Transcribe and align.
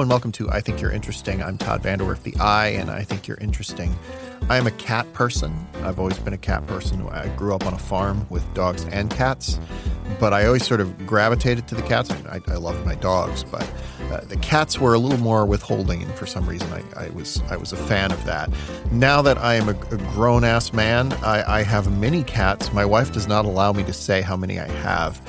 And 0.00 0.08
welcome 0.08 0.30
to 0.32 0.48
I 0.48 0.60
Think 0.60 0.80
You're 0.80 0.92
Interesting. 0.92 1.42
I'm 1.42 1.58
Todd 1.58 1.82
VanDerWerff, 1.82 2.22
the 2.22 2.36
I, 2.38 2.68
and 2.68 2.88
I 2.88 3.02
think 3.02 3.26
you're 3.26 3.38
interesting. 3.38 3.98
I 4.48 4.56
am 4.56 4.68
a 4.68 4.70
cat 4.70 5.12
person. 5.12 5.66
I've 5.82 5.98
always 5.98 6.16
been 6.20 6.32
a 6.32 6.38
cat 6.38 6.64
person. 6.68 7.02
I 7.08 7.26
grew 7.34 7.52
up 7.52 7.66
on 7.66 7.74
a 7.74 7.78
farm 7.78 8.24
with 8.30 8.44
dogs 8.54 8.84
and 8.92 9.10
cats, 9.10 9.58
but 10.20 10.32
I 10.32 10.46
always 10.46 10.64
sort 10.64 10.80
of 10.80 11.04
gravitated 11.04 11.66
to 11.68 11.74
the 11.74 11.82
cats. 11.82 12.12
I, 12.12 12.40
I 12.46 12.54
love 12.54 12.86
my 12.86 12.94
dogs, 12.94 13.42
but 13.42 13.68
uh, 14.12 14.20
the 14.20 14.36
cats 14.36 14.78
were 14.78 14.94
a 14.94 15.00
little 15.00 15.18
more 15.18 15.44
withholding, 15.44 16.00
and 16.04 16.14
for 16.14 16.26
some 16.26 16.48
reason, 16.48 16.72
I, 16.72 17.06
I 17.06 17.08
was 17.10 17.42
I 17.50 17.56
was 17.56 17.72
a 17.72 17.76
fan 17.76 18.12
of 18.12 18.24
that. 18.24 18.50
Now 18.92 19.20
that 19.22 19.38
I 19.38 19.54
am 19.56 19.68
a, 19.68 19.72
a 19.72 19.96
grown 20.14 20.44
ass 20.44 20.72
man, 20.72 21.12
I, 21.24 21.58
I 21.58 21.62
have 21.64 21.90
many 21.98 22.22
cats. 22.22 22.72
My 22.72 22.84
wife 22.84 23.12
does 23.12 23.26
not 23.26 23.46
allow 23.46 23.72
me 23.72 23.82
to 23.82 23.92
say 23.92 24.20
how 24.20 24.36
many 24.36 24.60
I 24.60 24.68
have 24.68 25.20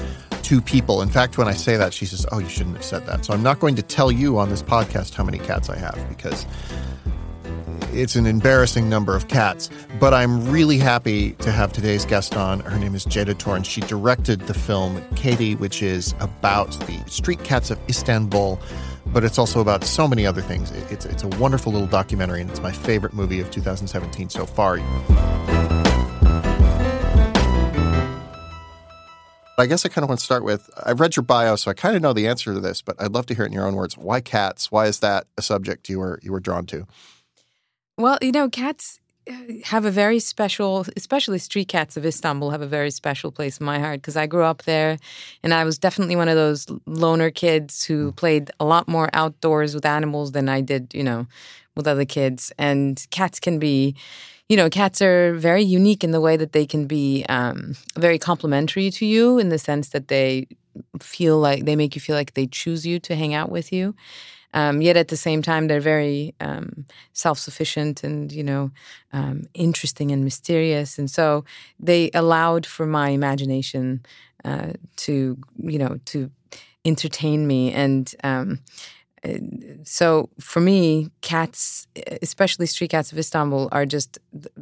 two 0.49 0.59
people. 0.59 1.03
In 1.03 1.09
fact, 1.09 1.38
when 1.38 1.48
I 1.48 1.53
say 1.53 1.77
that, 1.77 1.94
she 1.94 2.08
says, 2.08 2.26
Oh, 2.31 2.39
you 2.39 2.49
shouldn't 2.49 2.76
have 2.76 2.84
said 2.84 3.05
that. 3.05 3.23
So 3.23 3.35
I'm 3.35 3.44
not 3.44 3.59
going 3.59 3.76
to 3.76 3.84
tell 3.84 4.12
you 4.12 4.39
on 4.39 4.49
this 4.49 4.63
podcast 4.63 5.13
how 5.13 5.23
many 5.23 5.38
cats 5.38 5.70
I 5.70 5.77
have 5.77 6.03
because 6.09 6.48
it's 7.94 8.16
an 8.16 8.25
embarrassing 8.25 8.89
number 8.89 9.16
of 9.16 9.27
cats. 9.27 9.70
But 9.99 10.16
I'm 10.16 10.49
really 10.49 10.80
happy 10.80 11.34
to 11.34 11.52
have 11.52 11.72
today's 11.72 12.03
guest 12.03 12.35
on. 12.35 12.62
Her 12.62 12.80
name 12.80 12.95
is 12.95 13.03
Ceyda 13.03 13.35
Torun. 13.35 13.63
She 13.63 13.81
directed 13.81 14.41
the 14.41 14.55
film 14.55 14.99
Kedi, 15.13 15.53
which 15.53 15.84
is 15.84 16.16
about 16.20 16.72
the 16.88 16.97
street 17.08 17.44
cats 17.44 17.70
of 17.70 17.80
Istanbul. 17.88 18.59
But 19.05 19.23
it's 19.23 19.38
also 19.38 19.61
about 19.61 19.84
so 19.84 20.08
many 20.08 20.25
other 20.25 20.41
things. 20.41 20.72
It's, 20.89 21.05
it's 21.05 21.22
a 21.22 21.27
wonderful 21.27 21.72
little 21.72 21.88
documentary, 21.88 22.41
and 22.41 22.50
it's 22.50 22.61
my 22.61 22.72
favorite 22.72 23.13
movie 23.13 23.39
of 23.39 23.52
2017 23.52 24.30
so 24.30 24.47
far. 24.47 24.80
I 29.59 29.65
guess 29.65 29.85
I 29.85 29.89
kind 29.89 30.03
of 30.03 30.09
want 30.09 30.19
to 30.19 30.25
start 30.25 30.43
with 30.43 30.69
I've 30.83 30.99
read 30.99 31.15
your 31.15 31.23
bio, 31.23 31.55
so 31.55 31.69
I 31.69 31.73
kind 31.73 31.95
of 31.95 32.02
know 32.02 32.13
the 32.13 32.27
answer 32.27 32.53
to 32.53 32.59
this, 32.59 32.81
but 32.81 32.95
I'd 33.02 33.11
love 33.11 33.25
to 33.27 33.33
hear 33.33 33.43
it 33.43 33.47
in 33.47 33.53
your 33.53 33.67
own 33.67 33.75
words. 33.75 33.97
Why 33.97 34.21
cats? 34.21 34.71
Why 34.71 34.85
is 34.85 34.99
that 34.99 35.27
a 35.38 35.41
subject 35.41 35.89
you 35.89 35.99
were 35.99 36.19
you 36.23 36.31
were 36.31 36.39
drawn 36.39 36.65
to? 36.67 36.88
Well, 37.97 38.17
you 38.21 38.31
know, 38.31 38.49
cats 38.49 38.99
uh, 39.30 39.33
have 39.65 39.83
a 39.83 39.91
very 39.91 40.19
special, 40.19 40.85
especially 40.95 41.37
street 41.39 41.67
cats 41.67 41.97
of 41.97 42.05
Istanbul 42.05 42.52
have 42.52 42.61
a 42.61 42.67
very 42.67 42.91
special 42.91 43.31
place 43.31 43.59
in 43.59 43.65
my 43.65 43.80
heart 43.80 44.02
because 44.02 44.15
I 44.15 44.25
grew 44.25 44.43
up 44.43 44.63
there 44.63 44.97
and 45.43 45.53
I 45.53 45.65
was 45.65 45.77
definitely 45.77 46.15
one 46.15 46.30
of 46.30 46.35
those 46.35 46.65
loner 46.85 47.30
kids 47.30 47.83
who 47.83 48.11
mm. 48.11 48.15
played 48.15 48.52
a 48.59 48.65
lot 48.65 48.87
more 48.87 49.09
outdoors 49.13 49.75
with 49.75 49.85
animals 49.85 50.31
than 50.31 50.47
I 50.47 50.61
did, 50.61 50.93
you 50.93 51.03
know, 51.03 51.27
with 51.75 51.87
other 51.87 52.05
kids. 52.05 52.53
And 52.57 53.05
cats 53.11 53.39
can 53.39 53.59
be, 53.59 53.95
you 54.50 54.58
know, 54.58 54.69
cats 54.69 55.02
are 55.02 55.36
very 55.36 55.64
unique 55.64 56.03
in 56.03 56.11
the 56.11 56.19
way 56.19 56.36
that 56.36 56.53
they 56.53 56.66
can 56.66 56.88
be 56.88 57.23
um, 57.30 57.75
very 57.97 58.17
complimentary 58.17 58.89
to 58.89 59.05
you 59.05 59.38
in 59.38 59.50
the 59.50 59.59
sense 59.59 59.89
that 59.89 60.08
they 60.08 60.47
feel 61.00 61.38
like 61.38 61.66
they 61.66 61.75
make 61.75 61.95
you 61.95 62.02
feel 62.02 62.16
like 62.16 62.33
they 62.33 62.47
choose 62.47 62.86
you 62.86 63.00
to 63.00 63.16
hang 63.16 63.33
out 63.36 63.52
with 63.52 63.72
you. 63.72 63.94
Um, 64.53 64.81
yet 64.81 64.97
at 64.97 65.09
the 65.09 65.17
same 65.17 65.44
time, 65.44 65.67
they're 65.67 65.80
very 65.80 66.33
um, 66.39 66.86
self-sufficient 67.14 68.03
and 68.03 68.31
you 68.31 68.44
know 68.44 68.72
um, 69.14 69.44
interesting 69.53 70.11
and 70.11 70.23
mysterious, 70.23 70.97
and 70.97 71.09
so 71.11 71.45
they 71.80 72.09
allowed 72.16 72.66
for 72.66 72.88
my 72.88 73.09
imagination 73.09 74.03
uh, 74.44 74.73
to 74.97 75.38
you 75.59 75.77
know 75.77 76.00
to 76.05 76.31
entertain 76.83 77.45
me 77.45 77.72
and 77.72 78.16
um, 78.23 78.59
so 79.84 80.30
for 80.39 80.59
me, 80.59 81.09
cats, 81.22 81.88
especially 82.22 82.66
street 82.66 82.92
cats 82.92 83.12
of 83.12 83.17
Istanbul, 83.17 83.70
are 83.72 83.86
just 83.86 84.17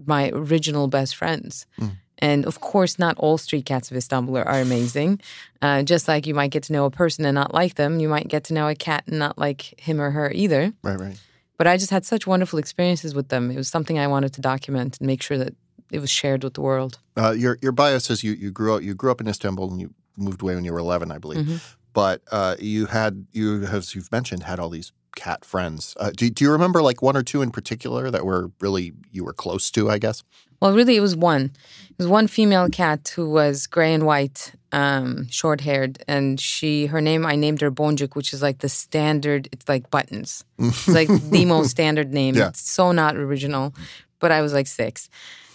my 0.05 0.29
original 0.33 0.87
best 0.87 1.15
friends. 1.15 1.65
Mm. 1.79 1.91
And 2.19 2.45
of 2.45 2.61
course, 2.61 2.97
not 2.97 3.15
all 3.17 3.37
street 3.37 3.65
cats 3.65 3.91
of 3.91 3.97
Istanbul 3.97 4.39
are, 4.39 4.47
are 4.47 4.59
amazing. 4.59 5.21
Uh, 5.61 5.83
just 5.83 6.07
like 6.07 6.25
you 6.25 6.33
might 6.33 6.49
get 6.49 6.63
to 6.63 6.73
know 6.73 6.85
a 6.85 6.91
person 6.91 7.25
and 7.25 7.35
not 7.35 7.53
like 7.53 7.75
them, 7.75 7.99
you 7.99 8.09
might 8.09 8.27
get 8.27 8.45
to 8.45 8.53
know 8.53 8.67
a 8.67 8.75
cat 8.75 9.03
and 9.07 9.19
not 9.19 9.37
like 9.37 9.79
him 9.79 10.01
or 10.01 10.09
her 10.09 10.31
either. 10.31 10.73
Right, 10.81 10.99
right. 10.99 11.19
But 11.57 11.67
I 11.67 11.77
just 11.77 11.91
had 11.91 12.05
such 12.05 12.25
wonderful 12.25 12.59
experiences 12.59 13.13
with 13.13 13.29
them. 13.29 13.51
It 13.51 13.57
was 13.57 13.67
something 13.67 13.99
I 13.99 14.07
wanted 14.07 14.33
to 14.33 14.41
document 14.41 14.97
and 14.99 15.07
make 15.07 15.21
sure 15.21 15.37
that 15.37 15.55
it 15.91 15.99
was 15.99 16.09
shared 16.09 16.43
with 16.43 16.55
the 16.55 16.61
world. 16.61 16.99
Uh, 17.15 17.31
your 17.31 17.57
your 17.61 17.71
bio 17.71 17.97
says 17.99 18.23
you, 18.23 18.33
you 18.33 18.51
grew 18.51 18.75
up 18.75 18.83
you 18.83 18.93
grew 18.93 19.09
up 19.09 19.21
in 19.21 19.27
Istanbul 19.27 19.71
and 19.71 19.81
you 19.81 19.93
moved 20.17 20.41
away 20.41 20.55
when 20.55 20.65
you 20.65 20.73
were 20.73 20.79
eleven, 20.79 21.11
I 21.11 21.17
believe. 21.17 21.45
Mm-hmm 21.45 21.76
but 21.97 22.21
uh, 22.31 22.55
you 22.59 22.85
had 22.85 23.25
you 23.31 23.63
as 23.63 23.95
you've 23.95 24.11
mentioned 24.11 24.43
had 24.43 24.59
all 24.59 24.69
these 24.69 24.91
cat 25.15 25.43
friends. 25.43 25.97
Uh, 25.99 26.11
do, 26.15 26.29
do 26.29 26.45
you 26.45 26.51
remember 26.51 26.83
like 26.83 27.01
one 27.01 27.17
or 27.17 27.23
two 27.23 27.41
in 27.41 27.49
particular 27.49 28.11
that 28.11 28.23
were 28.23 28.51
really 28.61 28.93
you 29.11 29.25
were 29.25 29.33
close 29.33 29.71
to? 29.71 29.89
I 29.89 29.97
guess. 29.97 30.23
Well, 30.61 30.75
really, 30.75 30.95
it 30.95 30.99
was 30.99 31.15
one. 31.15 31.45
It 31.89 31.97
was 31.97 32.05
one 32.05 32.27
female 32.27 32.69
cat 32.69 33.11
who 33.15 33.27
was 33.27 33.65
gray 33.65 33.95
and 33.95 34.05
white, 34.05 34.53
um, 34.71 35.27
short 35.29 35.59
haired, 35.61 36.03
and 36.07 36.39
she 36.39 36.85
her 36.85 37.01
name 37.01 37.25
I 37.25 37.35
named 37.35 37.61
her 37.61 37.71
Bonjuk, 37.71 38.15
which 38.15 38.31
is 38.31 38.43
like 38.43 38.59
the 38.59 38.69
standard. 38.69 39.49
It's 39.51 39.67
like 39.67 39.89
buttons. 39.89 40.45
It's 40.59 40.87
like 40.87 41.07
the 41.31 41.45
most 41.45 41.71
standard 41.71 42.13
name. 42.13 42.35
Yeah. 42.35 42.49
It's 42.49 42.61
so 42.69 42.91
not 42.91 43.15
original, 43.15 43.73
but 44.19 44.31
I 44.31 44.41
was 44.41 44.53
like 44.53 44.67
six, 44.67 45.09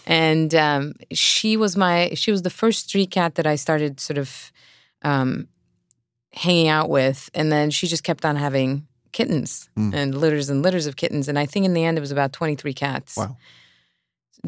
and 0.05 0.53
um, 0.53 0.95
she 1.13 1.55
was 1.55 1.77
my 1.77 2.11
she 2.15 2.31
was 2.31 2.41
the 2.41 2.49
first 2.49 2.89
street 2.89 3.11
cat 3.11 3.35
that 3.35 3.47
I 3.47 3.55
started 3.55 4.01
sort 4.01 4.17
of 4.17 4.51
um, 5.03 5.47
hanging 6.33 6.67
out 6.67 6.89
with. 6.89 7.29
And 7.33 7.51
then 7.51 7.69
she 7.69 7.87
just 7.87 8.03
kept 8.03 8.25
on 8.25 8.35
having 8.35 8.87
kittens 9.11 9.69
mm. 9.77 9.93
and 9.93 10.17
litters 10.17 10.49
and 10.49 10.61
litters 10.61 10.87
of 10.87 10.95
kittens. 10.95 11.27
And 11.27 11.37
I 11.39 11.45
think 11.45 11.65
in 11.65 11.73
the 11.73 11.83
end, 11.83 11.97
it 11.97 12.01
was 12.01 12.11
about 12.11 12.33
23 12.33 12.73
cats. 12.73 13.17
Wow. 13.17 13.37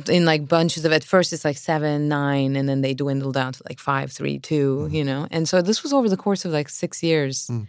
In 0.09 0.25
like 0.25 0.47
bunches 0.47 0.83
of, 0.83 0.91
at 0.91 1.05
first 1.05 1.31
it's 1.31 1.45
like 1.45 1.57
seven, 1.57 2.09
nine, 2.09 2.57
and 2.57 2.67
then 2.67 2.81
they 2.81 2.93
dwindle 2.93 3.31
down 3.31 3.53
to 3.53 3.63
like 3.69 3.79
five, 3.79 4.11
three, 4.11 4.39
two, 4.39 4.89
mm. 4.89 4.93
you 4.93 5.05
know? 5.05 5.27
And 5.31 5.47
so 5.47 5.61
this 5.61 5.83
was 5.83 5.93
over 5.93 6.09
the 6.09 6.17
course 6.17 6.43
of 6.43 6.51
like 6.51 6.67
six 6.67 7.01
years, 7.01 7.47
mm. 7.47 7.65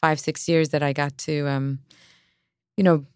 five, 0.00 0.20
six 0.20 0.46
years 0.46 0.70
that 0.70 0.82
I 0.82 0.92
got 0.92 1.16
to, 1.18 1.48
um, 1.48 1.78
you 2.76 2.84
know, 2.84 3.06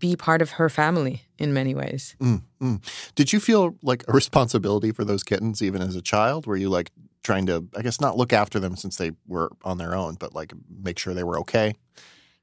be 0.00 0.16
part 0.16 0.42
of 0.42 0.52
her 0.52 0.68
family 0.68 1.22
in 1.38 1.52
many 1.52 1.74
ways. 1.74 2.16
Mm, 2.20 2.42
mm. 2.60 3.12
Did 3.14 3.32
you 3.32 3.38
feel 3.38 3.76
like 3.82 4.02
a 4.08 4.12
responsibility 4.12 4.90
for 4.92 5.04
those 5.04 5.22
kittens 5.22 5.62
even 5.62 5.82
as 5.82 5.94
a 5.94 6.02
child? 6.02 6.46
Were 6.46 6.56
you 6.56 6.70
like, 6.70 6.90
trying 7.24 7.46
to, 7.46 7.66
I 7.76 7.82
guess, 7.82 8.00
not 8.00 8.16
look 8.16 8.32
after 8.32 8.60
them 8.60 8.76
since 8.76 8.96
they 8.96 9.10
were 9.26 9.50
on 9.64 9.78
their 9.78 9.96
own, 9.96 10.14
but 10.14 10.34
like 10.34 10.52
make 10.82 10.98
sure 10.98 11.14
they 11.14 11.24
were 11.24 11.40
okay? 11.40 11.74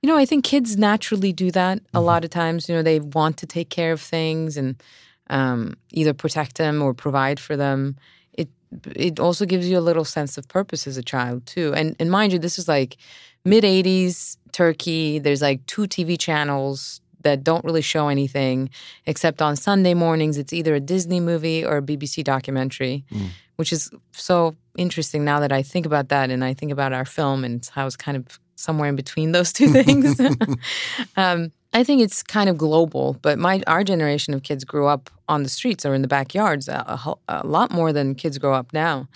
You 0.02 0.10
know, 0.10 0.18
I 0.18 0.26
think 0.26 0.44
kids 0.44 0.78
naturally 0.78 1.32
do 1.32 1.52
that 1.52 1.78
a 1.78 1.82
mm-hmm. 1.82 2.06
lot 2.06 2.26
of 2.26 2.32
times. 2.32 2.68
You 2.68 2.76
know, 2.76 2.82
they 2.82 3.00
want 3.00 3.38
to 3.38 3.46
take 3.46 3.70
care 3.70 3.94
of 3.94 4.02
things 4.02 4.58
and 4.58 4.82
um, 5.30 5.78
either 5.92 6.14
protect 6.14 6.58
them 6.58 6.82
or 6.82 6.94
provide 6.94 7.40
for 7.40 7.56
them. 7.56 7.96
It 8.34 8.50
it 8.96 9.20
also 9.20 9.46
gives 9.46 9.70
you 9.70 9.78
a 9.78 9.88
little 9.88 10.04
sense 10.04 10.38
of 10.38 10.48
purpose 10.48 10.88
as 10.88 10.98
a 10.98 11.04
child 11.04 11.46
too. 11.46 11.74
And 11.76 11.96
and 12.00 12.10
mind 12.10 12.34
you, 12.34 12.40
this 12.40 12.58
is 12.58 12.68
like 12.68 12.98
mid 13.46 13.64
'80s 13.64 14.38
Turkey. 14.52 15.20
There's 15.20 15.42
like 15.42 15.64
two 15.68 15.84
TV 15.84 16.20
channels 16.20 17.00
that 17.22 17.44
don't 17.44 17.64
really 17.64 17.84
show 17.84 18.08
anything 18.08 18.72
except 19.06 19.44
on 19.44 19.56
Sunday 19.56 19.94
mornings. 19.94 20.40
It's 20.40 20.54
either 20.54 20.74
a 20.74 20.80
Disney 20.80 21.20
movie 21.20 21.64
or 21.64 21.78
a 21.78 21.82
BBC 21.84 22.24
documentary. 22.24 23.06
Mm 23.12 23.30
which 23.62 23.72
is 23.72 23.92
so 24.12 24.56
interesting 24.78 25.24
now 25.26 25.40
that 25.40 25.52
I 25.52 25.62
think 25.62 25.86
about 25.86 26.10
that 26.10 26.30
and 26.30 26.44
I 26.44 26.54
think 26.54 26.72
about 26.72 26.94
our 26.94 27.06
film 27.06 27.44
and 27.44 27.68
how 27.74 27.88
it's 27.88 27.96
kind 27.96 28.18
of 28.18 28.40
somewhere 28.56 28.90
in 28.90 28.96
between 28.96 29.32
those 29.32 29.52
two 29.52 29.68
things. 29.72 30.20
um, 31.18 31.52
I 31.74 31.84
think 31.84 32.02
it's 32.02 32.22
kind 32.22 32.50
of 32.50 32.58
global, 32.58 33.18
but 33.22 33.40
my 33.40 33.62
our 33.66 33.84
generation 33.84 34.34
of 34.34 34.44
kids 34.44 34.64
grew 34.64 34.88
up 34.88 35.10
on 35.30 35.44
the 35.44 35.50
streets 35.50 35.86
or 35.86 35.94
in 35.94 36.02
the 36.02 36.08
backyards 36.08 36.68
a, 36.68 36.84
a, 36.88 37.16
a 37.30 37.48
lot 37.48 37.72
more 37.72 37.94
than 37.94 38.16
kids 38.16 38.38
grow 38.38 38.54
up 38.54 38.74
now. 38.74 39.08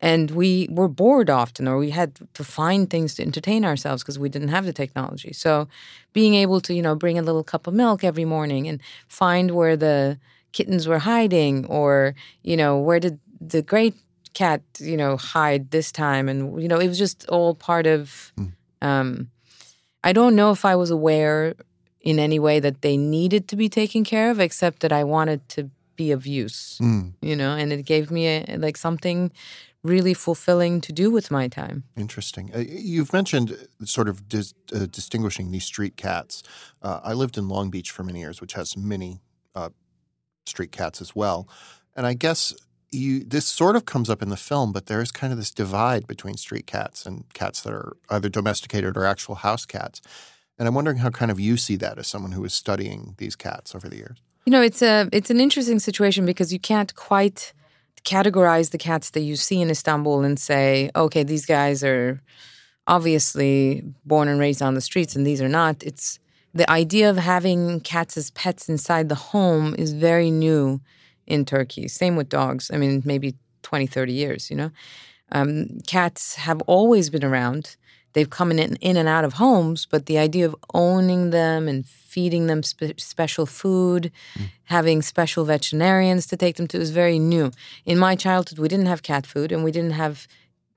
And 0.00 0.32
we 0.32 0.68
were 0.68 0.88
bored 0.88 1.30
often, 1.30 1.68
or 1.68 1.78
we 1.78 1.90
had 1.90 2.18
to 2.34 2.42
find 2.42 2.90
things 2.90 3.14
to 3.14 3.22
entertain 3.22 3.64
ourselves 3.64 4.02
because 4.02 4.18
we 4.18 4.28
didn't 4.28 4.48
have 4.48 4.64
the 4.64 4.72
technology. 4.72 5.32
So, 5.32 5.68
being 6.12 6.34
able 6.34 6.60
to, 6.62 6.74
you 6.74 6.82
know, 6.82 6.96
bring 6.96 7.20
a 7.20 7.22
little 7.22 7.44
cup 7.44 7.68
of 7.68 7.74
milk 7.74 8.02
every 8.02 8.24
morning 8.24 8.66
and 8.66 8.80
find 9.06 9.52
where 9.52 9.76
the 9.76 10.18
kittens 10.50 10.88
were 10.88 10.98
hiding, 10.98 11.66
or 11.66 12.16
you 12.42 12.56
know, 12.56 12.80
where 12.80 12.98
did 12.98 13.20
the 13.40 13.62
great 13.62 13.94
cat, 14.34 14.62
you 14.78 14.96
know, 14.96 15.16
hide 15.16 15.70
this 15.70 15.92
time, 15.92 16.28
and 16.28 16.60
you 16.60 16.68
know, 16.68 16.78
it 16.78 16.88
was 16.88 16.98
just 16.98 17.28
all 17.28 17.54
part 17.54 17.86
of. 17.86 18.32
Mm. 18.38 18.52
Um, 18.80 19.30
I 20.04 20.12
don't 20.12 20.34
know 20.34 20.50
if 20.50 20.64
I 20.64 20.74
was 20.74 20.90
aware 20.90 21.54
in 22.00 22.18
any 22.18 22.38
way 22.38 22.58
that 22.58 22.82
they 22.82 22.96
needed 22.96 23.46
to 23.48 23.56
be 23.56 23.68
taken 23.68 24.02
care 24.04 24.30
of, 24.30 24.40
except 24.40 24.80
that 24.80 24.92
I 24.92 25.04
wanted 25.04 25.48
to 25.50 25.70
be 25.96 26.10
of 26.10 26.26
use, 26.26 26.78
mm. 26.82 27.12
you 27.20 27.36
know, 27.36 27.54
and 27.54 27.72
it 27.72 27.84
gave 27.84 28.10
me 28.10 28.26
a, 28.26 28.56
like 28.58 28.76
something 28.76 29.30
really 29.82 30.14
fulfilling 30.14 30.80
to 30.80 30.92
do 30.92 31.10
with 31.10 31.30
my 31.30 31.48
time. 31.48 31.84
Interesting. 31.96 32.50
Uh, 32.54 32.58
you've 32.58 33.12
mentioned 33.12 33.56
sort 33.84 34.08
of 34.08 34.28
dis- 34.28 34.54
uh, 34.74 34.86
distinguishing 34.86 35.50
these 35.50 35.64
street 35.64 35.96
cats. 35.96 36.42
Uh, 36.82 37.00
I 37.02 37.12
lived 37.14 37.36
in 37.36 37.48
Long 37.48 37.70
Beach 37.70 37.90
for 37.90 38.04
many 38.04 38.20
years, 38.20 38.40
which 38.40 38.52
has 38.52 38.76
many 38.76 39.20
uh, 39.54 39.70
street 40.46 40.72
cats 40.72 41.00
as 41.00 41.16
well. 41.16 41.48
And 41.96 42.06
I 42.06 42.14
guess 42.14 42.54
you 42.92 43.24
this 43.24 43.46
sort 43.46 43.74
of 43.76 43.86
comes 43.86 44.08
up 44.10 44.22
in 44.22 44.28
the 44.28 44.36
film, 44.36 44.72
but 44.72 44.86
there 44.86 45.00
is 45.00 45.10
kind 45.10 45.32
of 45.32 45.38
this 45.38 45.50
divide 45.50 46.06
between 46.06 46.36
street 46.36 46.66
cats 46.66 47.06
and 47.06 47.24
cats 47.32 47.62
that 47.62 47.72
are 47.72 47.96
either 48.10 48.28
domesticated 48.28 48.96
or 48.96 49.04
actual 49.04 49.36
house 49.36 49.64
cats. 49.64 50.00
And 50.58 50.68
I'm 50.68 50.74
wondering 50.74 50.98
how 50.98 51.10
kind 51.10 51.30
of 51.30 51.40
you 51.40 51.56
see 51.56 51.76
that 51.76 51.98
as 51.98 52.06
someone 52.06 52.32
who 52.32 52.44
is 52.44 52.54
studying 52.54 53.14
these 53.18 53.34
cats 53.34 53.74
over 53.74 53.88
the 53.88 53.96
years. 53.96 54.18
You 54.44 54.52
know, 54.52 54.62
it's 54.62 54.82
a 54.82 55.08
it's 55.12 55.30
an 55.30 55.40
interesting 55.40 55.78
situation 55.78 56.26
because 56.26 56.52
you 56.52 56.58
can't 56.58 56.94
quite 56.94 57.52
categorize 58.04 58.70
the 58.70 58.78
cats 58.78 59.10
that 59.10 59.20
you 59.20 59.36
see 59.36 59.60
in 59.60 59.70
Istanbul 59.70 60.22
and 60.22 60.38
say, 60.38 60.90
okay, 60.94 61.22
these 61.22 61.46
guys 61.46 61.82
are 61.84 62.20
obviously 62.86 63.84
born 64.04 64.28
and 64.28 64.40
raised 64.40 64.60
on 64.60 64.74
the 64.74 64.80
streets, 64.80 65.16
and 65.16 65.26
these 65.26 65.40
are 65.40 65.48
not. 65.48 65.82
It's 65.82 66.18
the 66.52 66.68
idea 66.70 67.08
of 67.08 67.16
having 67.16 67.80
cats 67.80 68.16
as 68.16 68.30
pets 68.32 68.68
inside 68.68 69.08
the 69.08 69.14
home 69.14 69.74
is 69.78 69.92
very 69.92 70.30
new 70.30 70.80
in 71.26 71.44
Turkey. 71.44 71.88
Same 71.88 72.16
with 72.16 72.28
dogs. 72.28 72.70
I 72.72 72.76
mean, 72.76 73.02
maybe 73.04 73.34
20, 73.62 73.86
30 73.86 74.12
years, 74.12 74.50
you 74.50 74.56
know? 74.56 74.70
Um, 75.30 75.80
cats 75.86 76.34
have 76.34 76.60
always 76.62 77.10
been 77.10 77.24
around. 77.24 77.76
They've 78.12 78.28
come 78.28 78.52
in, 78.52 78.76
in 78.76 78.96
and 78.96 79.08
out 79.08 79.24
of 79.24 79.34
homes, 79.34 79.86
but 79.86 80.06
the 80.06 80.18
idea 80.18 80.44
of 80.46 80.54
owning 80.74 81.30
them 81.30 81.68
and 81.68 81.86
feeding 81.86 82.46
them 82.46 82.62
spe- 82.62 82.98
special 82.98 83.46
food, 83.46 84.12
mm. 84.38 84.50
having 84.64 85.00
special 85.00 85.44
veterinarians 85.46 86.26
to 86.26 86.36
take 86.36 86.56
them 86.56 86.66
to 86.68 86.78
is 86.78 86.90
very 86.90 87.18
new. 87.18 87.50
In 87.86 87.98
my 87.98 88.14
childhood, 88.14 88.58
we 88.58 88.68
didn't 88.68 88.86
have 88.86 89.02
cat 89.02 89.26
food 89.26 89.50
and 89.50 89.64
we 89.64 89.72
didn't 89.72 89.92
have 89.92 90.28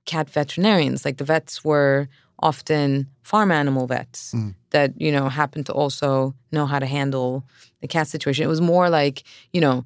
cat 0.06 0.30
veterinarians. 0.30 1.04
Like 1.04 1.18
the 1.18 1.26
vets 1.26 1.66
were 1.66 2.08
often 2.40 3.08
farm 3.24 3.52
animal 3.52 3.88
vets 3.88 4.34
mm. 4.34 4.54
that 4.72 5.00
you 5.00 5.12
know 5.12 5.30
happen 5.30 5.64
to 5.64 5.74
also 5.74 6.34
know 6.52 6.66
how 6.66 6.80
to 6.80 6.86
handle 6.86 7.44
the 7.82 7.88
cat 7.88 8.08
situation. 8.08 8.46
It 8.46 8.50
was 8.50 8.62
more 8.62 8.90
like 8.90 9.24
you 9.52 9.62
know 9.62 9.84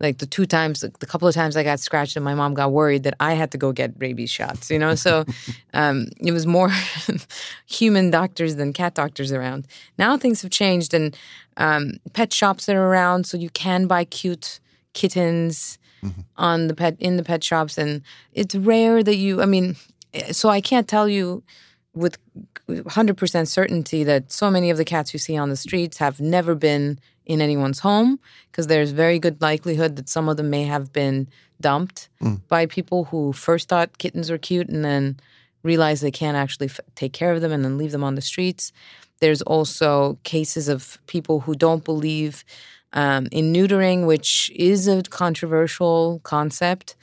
like 0.00 0.18
the 0.18 0.26
two 0.26 0.46
times 0.46 0.80
the 0.80 1.06
couple 1.06 1.28
of 1.28 1.34
times 1.34 1.56
i 1.56 1.62
got 1.62 1.80
scratched 1.80 2.16
and 2.16 2.24
my 2.24 2.34
mom 2.34 2.54
got 2.54 2.72
worried 2.72 3.02
that 3.02 3.14
i 3.20 3.32
had 3.34 3.50
to 3.50 3.58
go 3.58 3.72
get 3.72 3.92
rabies 3.98 4.30
shots 4.30 4.70
you 4.70 4.78
know 4.78 4.94
so 4.94 5.24
um, 5.74 6.06
it 6.20 6.32
was 6.32 6.46
more 6.46 6.70
human 7.66 8.10
doctors 8.10 8.56
than 8.56 8.72
cat 8.72 8.94
doctors 8.94 9.32
around 9.32 9.66
now 9.98 10.16
things 10.16 10.42
have 10.42 10.50
changed 10.50 10.94
and 10.94 11.16
um, 11.56 11.98
pet 12.12 12.32
shops 12.32 12.68
are 12.68 12.82
around 12.82 13.26
so 13.26 13.36
you 13.36 13.50
can 13.50 13.86
buy 13.86 14.04
cute 14.04 14.60
kittens 14.92 15.78
mm-hmm. 16.02 16.20
on 16.36 16.68
the 16.68 16.74
pet 16.74 16.96
in 16.98 17.16
the 17.16 17.24
pet 17.24 17.42
shops 17.42 17.78
and 17.78 18.02
it's 18.32 18.54
rare 18.54 19.02
that 19.02 19.16
you 19.16 19.42
i 19.42 19.46
mean 19.46 19.76
eh, 20.14 20.32
so 20.32 20.48
i 20.48 20.60
can't 20.60 20.88
tell 20.88 21.08
you 21.08 21.42
with 21.98 22.18
100% 22.68 23.48
certainty 23.48 24.04
that 24.04 24.30
so 24.30 24.50
many 24.50 24.70
of 24.70 24.76
the 24.76 24.84
cats 24.84 25.12
you 25.12 25.18
see 25.18 25.36
on 25.36 25.48
the 25.48 25.56
streets 25.56 25.98
have 25.98 26.20
never 26.20 26.54
been 26.54 26.98
in 27.26 27.40
anyone's 27.40 27.78
home 27.80 28.18
because 28.50 28.66
there's 28.66 28.90
very 28.90 29.18
good 29.18 29.40
likelihood 29.40 29.96
that 29.96 30.08
some 30.08 30.28
of 30.28 30.36
them 30.36 30.50
may 30.50 30.64
have 30.64 30.92
been 30.92 31.28
dumped 31.60 32.08
mm. 32.22 32.40
by 32.48 32.66
people 32.66 33.04
who 33.04 33.32
first 33.32 33.68
thought 33.68 33.98
kittens 33.98 34.30
were 34.30 34.38
cute 34.38 34.68
and 34.68 34.84
then 34.84 35.18
realize 35.62 36.00
they 36.00 36.10
can't 36.10 36.36
actually 36.36 36.66
f- 36.68 36.80
take 36.94 37.12
care 37.12 37.32
of 37.32 37.40
them 37.40 37.52
and 37.52 37.64
then 37.64 37.76
leave 37.76 37.92
them 37.92 38.04
on 38.04 38.14
the 38.14 38.20
streets. 38.22 38.72
There's 39.20 39.42
also 39.42 40.18
cases 40.22 40.68
of 40.68 40.98
people 41.06 41.40
who 41.40 41.54
don't 41.54 41.84
believe 41.84 42.44
um, 42.92 43.28
in 43.32 43.52
neutering, 43.52 44.06
which 44.06 44.50
is 44.54 44.88
a 44.88 45.02
controversial 45.02 46.20
concept. 46.22 46.96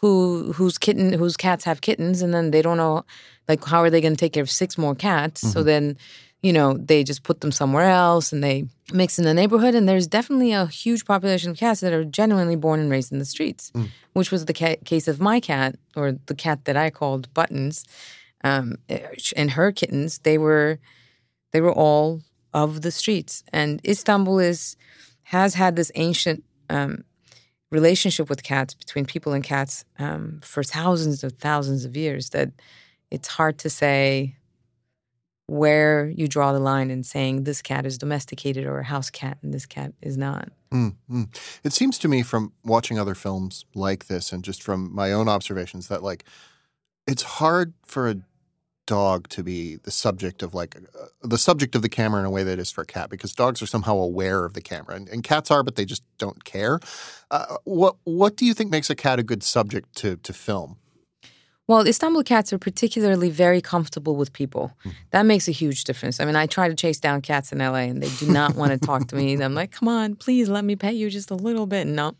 Who 0.00 0.52
whose 0.52 0.76
kitten 0.76 1.14
whose 1.14 1.34
cats 1.34 1.64
have 1.64 1.80
kittens 1.80 2.20
and 2.20 2.34
then 2.34 2.50
they 2.50 2.60
don't 2.60 2.76
know 2.76 3.06
like 3.48 3.64
how 3.64 3.80
are 3.80 3.90
they 3.90 4.00
going 4.00 4.14
to 4.14 4.20
take 4.20 4.32
care 4.32 4.42
of 4.42 4.50
six 4.50 4.78
more 4.78 4.94
cats? 4.94 5.42
Mm-hmm. 5.42 5.52
So 5.52 5.62
then 5.62 5.96
you 6.44 6.52
know, 6.52 6.76
they 6.76 7.02
just 7.04 7.22
put 7.22 7.40
them 7.40 7.50
somewhere 7.50 7.88
else 7.88 8.30
and 8.30 8.44
they 8.44 8.66
mix 8.92 9.18
in 9.18 9.24
the 9.24 9.32
neighborhood. 9.32 9.74
And 9.74 9.88
there's 9.88 10.06
definitely 10.06 10.52
a 10.52 10.66
huge 10.66 11.06
population 11.06 11.50
of 11.50 11.56
cats 11.56 11.80
that 11.80 11.94
are 11.94 12.04
genuinely 12.04 12.54
born 12.54 12.80
and 12.80 12.90
raised 12.90 13.12
in 13.12 13.18
the 13.18 13.24
streets, 13.24 13.70
mm. 13.74 13.88
which 14.12 14.30
was 14.30 14.44
the 14.44 14.52
ca- 14.52 14.76
case 14.84 15.08
of 15.08 15.22
my 15.22 15.40
cat 15.40 15.76
or 15.96 16.12
the 16.26 16.34
cat 16.34 16.66
that 16.66 16.76
I 16.76 16.90
called 16.90 17.32
Buttons. 17.32 17.86
Um, 18.44 18.76
and 19.34 19.52
her 19.52 19.72
kittens, 19.72 20.18
they 20.18 20.36
were 20.36 20.78
they 21.52 21.62
were 21.62 21.72
all 21.72 22.20
of 22.52 22.82
the 22.82 22.90
streets. 22.90 23.42
And 23.50 23.80
Istanbul 23.88 24.38
is 24.38 24.76
has 25.22 25.54
had 25.54 25.76
this 25.76 25.90
ancient 25.94 26.44
um, 26.68 27.04
relationship 27.70 28.28
with 28.28 28.42
cats 28.42 28.74
between 28.74 29.06
people 29.06 29.32
and 29.32 29.42
cats 29.42 29.86
um, 29.98 30.40
for 30.42 30.62
thousands 30.62 31.24
of 31.24 31.32
thousands 31.38 31.86
of 31.86 31.96
years 31.96 32.28
that 32.30 32.50
it's 33.14 33.28
hard 33.28 33.58
to 33.58 33.70
say 33.70 34.36
where 35.46 36.08
you 36.08 36.26
draw 36.26 36.52
the 36.52 36.58
line 36.58 36.90
in 36.90 37.02
saying 37.02 37.44
this 37.44 37.62
cat 37.62 37.86
is 37.86 37.98
domesticated 37.98 38.64
or 38.64 38.78
a 38.78 38.84
house 38.84 39.10
cat 39.10 39.38
and 39.42 39.52
this 39.52 39.66
cat 39.66 39.92
is 40.00 40.16
not. 40.16 40.48
Mm-hmm. 40.72 41.24
It 41.62 41.72
seems 41.72 41.98
to 41.98 42.08
me 42.08 42.22
from 42.22 42.52
watching 42.64 42.98
other 42.98 43.14
films 43.14 43.64
like 43.74 44.06
this 44.06 44.32
and 44.32 44.42
just 44.42 44.62
from 44.62 44.92
my 44.94 45.12
own 45.12 45.28
observations 45.28 45.88
that 45.88 46.02
like 46.02 46.24
it's 47.06 47.22
hard 47.22 47.74
for 47.84 48.08
a 48.08 48.16
dog 48.86 49.28
to 49.28 49.42
be 49.42 49.76
the 49.76 49.90
subject 49.90 50.42
of 50.42 50.54
like 50.54 50.76
uh, 50.76 51.06
the 51.22 51.38
subject 51.38 51.74
of 51.74 51.82
the 51.82 51.88
camera 51.88 52.20
in 52.20 52.26
a 52.26 52.30
way 52.30 52.42
that 52.42 52.58
is 52.58 52.70
for 52.70 52.82
a 52.82 52.86
cat 52.86 53.08
because 53.08 53.34
dogs 53.34 53.62
are 53.62 53.66
somehow 53.66 53.96
aware 53.96 54.44
of 54.44 54.52
the 54.52 54.60
camera 54.60 54.94
and, 54.94 55.08
and 55.08 55.22
cats 55.22 55.50
are 55.50 55.62
but 55.62 55.76
they 55.76 55.84
just 55.84 56.02
don't 56.18 56.44
care. 56.44 56.80
Uh, 57.30 57.56
what 57.64 57.96
what 58.04 58.36
do 58.36 58.44
you 58.44 58.54
think 58.54 58.70
makes 58.70 58.90
a 58.90 58.94
cat 58.94 59.18
a 59.18 59.22
good 59.22 59.42
subject 59.42 59.94
to 59.94 60.16
to 60.16 60.32
film? 60.32 60.76
Well, 61.66 61.86
Istanbul 61.86 62.24
cats 62.24 62.52
are 62.52 62.58
particularly 62.58 63.30
very 63.30 63.62
comfortable 63.62 64.16
with 64.16 64.32
people. 64.32 64.72
Mm-hmm. 64.80 64.90
That 65.12 65.26
makes 65.26 65.48
a 65.48 65.52
huge 65.52 65.84
difference. 65.84 66.20
I 66.20 66.26
mean, 66.26 66.36
I 66.36 66.46
try 66.46 66.68
to 66.68 66.74
chase 66.74 67.00
down 67.00 67.22
cats 67.22 67.52
in 67.52 67.58
LA 67.58 67.86
and 67.88 68.02
they 68.02 68.10
do 68.24 68.30
not 68.30 68.54
want 68.54 68.72
to 68.72 68.78
talk 68.78 69.08
to 69.08 69.16
me. 69.16 69.32
I'm 69.42 69.54
like, 69.54 69.70
come 69.72 69.88
on, 69.88 70.14
please 70.16 70.48
let 70.48 70.64
me 70.64 70.76
pet 70.76 70.94
you 70.94 71.08
just 71.08 71.30
a 71.30 71.34
little 71.34 71.66
bit. 71.66 71.86
No. 71.86 72.14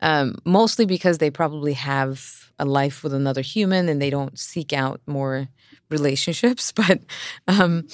Um, 0.00 0.36
mostly 0.44 0.86
because 0.86 1.18
they 1.18 1.30
probably 1.30 1.74
have 1.74 2.50
a 2.58 2.64
life 2.64 3.02
with 3.02 3.14
another 3.14 3.42
human 3.42 3.88
and 3.88 4.02
they 4.02 4.10
don't 4.10 4.38
seek 4.38 4.72
out 4.72 5.00
more 5.06 5.48
relationships. 5.88 6.72
But 6.76 7.00
um, 7.46 7.86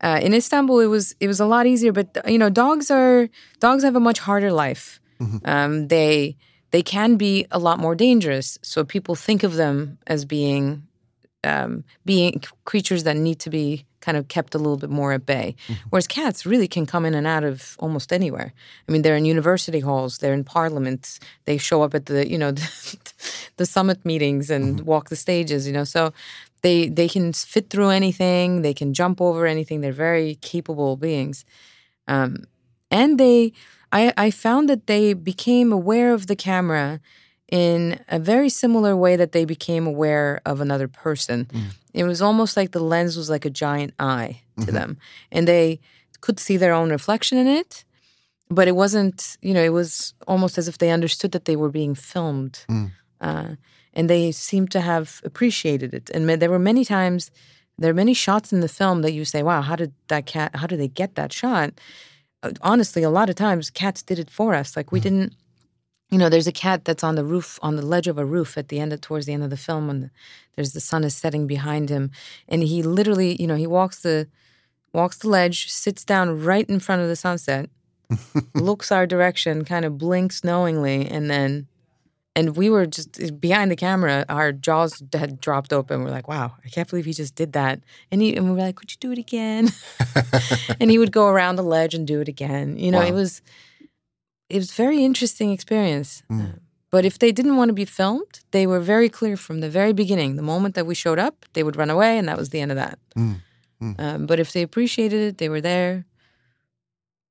uh, 0.00 0.20
in 0.22 0.34
Istanbul, 0.34 0.80
it 0.80 0.86
was 0.86 1.14
it 1.20 1.28
was 1.28 1.40
a 1.40 1.46
lot 1.46 1.66
easier. 1.66 1.92
But 1.92 2.16
you 2.26 2.38
know, 2.38 2.50
dogs 2.50 2.90
are 2.90 3.28
dogs 3.60 3.84
have 3.84 3.96
a 3.96 4.00
much 4.00 4.18
harder 4.18 4.52
life. 4.52 5.00
Mm-hmm. 5.20 5.38
Um, 5.44 5.88
they 5.88 6.36
they 6.70 6.82
can 6.82 7.16
be 7.16 7.46
a 7.50 7.58
lot 7.58 7.78
more 7.78 7.94
dangerous. 7.94 8.58
So 8.62 8.84
people 8.84 9.14
think 9.14 9.42
of 9.42 9.54
them 9.54 9.98
as 10.06 10.24
being 10.24 10.86
um, 11.44 11.84
being 12.04 12.42
creatures 12.64 13.04
that 13.04 13.16
need 13.16 13.38
to 13.40 13.50
be 13.50 13.86
kind 14.00 14.16
of 14.16 14.28
kept 14.28 14.54
a 14.54 14.58
little 14.58 14.76
bit 14.76 14.90
more 14.90 15.12
at 15.12 15.26
bay. 15.26 15.54
Mm-hmm. 15.68 15.88
Whereas 15.90 16.06
cats 16.06 16.46
really 16.46 16.68
can 16.68 16.86
come 16.86 17.04
in 17.04 17.14
and 17.14 17.26
out 17.26 17.44
of 17.44 17.76
almost 17.78 18.12
anywhere. 18.12 18.52
I 18.88 18.92
mean, 18.92 19.02
they're 19.02 19.16
in 19.16 19.24
university 19.24 19.80
halls, 19.80 20.18
they're 20.18 20.34
in 20.34 20.44
parliaments, 20.44 21.20
they 21.44 21.58
show 21.58 21.82
up 21.82 21.94
at 21.94 22.06
the 22.06 22.28
you 22.28 22.38
know 22.38 22.52
the, 22.52 22.96
the 23.56 23.66
summit 23.66 24.04
meetings 24.04 24.50
and 24.50 24.76
mm-hmm. 24.76 24.84
walk 24.84 25.08
the 25.08 25.16
stages. 25.16 25.66
You 25.66 25.72
know, 25.72 25.84
so 25.84 26.12
they 26.62 26.88
they 26.88 27.08
can 27.08 27.32
fit 27.32 27.70
through 27.70 27.90
anything, 27.90 28.62
they 28.62 28.74
can 28.74 28.94
jump 28.94 29.20
over 29.20 29.46
anything. 29.46 29.80
They're 29.80 29.92
very 29.92 30.36
capable 30.36 30.96
beings, 30.96 31.44
um, 32.08 32.44
and 32.90 33.18
they 33.18 33.52
I, 33.92 34.12
I 34.16 34.30
found 34.30 34.68
that 34.68 34.86
they 34.86 35.14
became 35.14 35.72
aware 35.72 36.12
of 36.12 36.26
the 36.26 36.36
camera 36.36 37.00
in 37.50 37.98
a 38.08 38.18
very 38.18 38.48
similar 38.48 38.94
way 38.94 39.16
that 39.16 39.32
they 39.32 39.44
became 39.44 39.86
aware 39.86 40.40
of 40.44 40.60
another 40.60 40.88
person. 40.88 41.46
Mm. 41.46 41.62
It 41.94 42.04
was 42.04 42.20
almost 42.20 42.56
like 42.56 42.72
the 42.72 42.80
lens 42.80 43.16
was 43.16 43.30
like 43.30 43.46
a 43.46 43.50
giant 43.50 43.94
eye 43.98 44.42
to 44.58 44.66
mm-hmm. 44.66 44.74
them, 44.74 44.98
and 45.32 45.48
they 45.48 45.80
could 46.20 46.38
see 46.38 46.56
their 46.58 46.74
own 46.74 46.90
reflection 46.90 47.38
in 47.38 47.46
it. 47.46 47.84
But 48.50 48.68
it 48.68 48.76
wasn't, 48.76 49.36
you 49.42 49.52
know, 49.52 49.62
it 49.62 49.72
was 49.72 50.14
almost 50.26 50.58
as 50.58 50.68
if 50.68 50.78
they 50.78 50.90
understood 50.90 51.32
that 51.32 51.44
they 51.44 51.56
were 51.56 51.68
being 51.70 51.94
filmed. 51.94 52.64
Mm. 52.68 52.90
Uh, 53.20 53.48
and 53.94 54.08
they 54.08 54.32
seemed 54.32 54.70
to 54.70 54.80
have 54.80 55.20
appreciated 55.24 55.92
it. 55.92 56.08
And 56.10 56.28
there 56.28 56.50
were 56.50 56.58
many 56.58 56.84
times, 56.84 57.30
there 57.78 57.90
are 57.90 57.94
many 57.94 58.14
shots 58.14 58.52
in 58.52 58.60
the 58.60 58.68
film 58.68 59.02
that 59.02 59.12
you 59.12 59.24
say, 59.24 59.42
wow, 59.42 59.60
how 59.60 59.76
did 59.76 59.92
that 60.06 60.24
cat, 60.24 60.54
how 60.54 60.66
did 60.66 60.78
they 60.78 60.88
get 60.88 61.14
that 61.16 61.32
shot? 61.32 61.72
Uh, 62.42 62.52
honestly, 62.62 63.02
a 63.02 63.10
lot 63.10 63.28
of 63.28 63.36
times 63.36 63.70
cats 63.70 64.02
did 64.02 64.18
it 64.18 64.30
for 64.30 64.54
us. 64.54 64.76
Like 64.76 64.92
we 64.92 65.00
mm. 65.00 65.04
didn't, 65.04 65.34
you 66.10 66.18
know, 66.18 66.28
there's 66.28 66.46
a 66.46 66.52
cat 66.52 66.84
that's 66.84 67.04
on 67.04 67.16
the 67.16 67.24
roof, 67.24 67.58
on 67.62 67.76
the 67.76 67.84
ledge 67.84 68.06
of 68.06 68.18
a 68.18 68.24
roof 68.24 68.56
at 68.56 68.68
the 68.68 68.80
end 68.80 68.92
of, 68.92 69.00
towards 69.00 69.26
the 69.26 69.32
end 69.32 69.42
of 69.42 69.50
the 69.50 69.56
film 69.56 69.88
when 69.88 70.00
the, 70.00 70.10
there's 70.54 70.72
the 70.72 70.80
sun 70.80 71.04
is 71.04 71.14
setting 71.14 71.46
behind 71.46 71.90
him. 71.90 72.10
And 72.48 72.62
he 72.62 72.82
literally, 72.82 73.40
you 73.40 73.46
know, 73.46 73.56
he 73.56 73.66
walks 73.66 74.00
the, 74.02 74.28
walks 74.92 75.18
the 75.18 75.28
ledge, 75.28 75.70
sits 75.70 76.04
down 76.04 76.42
right 76.42 76.68
in 76.68 76.80
front 76.80 77.02
of 77.02 77.08
the 77.08 77.16
sunset, 77.16 77.68
looks 78.54 78.90
our 78.90 79.06
direction, 79.06 79.64
kind 79.64 79.84
of 79.84 79.98
blinks 79.98 80.42
knowingly, 80.42 81.06
and 81.06 81.30
then 81.30 81.66
and 82.38 82.56
we 82.56 82.70
were 82.70 82.86
just 82.86 83.40
behind 83.40 83.68
the 83.68 83.76
camera. 83.76 84.24
Our 84.28 84.52
jaws 84.52 85.02
had 85.12 85.40
dropped 85.40 85.72
open. 85.72 86.04
We're 86.04 86.10
like, 86.10 86.28
"Wow, 86.28 86.54
I 86.64 86.68
can't 86.68 86.88
believe 86.88 87.04
he 87.04 87.12
just 87.12 87.34
did 87.34 87.52
that." 87.54 87.80
And 88.12 88.22
he 88.22 88.36
and 88.36 88.44
we 88.46 88.52
were 88.52 88.60
like, 88.60 88.76
"Could 88.76 88.92
you 88.92 88.98
do 89.00 89.10
it 89.10 89.18
again?" 89.18 89.70
and 90.80 90.88
he 90.88 90.98
would 90.98 91.10
go 91.10 91.26
around 91.26 91.56
the 91.56 91.64
ledge 91.64 91.94
and 91.94 92.06
do 92.06 92.20
it 92.20 92.28
again. 92.28 92.78
You 92.78 92.92
know, 92.92 93.00
wow. 93.00 93.06
it 93.06 93.12
was 93.12 93.42
it 94.48 94.56
was 94.56 94.70
very 94.72 95.04
interesting 95.04 95.50
experience. 95.50 96.22
Mm. 96.30 96.60
But 96.90 97.04
if 97.04 97.18
they 97.18 97.32
didn't 97.32 97.56
want 97.56 97.70
to 97.70 97.74
be 97.74 97.84
filmed, 97.84 98.40
they 98.52 98.66
were 98.66 98.80
very 98.80 99.08
clear 99.08 99.36
from 99.36 99.60
the 99.60 99.68
very 99.68 99.92
beginning. 99.92 100.36
The 100.36 100.42
moment 100.42 100.74
that 100.76 100.86
we 100.86 100.94
showed 100.94 101.18
up, 101.18 101.44
they 101.52 101.62
would 101.62 101.76
run 101.76 101.90
away, 101.90 102.18
and 102.18 102.28
that 102.28 102.38
was 102.38 102.50
the 102.50 102.60
end 102.60 102.70
of 102.70 102.76
that. 102.76 102.98
Mm. 103.16 103.40
Mm. 103.82 104.00
Um, 104.00 104.26
but 104.26 104.38
if 104.38 104.52
they 104.52 104.62
appreciated 104.62 105.20
it, 105.20 105.38
they 105.38 105.48
were 105.48 105.60
there 105.60 106.04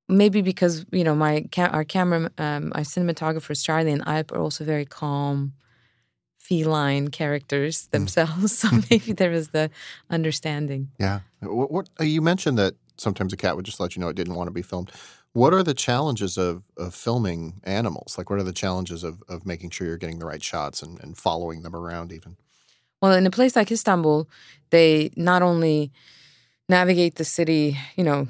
maybe 0.09 0.41
because 0.41 0.85
you 0.91 1.03
know 1.03 1.15
my 1.15 1.45
our 1.57 1.83
camera, 1.83 2.31
um, 2.37 2.71
our 2.75 2.81
cinematographers 2.81 3.63
Charlie 3.63 3.91
and 3.91 4.03
I 4.05 4.23
are 4.31 4.39
also 4.39 4.63
very 4.63 4.85
calm, 4.85 5.53
feline 6.37 7.09
characters 7.09 7.87
mm. 7.87 7.91
themselves. 7.91 8.57
so 8.59 8.69
maybe 8.89 9.13
there 9.13 9.31
was 9.31 9.49
the 9.49 9.69
understanding. 10.09 10.89
Yeah. 10.99 11.19
What, 11.41 11.71
what 11.71 11.89
uh, 11.99 12.03
you 12.03 12.21
mentioned 12.21 12.57
that 12.57 12.75
sometimes 12.97 13.33
a 13.33 13.37
cat 13.37 13.55
would 13.55 13.65
just 13.65 13.79
let 13.79 13.95
you 13.95 13.99
know 13.99 14.07
it 14.07 14.15
didn't 14.15 14.35
want 14.35 14.47
to 14.47 14.53
be 14.53 14.61
filmed. 14.61 14.91
What 15.33 15.53
are 15.53 15.61
the 15.61 15.73
challenges 15.73 16.37
of, 16.37 16.63
of 16.77 16.95
filming 16.95 17.61
animals? 17.63 18.17
Like, 18.17 18.29
what 18.29 18.39
are 18.39 18.43
the 18.43 18.53
challenges 18.53 19.03
of, 19.03 19.21
of 19.29 19.45
making 19.45 19.69
sure 19.69 19.85
you're 19.85 19.97
getting 19.97 20.17
the 20.17 20.25
right 20.25 20.41
shots 20.41 20.81
and, 20.81 20.99
and 21.01 21.15
following 21.15 21.61
them 21.61 21.75
around, 21.75 22.11
even? 22.11 22.37
Well, 23.01 23.13
in 23.13 23.27
a 23.27 23.29
place 23.29 23.55
like 23.55 23.71
Istanbul, 23.71 24.27
they 24.71 25.11
not 25.15 25.43
only 25.43 25.91
navigate 26.69 27.15
the 27.15 27.25
city, 27.25 27.77
you 27.95 28.03
know, 28.03 28.27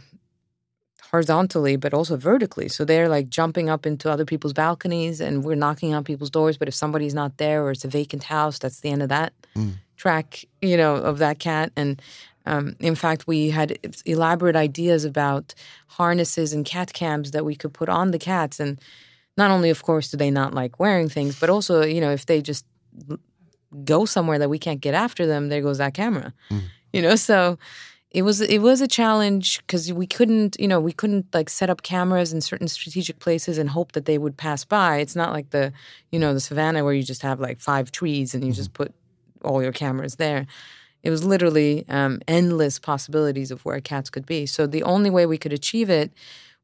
horizontally, 1.12 1.78
but 1.78 1.94
also 1.94 2.18
vertically. 2.18 2.68
So 2.68 2.84
they're 2.84 3.08
like 3.08 3.30
jumping 3.30 3.70
up 3.70 3.86
into 3.86 4.12
other 4.12 4.26
people's 4.26 4.54
balconies 4.54 5.22
and 5.22 5.44
we're 5.44 5.56
knocking 5.56 5.94
on 5.94 6.04
people's 6.04 6.30
doors. 6.30 6.58
But 6.58 6.68
if 6.68 6.74
somebody's 6.74 7.14
not 7.14 7.38
there 7.38 7.64
or 7.64 7.72
it's 7.72 7.86
a 7.86 7.90
vacant 7.90 8.24
house, 8.24 8.60
that's 8.60 8.82
the 8.82 8.90
end 8.90 9.02
of 9.02 9.10
that 9.10 9.34
mm. 9.56 9.74
track, 9.96 10.44
you 10.62 10.76
know, 10.76 10.96
of 10.96 11.20
that 11.20 11.40
cat. 11.40 11.72
And 11.76 12.02
um, 12.46 12.76
in 12.80 12.96
fact, 12.96 13.28
we 13.28 13.50
had 13.50 13.78
elaborate 14.06 14.56
ideas 14.56 15.06
about 15.06 15.54
harnesses 15.88 16.54
and 16.54 16.66
cat 16.66 16.94
cams 16.94 17.32
that 17.32 17.46
we 17.46 17.56
could 17.56 17.74
put 17.74 17.90
on 17.90 18.12
the 18.12 18.20
cats. 18.20 18.60
And 18.60 18.80
not 19.38 19.52
only, 19.52 19.70
of 19.70 19.84
course, 19.84 20.12
do 20.12 20.18
they 20.18 20.32
not 20.32 20.54
like 20.54 20.80
wearing 20.80 21.10
things, 21.10 21.40
but 21.40 21.50
also, 21.50 21.84
you 21.84 22.02
know, 22.02 22.12
if 22.12 22.26
they 22.26 22.42
just 22.42 22.66
go 23.84 24.06
somewhere 24.06 24.40
that 24.40 24.50
we 24.50 24.60
can't 24.60 24.82
get 24.82 24.94
after 24.94 25.26
them, 25.26 25.50
there 25.50 25.62
goes 25.62 25.78
that 25.78 25.94
camera. 25.94 26.34
Mm. 26.50 26.62
You 26.94 27.02
know, 27.02 27.16
so 27.16 27.58
it 28.12 28.22
was 28.22 28.40
it 28.40 28.60
was 28.60 28.80
a 28.80 28.88
challenge 28.88 29.60
because 29.60 29.92
we 29.92 30.08
couldn't, 30.08 30.56
you 30.60 30.68
know, 30.68 30.80
we 30.80 30.94
couldn't 30.94 31.26
like 31.34 31.50
set 31.50 31.70
up 31.70 31.82
cameras 31.82 32.32
in 32.32 32.40
certain 32.40 32.68
strategic 32.68 33.20
places 33.20 33.58
and 33.58 33.70
hope 33.70 33.92
that 33.92 34.06
they 34.06 34.18
would 34.18 34.38
pass 34.38 34.64
by. 34.64 34.98
It's 34.98 35.16
not 35.16 35.34
like 35.34 35.50
the, 35.50 35.74
you 36.12 36.20
know, 36.20 36.34
the 36.34 36.40
savannah 36.40 36.84
where 36.84 36.94
you 36.94 37.04
just 37.04 37.22
have 37.22 37.40
like 37.40 37.60
five 37.60 37.92
trees 37.92 38.34
and 38.34 38.44
you 38.44 38.52
mm-hmm. 38.52 38.56
just 38.56 38.74
put 38.74 38.94
all 39.44 39.62
your 39.62 39.74
cameras 39.74 40.16
there. 40.16 40.48
It 41.04 41.10
was 41.10 41.26
literally 41.26 41.86
um, 41.90 42.22
endless 42.28 42.80
possibilities 42.80 43.52
of 43.52 43.64
where 43.66 43.80
cats 43.82 44.10
could 44.10 44.26
be. 44.26 44.46
So 44.46 44.68
the 44.68 44.84
only 44.84 45.10
way 45.10 45.26
we 45.26 45.38
could 45.38 45.54
achieve 45.54 45.90
it 45.90 46.12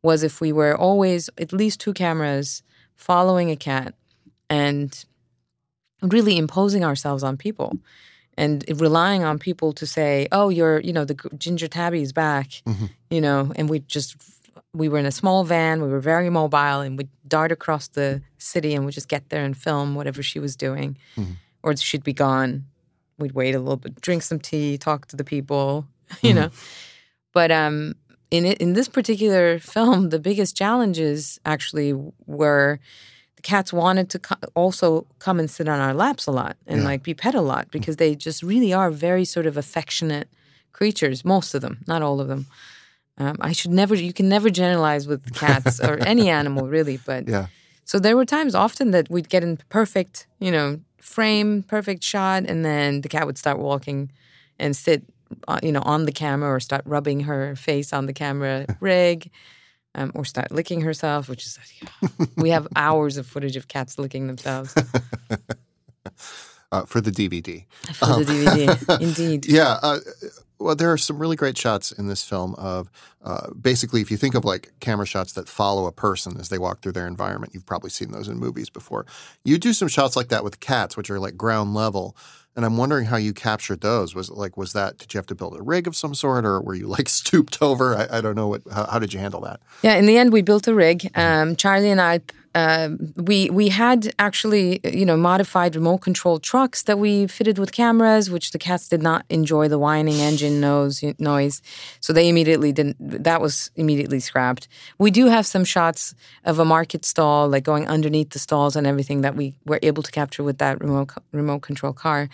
was 0.01 0.23
if 0.23 0.41
we 0.41 0.51
were 0.51 0.75
always 0.75 1.29
at 1.37 1.53
least 1.53 1.79
two 1.79 1.93
cameras 1.93 2.63
following 2.95 3.51
a 3.51 3.55
cat 3.55 3.93
and 4.49 5.05
really 6.01 6.37
imposing 6.37 6.83
ourselves 6.83 7.23
on 7.23 7.37
people 7.37 7.77
and 8.37 8.63
relying 8.79 9.23
on 9.23 9.39
people 9.39 9.73
to 9.73 9.85
say, 9.85 10.27
"Oh, 10.31 10.49
you're, 10.49 10.79
you 10.79 10.93
know, 10.93 11.05
the 11.05 11.15
ginger 11.37 11.67
tabby 11.67 12.01
is 12.01 12.13
back," 12.13 12.49
mm-hmm. 12.65 12.85
you 13.09 13.21
know, 13.21 13.51
and 13.55 13.69
we 13.69 13.79
just 13.79 14.15
we 14.73 14.89
were 14.89 14.97
in 14.97 15.05
a 15.05 15.11
small 15.11 15.43
van, 15.43 15.81
we 15.81 15.89
were 15.89 15.99
very 15.99 16.29
mobile, 16.29 16.81
and 16.81 16.97
we'd 16.97 17.09
dart 17.27 17.51
across 17.51 17.89
the 17.89 18.21
city 18.37 18.73
and 18.73 18.85
we'd 18.85 18.93
just 18.93 19.07
get 19.07 19.29
there 19.29 19.43
and 19.43 19.55
film 19.55 19.95
whatever 19.95 20.23
she 20.23 20.39
was 20.39 20.55
doing, 20.55 20.97
mm-hmm. 21.15 21.33
or 21.61 21.75
she'd 21.77 22.03
be 22.03 22.13
gone. 22.13 22.65
We'd 23.19 23.33
wait 23.33 23.53
a 23.53 23.59
little 23.59 23.77
bit, 23.77 24.01
drink 24.01 24.23
some 24.23 24.39
tea, 24.39 24.77
talk 24.77 25.07
to 25.07 25.15
the 25.15 25.23
people, 25.23 25.85
you 26.21 26.31
mm-hmm. 26.31 26.39
know. 26.39 26.49
But 27.33 27.51
um, 27.51 27.95
in 28.31 28.45
it, 28.45 28.57
in 28.57 28.73
this 28.73 28.87
particular 28.87 29.59
film, 29.73 30.09
the 30.09 30.19
biggest 30.19 30.57
challenges 30.57 31.39
actually 31.45 31.93
were 32.25 32.79
cats 33.43 33.71
wanted 33.71 34.09
to 34.09 34.19
co- 34.19 34.35
also 34.55 35.05
come 35.19 35.39
and 35.39 35.49
sit 35.49 35.67
on 35.67 35.79
our 35.79 35.93
laps 35.93 36.25
a 36.25 36.31
lot 36.31 36.57
and 36.65 36.81
yeah. 36.81 36.87
like 36.87 37.03
be 37.03 37.13
pet 37.13 37.35
a 37.35 37.41
lot 37.41 37.69
because 37.71 37.97
they 37.97 38.15
just 38.15 38.41
really 38.41 38.73
are 38.73 38.89
very 38.89 39.25
sort 39.25 39.45
of 39.45 39.57
affectionate 39.57 40.27
creatures. 40.71 41.23
Most 41.23 41.53
of 41.53 41.61
them, 41.61 41.83
not 41.85 42.01
all 42.01 42.19
of 42.19 42.27
them. 42.27 42.47
Um, 43.17 43.37
I 43.41 43.51
should 43.51 43.71
never. 43.71 43.93
You 43.93 44.13
can 44.13 44.27
never 44.27 44.49
generalize 44.49 45.07
with 45.07 45.35
cats 45.35 45.79
or 45.79 45.99
any 46.05 46.29
animal 46.29 46.67
really, 46.67 46.97
but 47.05 47.27
yeah. 47.27 47.47
So 47.85 47.99
there 47.99 48.15
were 48.15 48.25
times 48.25 48.55
often 48.55 48.91
that 48.91 49.09
we'd 49.09 49.29
get 49.29 49.43
in 49.43 49.57
perfect, 49.69 50.25
you 50.39 50.51
know, 50.51 50.79
frame, 50.99 51.63
perfect 51.63 52.01
shot, 52.01 52.45
and 52.47 52.63
then 52.65 53.01
the 53.01 53.09
cat 53.09 53.25
would 53.25 53.37
start 53.37 53.59
walking 53.59 54.09
and 54.57 54.75
sit, 54.75 55.03
uh, 55.49 55.59
you 55.61 55.71
know, 55.71 55.81
on 55.81 56.05
the 56.05 56.11
camera 56.11 56.49
or 56.49 56.59
start 56.59 56.81
rubbing 56.85 57.19
her 57.21 57.55
face 57.55 57.91
on 57.91 58.05
the 58.05 58.13
camera 58.13 58.65
rig 58.79 59.29
um, 59.95 60.11
or 60.15 60.25
start 60.25 60.51
licking 60.51 60.81
herself, 60.81 61.29
which 61.29 61.45
is 61.45 61.59
we 62.35 62.49
have 62.49 62.67
hours 62.75 63.17
of 63.17 63.27
footage 63.27 63.55
of 63.55 63.67
cats 63.67 63.97
licking 63.97 64.27
themselves. 64.27 64.75
Uh, 66.71 66.85
for 66.85 67.01
the 67.01 67.11
DVD. 67.11 67.65
For 67.93 68.05
um, 68.05 68.23
the 68.23 68.31
DVD, 68.31 68.99
indeed. 69.01 69.45
Yeah. 69.45 69.77
Uh, 69.83 69.99
well, 70.57 70.75
there 70.75 70.91
are 70.91 70.97
some 70.97 71.19
really 71.19 71.35
great 71.35 71.55
shots 71.55 71.91
in 71.91 72.07
this 72.07 72.23
film 72.23 72.55
of 72.55 72.89
uh, 73.23 73.51
basically, 73.51 74.01
if 74.01 74.09
you 74.09 74.17
think 74.17 74.33
of 74.33 74.43
like 74.43 74.71
camera 74.79 75.05
shots 75.05 75.33
that 75.33 75.47
follow 75.47 75.85
a 75.85 75.91
person 75.91 76.39
as 76.39 76.49
they 76.49 76.57
walk 76.57 76.81
through 76.81 76.93
their 76.93 77.05
environment, 77.05 77.53
you've 77.53 77.65
probably 77.65 77.89
seen 77.89 78.11
those 78.11 78.27
in 78.27 78.39
movies 78.39 78.71
before. 78.71 79.05
You 79.43 79.59
do 79.59 79.71
some 79.73 79.87
shots 79.87 80.15
like 80.15 80.29
that 80.29 80.43
with 80.43 80.61
cats, 80.61 80.97
which 80.97 81.11
are 81.11 81.19
like 81.19 81.37
ground 81.37 81.75
level. 81.75 82.17
And 82.55 82.65
I'm 82.65 82.77
wondering 82.77 83.05
how 83.05 83.17
you 83.17 83.33
captured 83.33 83.81
those. 83.81 84.13
Was 84.13 84.29
it 84.29 84.35
like, 84.35 84.57
was 84.57 84.73
that, 84.73 84.99
did 84.99 85.13
you 85.13 85.17
have 85.17 85.25
to 85.27 85.35
build 85.35 85.57
a 85.57 85.61
rig 85.63 85.87
of 85.87 85.95
some 85.95 86.13
sort 86.13 86.45
or 86.45 86.61
were 86.61 86.75
you 86.75 86.87
like 86.87 87.09
stooped 87.21 87.57
over? 87.61 87.95
I, 87.95 88.17
I 88.17 88.21
don't 88.21 88.35
know. 88.35 88.47
What, 88.47 88.61
how, 88.71 88.85
how, 88.85 88.99
did 88.99 89.13
you 89.13 89.19
handle 89.19 89.41
that? 89.41 89.59
Yeah, 89.81 89.95
in 89.95 90.05
the 90.05 90.17
end, 90.17 90.31
we 90.31 90.41
built 90.41 90.67
a 90.67 90.73
rig. 90.73 90.99
Mm-hmm. 90.99 91.19
Um, 91.49 91.55
Charlie 91.55 91.89
and 91.89 91.99
I 91.99 92.21
uh, 92.55 92.89
we 93.15 93.49
we 93.49 93.69
had 93.69 94.13
actually 94.19 94.79
you 94.83 95.05
know 95.05 95.17
modified 95.17 95.75
remote 95.75 95.99
control 95.99 96.39
trucks 96.39 96.83
that 96.83 96.99
we 96.99 97.27
fitted 97.27 97.57
with 97.57 97.71
cameras, 97.71 98.29
which 98.29 98.51
the 98.51 98.59
cats 98.59 98.87
did 98.87 99.01
not 99.01 99.25
enjoy 99.29 99.67
the 99.67 99.79
whining 99.79 100.19
engine 100.21 100.61
nose 100.61 101.03
noise, 101.17 101.61
so 101.99 102.13
they 102.13 102.29
immediately 102.29 102.71
didn't. 102.71 102.97
That 102.99 103.41
was 103.41 103.71
immediately 103.75 104.19
scrapped. 104.19 104.67
We 104.99 105.09
do 105.09 105.27
have 105.27 105.45
some 105.47 105.65
shots 105.65 106.13
of 106.45 106.59
a 106.59 106.65
market 106.65 107.05
stall, 107.05 107.49
like 107.49 107.63
going 107.63 107.87
underneath 107.87 108.29
the 108.29 108.39
stalls 108.39 108.75
and 108.75 108.85
everything 108.85 109.21
that 109.21 109.35
we 109.35 109.55
were 109.65 109.79
able 109.81 110.03
to 110.03 110.11
capture 110.11 110.43
with 110.43 110.59
that 110.59 110.79
remote 110.79 111.11
remote 111.31 111.61
control 111.63 111.93
car. 111.93 112.29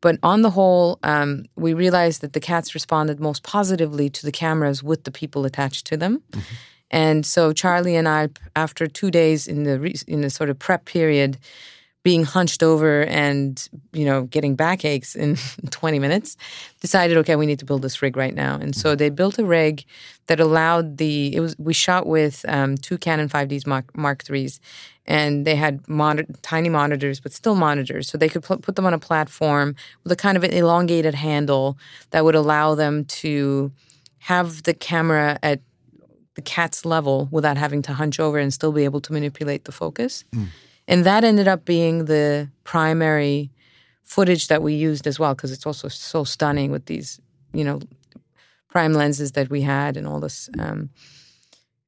But 0.00 0.18
on 0.22 0.42
the 0.42 0.50
whole, 0.50 0.98
um, 1.02 1.46
we 1.56 1.72
realized 1.72 2.20
that 2.20 2.34
the 2.34 2.40
cats 2.40 2.74
responded 2.74 3.20
most 3.20 3.42
positively 3.42 4.10
to 4.10 4.26
the 4.26 4.32
cameras 4.32 4.82
with 4.82 5.04
the 5.04 5.10
people 5.10 5.46
attached 5.46 5.86
to 5.86 5.96
them. 5.96 6.22
Mm-hmm 6.30 6.54
and 6.90 7.24
so 7.24 7.52
Charlie 7.52 7.96
and 7.96 8.08
I, 8.08 8.28
after 8.56 8.86
two 8.86 9.10
days 9.10 9.46
in 9.48 9.64
the 9.64 10.04
in 10.06 10.20
the 10.20 10.30
sort 10.30 10.50
of 10.50 10.58
prep 10.58 10.84
period, 10.84 11.38
being 12.04 12.22
hunched 12.22 12.62
over 12.62 13.04
and 13.04 13.66
you 13.92 14.04
know 14.04 14.24
getting 14.24 14.54
backaches 14.54 15.16
in 15.16 15.36
20 15.70 15.98
minutes, 15.98 16.36
decided 16.80 17.16
okay 17.16 17.34
we 17.34 17.46
need 17.46 17.58
to 17.58 17.64
build 17.64 17.82
this 17.82 18.02
rig 18.02 18.16
right 18.16 18.34
now. 18.34 18.56
And 18.56 18.76
so 18.76 18.94
they 18.94 19.08
built 19.08 19.38
a 19.38 19.44
rig 19.44 19.84
that 20.26 20.38
allowed 20.38 20.98
the 20.98 21.34
it 21.34 21.40
was 21.40 21.56
we 21.58 21.72
shot 21.72 22.06
with 22.06 22.44
um, 22.46 22.76
two 22.76 22.98
Canon 22.98 23.28
5Ds 23.28 23.66
Mark, 23.96 24.30
III's, 24.30 24.60
and 25.06 25.46
they 25.46 25.56
had 25.56 25.80
tiny 26.42 26.68
monitors, 26.68 27.20
but 27.20 27.32
still 27.32 27.54
monitors, 27.54 28.08
so 28.08 28.16
they 28.16 28.28
could 28.28 28.42
put, 28.42 28.62
put 28.62 28.76
them 28.76 28.86
on 28.86 28.94
a 28.94 28.98
platform 28.98 29.74
with 30.02 30.12
a 30.12 30.16
kind 30.16 30.36
of 30.36 30.44
an 30.44 30.52
elongated 30.52 31.14
handle 31.14 31.76
that 32.10 32.24
would 32.24 32.34
allow 32.34 32.74
them 32.74 33.04
to 33.06 33.72
have 34.18 34.62
the 34.62 34.72
camera 34.72 35.38
at 35.42 35.60
the 36.34 36.42
cat's 36.42 36.84
level 36.84 37.28
without 37.30 37.56
having 37.56 37.82
to 37.82 37.92
hunch 37.92 38.18
over 38.18 38.38
and 38.38 38.52
still 38.52 38.72
be 38.72 38.84
able 38.84 39.00
to 39.00 39.12
manipulate 39.12 39.64
the 39.64 39.72
focus. 39.72 40.24
Mm. 40.34 40.46
And 40.86 41.04
that 41.04 41.24
ended 41.24 41.48
up 41.48 41.64
being 41.64 42.06
the 42.06 42.48
primary 42.64 43.50
footage 44.02 44.48
that 44.48 44.62
we 44.62 44.74
used 44.74 45.06
as 45.06 45.18
well 45.18 45.34
because 45.34 45.52
it's 45.52 45.66
also 45.66 45.88
so 45.88 46.24
stunning 46.24 46.70
with 46.70 46.86
these, 46.86 47.20
you 47.52 47.64
know, 47.64 47.80
prime 48.68 48.92
lenses 48.92 49.32
that 49.32 49.48
we 49.48 49.62
had 49.62 49.96
and 49.96 50.06
all 50.06 50.20
this 50.20 50.50
um, 50.58 50.90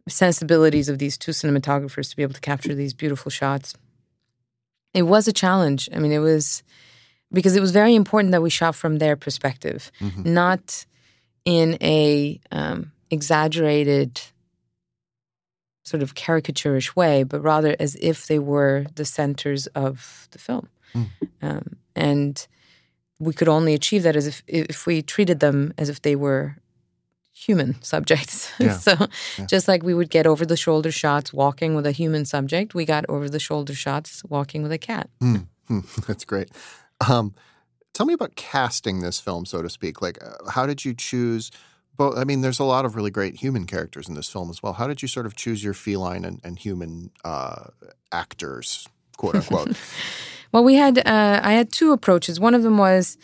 sensibilities 0.09 0.89
of 0.89 0.99
these 0.99 1.19
two 1.19 1.33
cinematographers 1.33 2.11
to 2.11 2.17
be 2.17 2.23
able 2.23 2.33
to 2.33 2.41
capture 2.41 2.75
these 2.75 2.95
beautiful 2.95 3.31
shots. 3.31 3.75
It 4.95 5.03
was 5.03 5.29
a 5.29 5.33
challenge. 5.33 5.89
I 5.93 5.99
mean, 5.99 6.13
it 6.13 6.21
was 6.21 6.63
because 7.33 7.57
it 7.57 7.61
was 7.61 7.73
very 7.73 7.95
important 7.95 8.33
that 8.33 8.41
we 8.41 8.51
shot 8.51 8.75
from 8.75 8.99
their 8.99 9.17
perspective, 9.17 9.91
mm-hmm. 10.01 10.33
not 10.33 10.87
in 11.45 11.77
a 11.83 12.41
um, 12.53 12.93
exaggerated 13.11 14.21
sort 15.87 16.03
of 16.03 16.15
caricaturish 16.15 16.97
way, 16.97 17.23
but 17.23 17.41
rather 17.41 17.77
as 17.79 17.95
if 18.01 18.27
they 18.27 18.41
were 18.41 18.87
the 18.97 19.05
centers 19.05 19.69
of 19.69 20.27
the 20.33 20.39
film. 20.39 20.69
Mm. 20.93 21.07
Um, 21.43 21.77
and 21.95 22.47
we 23.21 23.33
could 23.33 23.49
only 23.49 23.73
achieve 23.73 24.03
that 24.03 24.17
as 24.17 24.27
if 24.27 24.43
if 24.49 24.85
we 24.85 25.01
treated 25.01 25.39
them 25.39 25.73
as 25.79 25.89
if 25.89 26.03
they 26.03 26.17
were 26.17 26.57
human 27.33 27.81
subjects. 27.83 28.51
Yeah. 28.59 28.77
so 28.87 28.95
yeah. 29.39 29.47
just 29.47 29.69
like 29.69 29.85
we 29.85 29.95
would 29.95 30.11
get 30.11 30.27
over 30.27 30.45
the 30.45 30.57
shoulder 30.57 30.91
shots 30.91 31.33
walking 31.33 31.77
with 31.77 31.87
a 31.87 31.93
human 31.93 32.25
subject, 32.25 32.75
we 32.75 32.85
got 32.85 33.05
over 33.09 33.29
the 33.29 33.39
shoulder 33.39 33.75
shots 33.75 34.25
walking 34.25 34.65
with 34.65 34.73
a 34.73 34.79
cat. 34.79 35.09
Mm. 35.23 35.47
That's 36.07 36.25
great. 36.25 36.51
Um, 37.09 37.33
tell 37.95 38.07
me 38.07 38.15
about 38.15 38.35
casting 38.35 39.03
this 39.03 39.21
film, 39.21 39.47
so 39.47 39.63
to 39.63 39.71
speak. 39.71 40.03
Like, 40.03 40.19
uh, 40.23 40.51
how 40.51 40.67
did 40.67 40.85
you 40.85 40.95
choose? 40.95 41.53
But 41.97 42.19
I 42.19 42.25
mean, 42.25 42.41
there's 42.41 42.59
a 42.59 42.65
lot 42.65 42.85
of 42.85 42.95
really 42.97 43.11
great 43.11 43.37
human 43.37 43.67
characters 43.67 44.09
in 44.09 44.15
this 44.15 44.29
film 44.29 44.51
as 44.51 44.63
well. 44.63 44.75
How 44.75 44.87
did 44.87 45.03
you 45.03 45.09
sort 45.09 45.27
of 45.27 45.35
choose 45.35 45.65
your 45.65 45.75
feline 45.75 46.25
and, 46.25 46.41
and 46.45 46.59
human 46.59 47.11
uh, 47.25 47.67
actors, 48.13 48.89
quote 49.17 49.37
unquote? 49.37 49.77
well, 50.53 50.65
we 50.65 50.75
had 50.75 50.99
uh, 50.99 51.41
I 51.43 51.53
had 51.53 51.73
two 51.73 51.93
approaches. 51.93 52.39
One 52.39 52.55
of 52.55 52.63
them 52.63 52.79
was 52.79 53.17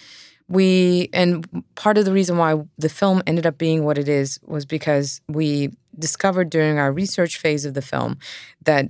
we, 0.49 1.09
and 1.13 1.65
part 1.77 1.99
of 1.99 2.05
the 2.05 2.13
reason 2.13 2.37
why 2.37 2.63
the 2.79 2.89
film 2.89 3.23
ended 3.27 3.47
up 3.47 3.59
being 3.59 3.85
what 3.85 3.99
it 3.99 4.09
is 4.09 4.39
was 4.43 4.67
because 4.67 5.21
we 5.29 5.71
discovered 5.99 6.51
during 6.51 6.79
our 6.79 6.93
research 6.93 7.39
phase 7.39 7.65
of 7.65 7.75
the 7.75 7.83
film 7.83 8.19
that 8.65 8.89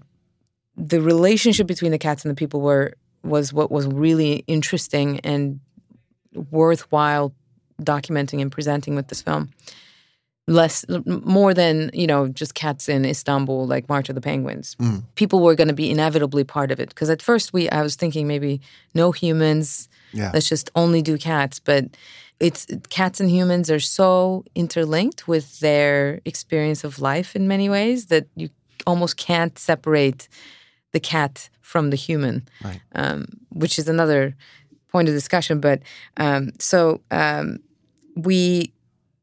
the 0.77 1.01
relationship 1.01 1.67
between 1.67 1.93
the 1.93 1.99
cats 1.99 2.25
and 2.25 2.31
the 2.31 2.37
people 2.37 2.61
were 2.61 2.95
was 3.23 3.53
what 3.53 3.71
was 3.71 3.87
really 3.87 4.45
interesting 4.47 5.21
and 5.21 5.61
worthwhile 6.51 7.33
documenting 7.85 8.41
and 8.41 8.53
presenting 8.53 8.95
with 8.95 9.09
this 9.09 9.23
film. 9.23 9.51
less 10.49 10.85
more 11.07 11.55
than 11.55 11.89
you 11.95 12.07
know 12.07 12.27
just 12.27 12.55
cats 12.55 12.89
in 12.89 13.05
istanbul 13.05 13.65
like 13.65 13.89
march 13.89 14.09
of 14.09 14.17
the 14.17 14.21
penguins 14.21 14.75
mm. 14.81 15.01
people 15.15 15.39
were 15.41 15.55
going 15.55 15.69
to 15.69 15.75
be 15.75 15.89
inevitably 15.89 16.43
part 16.43 16.73
of 16.73 16.81
it 16.81 16.89
because 16.89 17.09
at 17.09 17.23
first 17.23 17.53
we 17.53 17.71
i 17.71 17.81
was 17.81 17.95
thinking 17.95 18.27
maybe 18.27 18.61
no 18.93 19.13
humans 19.13 19.89
yeah. 20.13 20.33
let's 20.35 20.49
just 20.49 20.69
only 20.75 21.01
do 21.01 21.17
cats 21.17 21.61
but 21.61 21.85
it's 22.41 22.67
cats 22.91 23.21
and 23.21 23.31
humans 23.31 23.71
are 23.71 23.81
so 23.81 24.45
interlinked 24.57 25.29
with 25.29 25.61
their 25.61 26.21
experience 26.25 26.83
of 26.83 26.99
life 26.99 27.37
in 27.37 27.47
many 27.47 27.69
ways 27.69 28.07
that 28.07 28.27
you 28.35 28.49
almost 28.85 29.17
can't 29.17 29.57
separate 29.59 30.29
the 30.91 30.99
cat 31.01 31.49
from 31.61 31.91
the 31.91 31.97
human 31.97 32.47
right. 32.65 32.81
um, 32.97 33.27
which 33.51 33.79
is 33.79 33.89
another 33.89 34.35
point 34.89 35.09
of 35.09 35.15
discussion 35.15 35.61
but 35.61 35.81
um, 36.17 36.51
so 36.59 37.01
um, 37.13 37.59
we 38.15 38.73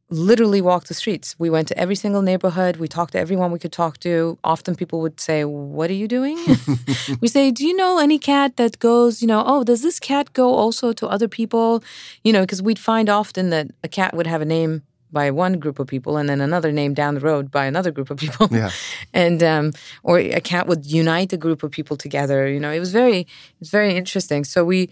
literally 0.10 0.62
walked 0.62 0.88
the 0.88 0.94
streets. 0.94 1.36
We 1.38 1.50
went 1.50 1.68
to 1.68 1.78
every 1.78 1.96
single 1.96 2.22
neighborhood. 2.22 2.78
We 2.78 2.88
talked 2.88 3.14
to 3.14 3.20
everyone 3.20 3.52
we 3.52 3.60
could 3.60 3.72
talk 3.72 4.00
to. 4.00 4.38
Often 4.44 4.76
people 4.76 5.02
would 5.02 5.20
say, 5.20 5.46
What 5.46 5.90
are 5.90 5.94
you 5.94 6.08
doing? 6.08 6.38
we 7.22 7.28
say, 7.28 7.52
Do 7.52 7.66
you 7.66 7.76
know 7.76 8.00
any 8.00 8.18
cat 8.18 8.58
that 8.58 8.80
goes, 8.80 9.22
you 9.22 9.28
know, 9.28 9.44
oh, 9.46 9.64
does 9.64 9.82
this 9.82 10.00
cat 10.00 10.34
go 10.34 10.54
also 10.54 10.94
to 10.94 11.08
other 11.08 11.28
people? 11.28 11.84
You 12.24 12.34
know, 12.34 12.42
because 12.42 12.62
we'd 12.62 12.80
find 12.80 13.10
often 13.10 13.50
that 13.52 13.68
a 13.84 13.88
cat 13.88 14.16
would 14.16 14.28
have 14.28 14.42
a 14.42 14.46
name 14.46 14.84
by 15.12 15.32
one 15.32 15.60
group 15.60 15.80
of 15.80 15.88
people 15.88 16.18
and 16.18 16.30
then 16.30 16.40
another 16.40 16.72
name 16.72 16.94
down 16.94 17.16
the 17.16 17.20
road 17.20 17.50
by 17.50 17.66
another 17.66 17.92
group 17.92 18.10
of 18.12 18.18
people. 18.18 18.48
Yeah. 18.52 18.70
and 19.14 19.42
um, 19.44 19.72
or 20.04 20.20
a 20.20 20.42
cat 20.42 20.68
would 20.68 20.86
unite 20.86 21.34
a 21.34 21.38
group 21.38 21.64
of 21.64 21.72
people 21.72 21.98
together. 21.98 22.48
You 22.48 22.60
know, 22.60 22.72
it 22.72 22.80
was 22.80 22.92
very 22.92 23.28
it's 23.60 23.70
very 23.70 23.96
interesting. 23.96 24.44
So 24.44 24.64
we 24.64 24.90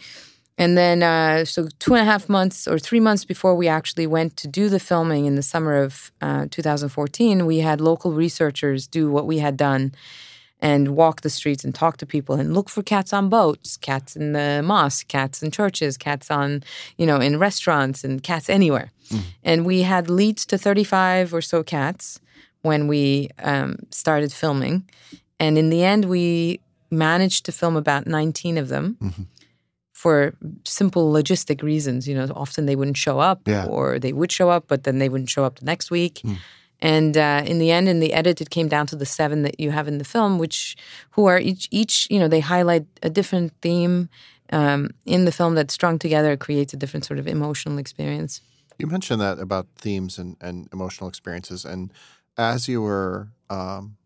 and 0.57 0.75
then, 0.77 1.03
uh, 1.03 1.45
so 1.45 1.67
two 1.79 1.93
and 1.93 2.01
a 2.01 2.05
half 2.05 2.27
months 2.27 2.67
or 2.67 2.79
three 2.79 2.99
months 2.99 3.23
before 3.23 3.53
we 3.53 3.67
actually 3.67 4.07
went 4.07 4.37
to 4.37 4.47
do 4.47 4.69
the 4.69 4.79
filming 4.79 5.25
in 5.25 5.35
the 5.35 5.43
summer 5.43 5.75
of 5.75 6.11
uh, 6.21 6.47
2014, 6.49 7.45
we 7.45 7.59
had 7.59 7.79
local 7.79 8.11
researchers 8.11 8.87
do 8.87 9.11
what 9.11 9.27
we 9.27 9.37
had 9.37 9.55
done 9.55 9.93
and 10.59 10.95
walk 10.95 11.21
the 11.21 11.29
streets 11.29 11.63
and 11.63 11.75
talk 11.75 11.97
to 11.97 12.05
people 12.07 12.33
and 12.35 12.55
look 12.55 12.69
for 12.69 12.81
cats 12.81 13.13
on 13.13 13.29
boats, 13.29 13.77
cats 13.77 14.15
in 14.15 14.33
the 14.33 14.63
mosque, 14.63 15.07
cats 15.07 15.43
in 15.43 15.51
churches, 15.51 15.95
cats 15.97 16.31
on, 16.31 16.63
you 16.97 17.05
know, 17.05 17.17
in 17.17 17.37
restaurants 17.37 18.03
and 18.03 18.23
cats 18.23 18.49
anywhere. 18.49 18.91
Mm. 19.09 19.21
And 19.43 19.65
we 19.65 19.83
had 19.83 20.09
leads 20.09 20.47
to 20.47 20.57
35 20.57 21.35
or 21.35 21.41
so 21.41 21.61
cats 21.61 22.19
when 22.63 22.87
we 22.87 23.29
um, 23.37 23.77
started 23.91 24.33
filming. 24.33 24.89
And 25.39 25.59
in 25.59 25.69
the 25.69 25.83
end, 25.83 26.05
we 26.05 26.59
managed 26.89 27.45
to 27.45 27.51
film 27.51 27.75
about 27.75 28.07
19 28.07 28.57
of 28.57 28.69
them. 28.69 28.97
Mm-hmm 28.99 29.23
for 29.97 30.35
simple 30.63 31.11
logistic 31.11 31.63
reasons. 31.63 32.07
You 32.07 32.13
know, 32.13 32.31
often 32.35 32.67
they 32.67 32.75
wouldn't 32.75 32.97
show 32.97 33.17
up, 33.19 33.41
yeah. 33.47 33.65
or 33.65 33.97
they 33.97 34.13
would 34.13 34.31
show 34.31 34.49
up, 34.51 34.65
but 34.67 34.83
then 34.83 34.99
they 34.99 35.09
wouldn't 35.09 35.29
show 35.29 35.43
up 35.43 35.57
the 35.57 35.65
next 35.65 35.89
week. 35.89 36.21
Mm. 36.23 36.37
And 36.79 37.17
uh, 37.17 37.41
in 37.47 37.57
the 37.57 37.71
end, 37.71 37.89
in 37.89 37.99
the 37.99 38.13
edit, 38.13 38.39
it 38.39 38.51
came 38.51 38.67
down 38.67 38.85
to 38.87 38.95
the 38.95 39.07
seven 39.07 39.41
that 39.41 39.59
you 39.59 39.71
have 39.71 39.87
in 39.87 39.97
the 39.97 40.03
film, 40.03 40.37
which 40.37 40.77
who 41.09 41.25
are 41.25 41.39
each 41.39 41.67
each 41.71 42.07
you 42.11 42.19
know 42.19 42.27
they 42.27 42.41
highlight 42.41 42.85
a 43.01 43.09
different 43.09 43.53
theme 43.63 44.07
um, 44.51 44.91
in 45.05 45.25
the 45.25 45.31
film 45.31 45.55
that 45.55 45.71
strung 45.71 45.97
together 45.97 46.37
creates 46.37 46.73
a 46.73 46.77
different 46.77 47.03
sort 47.03 47.19
of 47.19 47.27
emotional 47.27 47.79
experience. 47.79 48.41
You 48.77 48.85
mentioned 48.85 49.19
that 49.21 49.39
about 49.39 49.65
themes 49.77 50.19
and, 50.19 50.37
and 50.39 50.69
emotional 50.71 51.09
experiences, 51.09 51.65
and 51.65 51.91
as 52.37 52.67
you 52.67 52.83
were 52.83 53.29
um, 53.49 53.97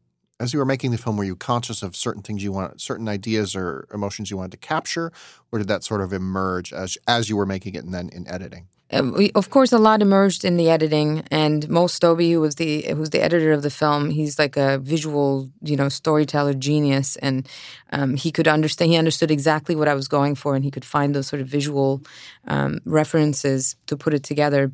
as 0.42 0.54
you 0.54 0.60
were 0.60 0.66
making 0.66 0.90
the 0.90 0.98
film, 0.98 1.18
were 1.18 1.24
you 1.24 1.36
conscious 1.36 1.84
of 1.84 1.96
certain 1.96 2.24
things 2.24 2.44
you 2.44 2.52
want, 2.52 2.82
certain 2.82 3.08
ideas 3.08 3.56
or 3.56 3.88
emotions 3.94 4.32
you 4.32 4.38
wanted 4.38 4.52
to 4.52 4.58
capture, 4.58 5.12
or 5.52 5.60
did 5.60 5.68
that 5.68 5.84
sort 5.84 6.02
of 6.02 6.12
emerge 6.12 6.74
as 6.74 6.98
as 7.08 7.30
you 7.30 7.38
were 7.38 7.46
making 7.46 7.76
it 7.76 7.84
and 7.84 7.94
then 7.94 8.10
in 8.10 8.28
editing? 8.28 8.68
Um, 8.94 9.14
we, 9.14 9.32
of 9.36 9.52
course, 9.52 9.72
a 9.72 9.78
lot 9.78 10.02
emerged 10.02 10.44
in 10.44 10.58
the 10.58 10.70
editing, 10.70 11.24
and 11.32 11.70
Mo 11.70 11.86
Stoebe, 11.86 12.32
who 12.32 12.42
was 12.42 12.56
the 12.56 12.82
who's 12.82 13.12
the 13.12 13.22
editor 13.22 13.54
of 13.54 13.62
the 13.62 13.70
film, 13.70 14.10
he's 14.10 14.38
like 14.38 14.58
a 14.58 14.80
visual, 14.80 15.50
you 15.62 15.78
know, 15.78 15.88
storyteller 15.88 16.56
genius, 16.56 17.16
and 17.18 17.48
um, 17.94 18.16
he 18.16 18.32
could 18.32 18.48
understand. 18.48 18.92
He 18.92 18.98
understood 18.98 19.32
exactly 19.32 19.76
what 19.76 19.88
I 19.88 19.94
was 19.94 20.08
going 20.08 20.36
for, 20.36 20.56
and 20.56 20.66
he 20.66 20.72
could 20.72 20.84
find 20.84 21.16
those 21.16 21.28
sort 21.28 21.42
of 21.42 21.48
visual 21.48 22.02
um, 22.48 22.80
references 22.84 23.76
to 23.86 23.96
put 23.96 24.14
it 24.14 24.24
together. 24.24 24.72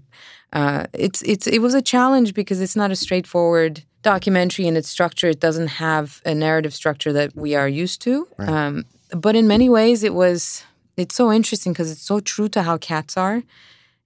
Uh, 0.54 0.88
it's 0.94 1.22
it's 1.24 1.46
it 1.46 1.60
was 1.60 1.76
a 1.76 1.82
challenge 1.82 2.34
because 2.34 2.62
it's 2.62 2.76
not 2.76 2.90
a 2.90 2.96
straightforward 2.96 3.84
documentary 4.14 4.66
in 4.68 4.78
its 4.78 4.90
structure. 4.90 5.28
It 5.28 5.42
doesn't 5.42 5.68
have 5.68 6.22
a 6.26 6.34
narrative 6.34 6.74
structure 6.74 7.12
that 7.12 7.36
we 7.36 7.56
are 7.56 7.68
used 7.68 8.00
to. 8.04 8.14
Right. 8.38 8.50
Um, 8.50 8.86
but 9.26 9.36
in 9.36 9.48
many 9.48 9.68
ways, 9.70 10.04
it 10.04 10.14
was 10.14 10.64
it's 10.96 11.16
so 11.16 11.32
interesting 11.32 11.74
because 11.74 11.92
it's 11.92 12.08
so 12.14 12.20
true 12.20 12.50
to 12.56 12.62
how 12.64 12.78
cats 12.78 13.18
are 13.18 13.44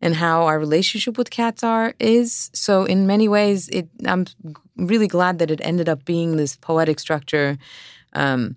and 0.01 0.15
how 0.15 0.37
our 0.49 0.59
relationship 0.59 1.17
with 1.19 1.29
cats 1.29 1.63
are 1.63 1.93
is. 1.99 2.49
So 2.53 2.85
in 2.85 3.05
many 3.05 3.27
ways, 3.27 3.69
it 3.69 3.87
I'm 4.11 4.25
really 4.75 5.07
glad 5.07 5.37
that 5.39 5.51
it 5.51 5.61
ended 5.63 5.87
up 5.87 6.03
being 6.03 6.37
this 6.37 6.55
poetic 6.55 6.99
structure. 6.99 7.57
Um, 8.13 8.55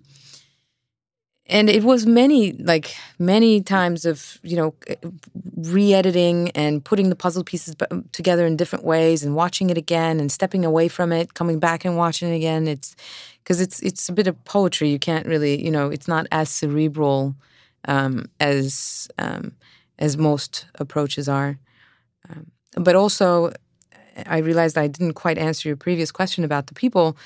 and 1.47 1.69
it 1.69 1.83
was 1.83 2.05
many 2.05 2.53
like 2.53 2.95
many 3.19 3.61
times 3.61 4.05
of 4.05 4.39
you 4.41 4.55
know 4.55 4.73
re-editing 5.55 6.49
and 6.51 6.83
putting 6.83 7.09
the 7.09 7.15
puzzle 7.15 7.43
pieces 7.43 7.75
together 8.11 8.45
in 8.45 8.57
different 8.57 8.83
ways 8.83 9.23
and 9.23 9.35
watching 9.35 9.69
it 9.69 9.77
again 9.77 10.19
and 10.19 10.31
stepping 10.31 10.65
away 10.65 10.87
from 10.87 11.11
it 11.11 11.33
coming 11.33 11.59
back 11.59 11.85
and 11.85 11.97
watching 11.97 12.31
it 12.31 12.35
again. 12.35 12.67
It's 12.67 12.95
because 13.43 13.61
it's 13.61 13.79
it's 13.81 14.09
a 14.09 14.13
bit 14.13 14.27
of 14.27 14.43
poetry. 14.45 14.89
You 14.89 14.99
can't 14.99 15.25
really 15.27 15.63
you 15.63 15.71
know 15.71 15.89
it's 15.89 16.07
not 16.07 16.25
as 16.31 16.49
cerebral 16.49 17.35
um, 17.87 18.25
as 18.39 19.07
um, 19.19 19.53
as 19.99 20.17
most 20.17 20.65
approaches 20.75 21.29
are. 21.29 21.59
Um, 22.29 22.51
but 22.75 22.95
also 22.95 23.51
i 24.27 24.37
realized 24.37 24.77
i 24.77 24.87
didn't 24.87 25.13
quite 25.13 25.37
answer 25.37 25.67
your 25.67 25.75
previous 25.75 26.09
question 26.11 26.43
about 26.43 26.67
the 26.67 26.73
people 26.73 27.17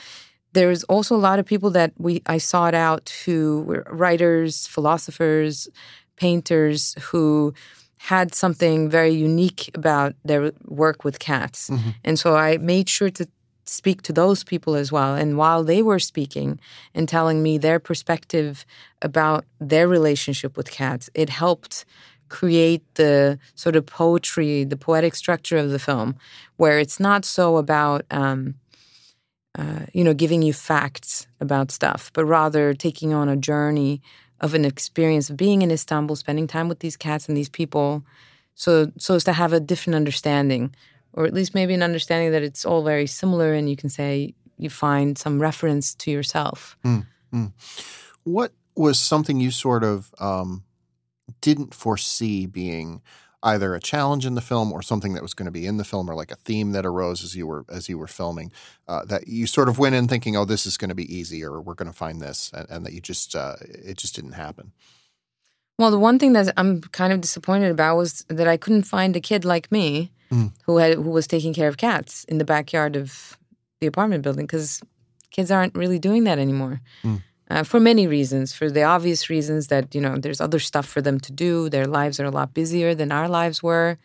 there's 0.54 0.84
also 0.86 1.16
a 1.16 1.18
lot 1.18 1.40
of 1.40 1.46
people 1.46 1.70
that 1.72 1.94
we 1.98 2.22
I 2.26 2.38
sought 2.38 2.74
out 2.74 3.14
who 3.26 3.64
were 3.68 3.86
writers, 3.90 4.68
philosophers, 4.68 5.68
painters 6.16 6.96
who 7.02 7.54
had 7.98 8.34
something 8.34 8.90
very 8.90 9.12
unique 9.12 9.70
about 9.76 10.16
their 10.24 10.52
work 10.66 11.04
with 11.04 11.20
cats. 11.20 11.70
Mm-hmm. 11.70 11.90
And 12.04 12.18
so 12.18 12.36
I 12.36 12.58
made 12.58 12.88
sure 12.88 13.10
to 13.10 13.28
speak 13.66 14.02
to 14.04 14.14
those 14.14 14.44
people 14.44 14.76
as 14.76 14.92
well. 14.92 15.16
And 15.16 15.38
while 15.38 15.64
they 15.64 15.84
were 15.84 16.00
speaking 16.00 16.60
and 16.96 17.08
telling 17.08 17.44
me 17.44 17.58
their 17.58 17.80
perspective 17.80 18.66
about 19.02 19.46
their 19.60 19.88
relationship 19.88 20.58
with 20.58 20.72
cats, 20.72 21.10
it 21.14 21.30
helped 21.30 21.86
create 22.30 22.84
the 22.96 23.38
sort 23.56 23.76
of 23.76 23.86
poetry, 23.86 24.64
the 24.64 24.78
poetic 24.78 25.16
structure 25.16 25.58
of 25.58 25.72
the 25.72 25.80
film, 25.80 26.16
where 26.58 26.80
it's 26.80 27.00
not 27.00 27.26
so 27.26 27.58
about 27.58 28.06
um, 28.12 28.56
uh, 29.60 29.86
you 29.94 30.06
know, 30.06 30.14
giving 30.14 30.42
you 30.42 30.54
facts 30.54 31.28
about 31.42 31.70
stuff, 31.70 32.12
but 32.14 32.24
rather 32.24 32.74
taking 32.74 33.14
on 33.14 33.28
a 33.28 33.36
journey 33.36 34.02
of 34.40 34.54
an 34.54 34.64
experience 34.64 35.30
of 35.30 35.36
being 35.36 35.62
in 35.62 35.70
Istanbul, 35.70 36.16
spending 36.16 36.48
time 36.48 36.70
with 36.70 36.80
these 36.80 36.96
cats 36.96 37.28
and 37.28 37.36
these 37.36 37.50
people, 37.50 38.02
so 38.56 38.90
so 38.98 39.16
as 39.16 39.24
to 39.26 39.34
have 39.34 39.52
a 39.52 39.60
different 39.60 39.96
understanding, 39.96 40.74
or 41.12 41.26
at 41.26 41.34
least 41.34 41.54
maybe 41.54 41.74
an 41.74 41.84
understanding 41.84 42.32
that 42.32 42.42
it's 42.42 42.66
all 42.66 42.84
very 42.84 43.06
similar, 43.06 43.54
and 43.54 43.70
you 43.70 43.76
can 43.76 43.90
say 43.90 44.34
you 44.58 44.70
find 44.70 45.18
some 45.18 45.42
reference 45.42 45.94
to 45.96 46.12
yourself. 46.12 46.78
Mm, 46.86 47.06
mm. 47.34 47.52
What 48.24 48.54
was 48.76 48.98
something 48.98 49.42
you 49.42 49.52
sort 49.52 49.84
of 49.84 50.14
um, 50.20 50.64
didn't 51.42 51.74
foresee 51.74 52.46
being 52.46 53.02
either 53.44 53.74
a 53.74 53.80
challenge 53.80 54.26
in 54.26 54.36
the 54.36 54.42
film 54.42 54.72
or 54.72 54.82
something 54.82 55.14
that 55.14 55.22
was 55.22 55.34
going 55.34 55.46
to 55.46 55.52
be 55.52 55.66
in 55.66 55.78
the 55.78 55.84
film 55.84 56.10
or 56.10 56.16
like 56.16 56.32
a 56.32 56.36
theme 56.36 56.72
that 56.72 56.86
arose 56.86 57.24
as 57.24 57.36
you 57.36 57.48
were 57.48 57.66
as 57.70 57.88
you 57.88 57.98
were 57.98 58.08
filming 58.08 58.52
uh, 58.88 59.06
that 59.06 59.28
you 59.28 59.48
sort 59.48 59.70
of 59.70 59.80
went 59.80 59.96
in 59.96 60.08
thinking 60.08 60.36
oh 60.36 60.46
this 60.46 60.66
is 60.66 60.78
going 60.78 60.90
to 60.90 60.96
be 60.96 61.14
easy 61.14 61.44
or 61.44 61.62
we're 61.62 61.74
going 61.74 61.92
to 61.92 61.98
find 61.98 62.22
this 62.22 62.52
and, 62.54 62.70
and 62.70 62.86
that 62.86 62.94
you 62.94 63.00
just 63.00 63.36
uh, 63.36 63.56
it 63.62 63.98
just 63.98 64.16
didn't 64.16 64.34
happen. 64.34 64.72
Well 65.78 65.92
the 65.92 66.00
one 66.00 66.20
thing 66.20 66.34
that 66.34 66.54
i'm 66.58 66.82
kind 66.82 67.14
of 67.14 67.22
disappointed 67.22 67.72
about 67.72 67.96
was 67.96 68.26
that 68.28 68.48
i 68.48 68.58
couldn't 68.58 68.84
find 68.84 69.16
a 69.16 69.22
kid 69.22 69.46
like 69.46 69.72
me 69.72 70.12
mm. 70.32 70.52
who 70.66 70.78
had 70.78 70.96
who 70.96 71.10
was 71.10 71.28
taking 71.28 71.54
care 71.54 71.70
of 71.70 71.78
cats 71.78 72.26
in 72.26 72.38
the 72.38 72.46
backyard 72.46 72.96
of 72.96 73.38
the 73.80 73.88
apartment 73.88 74.24
building 74.24 74.46
because 74.46 74.82
kids 75.32 75.52
aren't 75.52 75.76
really 75.76 76.00
doing 76.00 76.26
that 76.26 76.40
anymore. 76.40 76.82
Mm 77.04 77.22
uh, 77.50 77.64
for 77.64 77.80
many 77.80 78.08
reasons. 78.08 78.54
For 78.54 78.70
the 78.70 78.84
obvious 78.84 79.30
reasons 79.30 79.68
that 79.68 79.94
you 79.96 80.02
know 80.02 80.18
there's 80.18 80.42
other 80.42 80.60
stuff 80.60 80.86
for 80.86 81.02
them 81.02 81.20
to 81.22 81.32
do. 81.32 81.70
Their 81.70 81.86
lives 81.86 82.20
are 82.20 82.26
a 82.26 82.32
lot 82.32 82.54
busier 82.54 82.96
than 82.96 83.12
our 83.12 83.28
lives 83.28 83.64
were. 83.64 83.98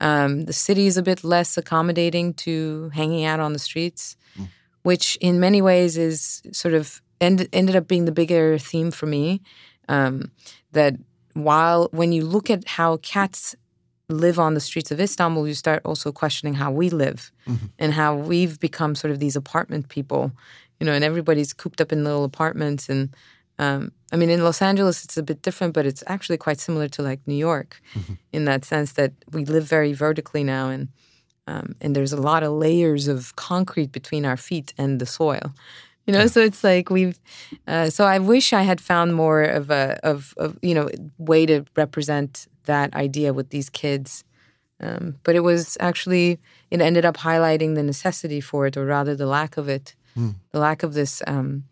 Um, 0.00 0.44
the 0.44 0.52
city 0.52 0.86
is 0.86 0.96
a 0.96 1.02
bit 1.02 1.24
less 1.24 1.56
accommodating 1.56 2.34
to 2.34 2.90
hanging 2.90 3.24
out 3.24 3.40
on 3.40 3.52
the 3.52 3.58
streets, 3.58 4.16
mm. 4.38 4.48
which 4.82 5.16
in 5.20 5.40
many 5.40 5.62
ways 5.62 5.96
is 5.96 6.42
sort 6.52 6.74
of 6.74 7.00
end, 7.20 7.48
ended 7.52 7.76
up 7.76 7.88
being 7.88 8.04
the 8.04 8.12
bigger 8.12 8.58
theme 8.58 8.90
for 8.90 9.06
me. 9.06 9.40
Um, 9.88 10.30
that 10.72 10.96
while 11.32 11.88
when 11.92 12.12
you 12.12 12.24
look 12.24 12.50
at 12.50 12.66
how 12.66 12.98
cats 12.98 13.54
live 14.08 14.38
on 14.38 14.54
the 14.54 14.60
streets 14.60 14.90
of 14.90 15.00
Istanbul, 15.00 15.48
you 15.48 15.54
start 15.54 15.82
also 15.84 16.12
questioning 16.12 16.54
how 16.54 16.70
we 16.70 16.90
live 16.90 17.32
mm-hmm. 17.46 17.66
and 17.78 17.92
how 17.92 18.14
we've 18.14 18.60
become 18.60 18.94
sort 18.94 19.10
of 19.10 19.18
these 19.18 19.36
apartment 19.36 19.88
people 19.88 20.32
you 20.80 20.86
know, 20.86 20.92
and 20.92 21.04
everybody's 21.04 21.52
cooped 21.52 21.80
up 21.80 21.92
in 21.92 22.04
little 22.04 22.24
apartments. 22.24 22.88
And 22.88 23.14
um, 23.58 23.92
I 24.12 24.16
mean, 24.16 24.30
in 24.30 24.44
Los 24.44 24.60
Angeles, 24.62 25.04
it's 25.04 25.16
a 25.16 25.22
bit 25.22 25.42
different, 25.42 25.74
but 25.74 25.86
it's 25.86 26.04
actually 26.06 26.36
quite 26.36 26.60
similar 26.60 26.88
to 26.88 27.02
like 27.02 27.20
New 27.26 27.34
York 27.34 27.80
mm-hmm. 27.94 28.14
in 28.32 28.44
that 28.44 28.64
sense 28.64 28.92
that 28.92 29.12
we 29.32 29.44
live 29.44 29.64
very 29.64 29.92
vertically 29.92 30.44
now. 30.44 30.68
And 30.68 30.88
um, 31.48 31.76
and 31.80 31.94
there's 31.94 32.12
a 32.12 32.20
lot 32.20 32.42
of 32.42 32.52
layers 32.52 33.06
of 33.08 33.36
concrete 33.36 33.92
between 33.92 34.24
our 34.24 34.36
feet 34.36 34.74
and 34.76 35.00
the 35.00 35.06
soil. 35.06 35.54
You 36.06 36.12
know, 36.12 36.26
so 36.28 36.40
it's 36.40 36.62
like 36.62 36.88
we've. 36.88 37.18
Uh, 37.66 37.90
so 37.90 38.04
I 38.04 38.18
wish 38.18 38.52
I 38.52 38.62
had 38.62 38.80
found 38.80 39.14
more 39.14 39.42
of 39.42 39.70
a 39.70 39.98
of, 40.04 40.34
of 40.36 40.58
you 40.62 40.74
know 40.74 40.88
way 41.18 41.46
to 41.46 41.64
represent 41.76 42.46
that 42.66 42.94
idea 42.94 43.32
with 43.32 43.50
these 43.50 43.68
kids, 43.68 44.24
um, 44.80 45.16
but 45.24 45.34
it 45.34 45.40
was 45.40 45.76
actually 45.80 46.38
it 46.70 46.80
ended 46.80 47.04
up 47.04 47.16
highlighting 47.16 47.74
the 47.74 47.82
necessity 47.82 48.40
for 48.40 48.66
it, 48.66 48.76
or 48.76 48.86
rather 48.86 49.16
the 49.16 49.26
lack 49.26 49.56
of 49.56 49.68
it, 49.68 49.96
mm. 50.16 50.34
the 50.52 50.58
lack 50.58 50.82
of 50.82 50.94
this 50.94 51.22
um, 51.26 51.64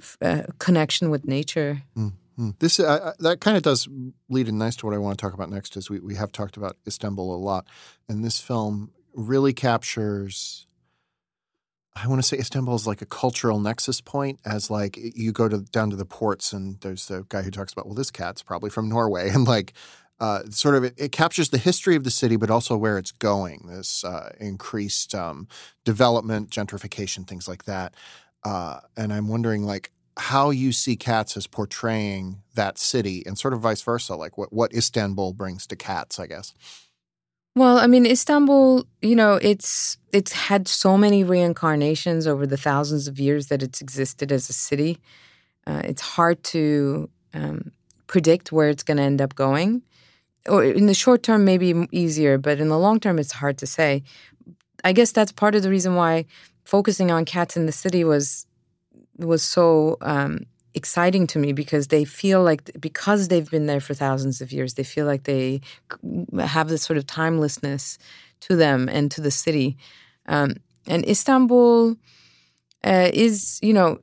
f- 0.00 0.18
uh, 0.22 0.42
connection 0.58 1.10
with 1.10 1.26
nature. 1.26 1.82
Mm. 1.96 2.12
This 2.60 2.78
uh, 2.78 3.14
that 3.18 3.40
kind 3.40 3.56
of 3.56 3.64
does 3.64 3.88
lead 4.28 4.48
in 4.48 4.58
nice 4.58 4.76
to 4.76 4.86
what 4.86 4.94
I 4.94 4.98
want 4.98 5.18
to 5.18 5.22
talk 5.22 5.34
about 5.34 5.50
next. 5.50 5.76
Is 5.76 5.90
we 5.90 5.98
we 5.98 6.14
have 6.14 6.30
talked 6.30 6.56
about 6.56 6.76
Istanbul 6.86 7.34
a 7.34 7.36
lot, 7.36 7.66
and 8.08 8.24
this 8.24 8.40
film 8.40 8.92
really 9.12 9.52
captures. 9.52 10.66
I 11.96 12.06
want 12.06 12.20
to 12.20 12.26
say 12.26 12.38
Istanbul 12.38 12.76
is 12.76 12.86
like 12.86 13.02
a 13.02 13.06
cultural 13.06 13.58
nexus 13.58 14.00
point, 14.00 14.38
as 14.44 14.70
like 14.70 14.96
you 14.96 15.32
go 15.32 15.48
to 15.48 15.58
down 15.58 15.90
to 15.90 15.96
the 15.96 16.04
ports, 16.04 16.52
and 16.52 16.80
there's 16.80 17.06
the 17.06 17.26
guy 17.28 17.42
who 17.42 17.50
talks 17.50 17.72
about, 17.72 17.86
well, 17.86 17.96
this 17.96 18.12
cat's 18.12 18.40
probably 18.40 18.70
from 18.70 18.88
Norway, 18.88 19.30
and 19.34 19.44
like 19.44 19.72
uh, 20.20 20.42
sort 20.50 20.74
of 20.74 20.84
it, 20.84 20.94
it, 20.96 21.12
captures 21.12 21.50
the 21.50 21.58
history 21.58 21.94
of 21.94 22.04
the 22.04 22.10
city, 22.10 22.36
but 22.36 22.50
also 22.50 22.76
where 22.76 22.98
it's 22.98 23.12
going. 23.12 23.66
This 23.68 24.04
uh, 24.04 24.34
increased 24.40 25.14
um, 25.14 25.46
development, 25.84 26.50
gentrification, 26.50 27.26
things 27.26 27.46
like 27.48 27.64
that. 27.64 27.94
Uh, 28.44 28.80
and 28.96 29.12
I'm 29.12 29.28
wondering, 29.28 29.64
like, 29.64 29.92
how 30.16 30.50
you 30.50 30.72
see 30.72 30.96
Cats 30.96 31.36
as 31.36 31.46
portraying 31.46 32.42
that 32.54 32.78
city 32.78 33.22
and 33.24 33.38
sort 33.38 33.54
of 33.54 33.60
vice 33.60 33.82
versa, 33.82 34.16
like 34.16 34.36
what, 34.36 34.52
what 34.52 34.74
Istanbul 34.74 35.32
brings 35.32 35.66
to 35.68 35.76
Cats, 35.76 36.18
I 36.18 36.26
guess. 36.26 36.52
Well, 37.54 37.78
I 37.78 37.86
mean, 37.86 38.06
Istanbul, 38.06 38.86
you 39.02 39.16
know, 39.16 39.34
it's 39.34 39.98
it's 40.12 40.32
had 40.32 40.68
so 40.68 40.96
many 40.96 41.24
reincarnations 41.24 42.26
over 42.26 42.46
the 42.46 42.56
thousands 42.56 43.08
of 43.08 43.18
years 43.18 43.48
that 43.48 43.62
it's 43.62 43.80
existed 43.80 44.30
as 44.30 44.48
a 44.48 44.52
city. 44.52 44.98
Uh, 45.66 45.82
it's 45.84 46.02
hard 46.02 46.42
to 46.44 47.10
um, 47.34 47.72
predict 48.06 48.52
where 48.52 48.68
it's 48.68 48.82
going 48.82 48.96
to 48.96 49.02
end 49.02 49.20
up 49.20 49.34
going. 49.34 49.82
Or 50.48 50.64
in 50.64 50.86
the 50.86 50.94
short 50.94 51.22
term, 51.22 51.44
maybe 51.44 51.86
easier, 51.92 52.38
but 52.38 52.60
in 52.60 52.68
the 52.68 52.78
long 52.78 53.00
term, 53.00 53.18
it's 53.18 53.32
hard 53.32 53.58
to 53.58 53.66
say. 53.66 54.02
I 54.84 54.92
guess 54.92 55.12
that's 55.12 55.32
part 55.32 55.54
of 55.54 55.62
the 55.62 55.70
reason 55.70 55.94
why 55.94 56.24
focusing 56.64 57.10
on 57.10 57.24
cats 57.24 57.56
in 57.56 57.66
the 57.66 57.72
city 57.72 58.04
was 58.04 58.46
was 59.18 59.42
so 59.42 59.96
um, 60.00 60.46
exciting 60.74 61.26
to 61.26 61.38
me 61.38 61.52
because 61.52 61.88
they 61.88 62.04
feel 62.04 62.42
like 62.42 62.70
because 62.80 63.28
they've 63.28 63.50
been 63.50 63.66
there 63.66 63.80
for 63.80 63.94
thousands 63.94 64.40
of 64.40 64.52
years, 64.52 64.74
they 64.74 64.84
feel 64.84 65.06
like 65.06 65.24
they 65.24 65.60
have 66.38 66.68
this 66.68 66.82
sort 66.82 66.96
of 66.96 67.06
timelessness 67.06 67.98
to 68.40 68.56
them 68.56 68.88
and 68.88 69.10
to 69.10 69.20
the 69.20 69.30
city. 69.30 69.76
Um, 70.26 70.56
and 70.86 71.06
Istanbul 71.06 71.96
uh, 72.84 73.10
is, 73.12 73.58
you 73.62 73.72
know, 73.72 73.98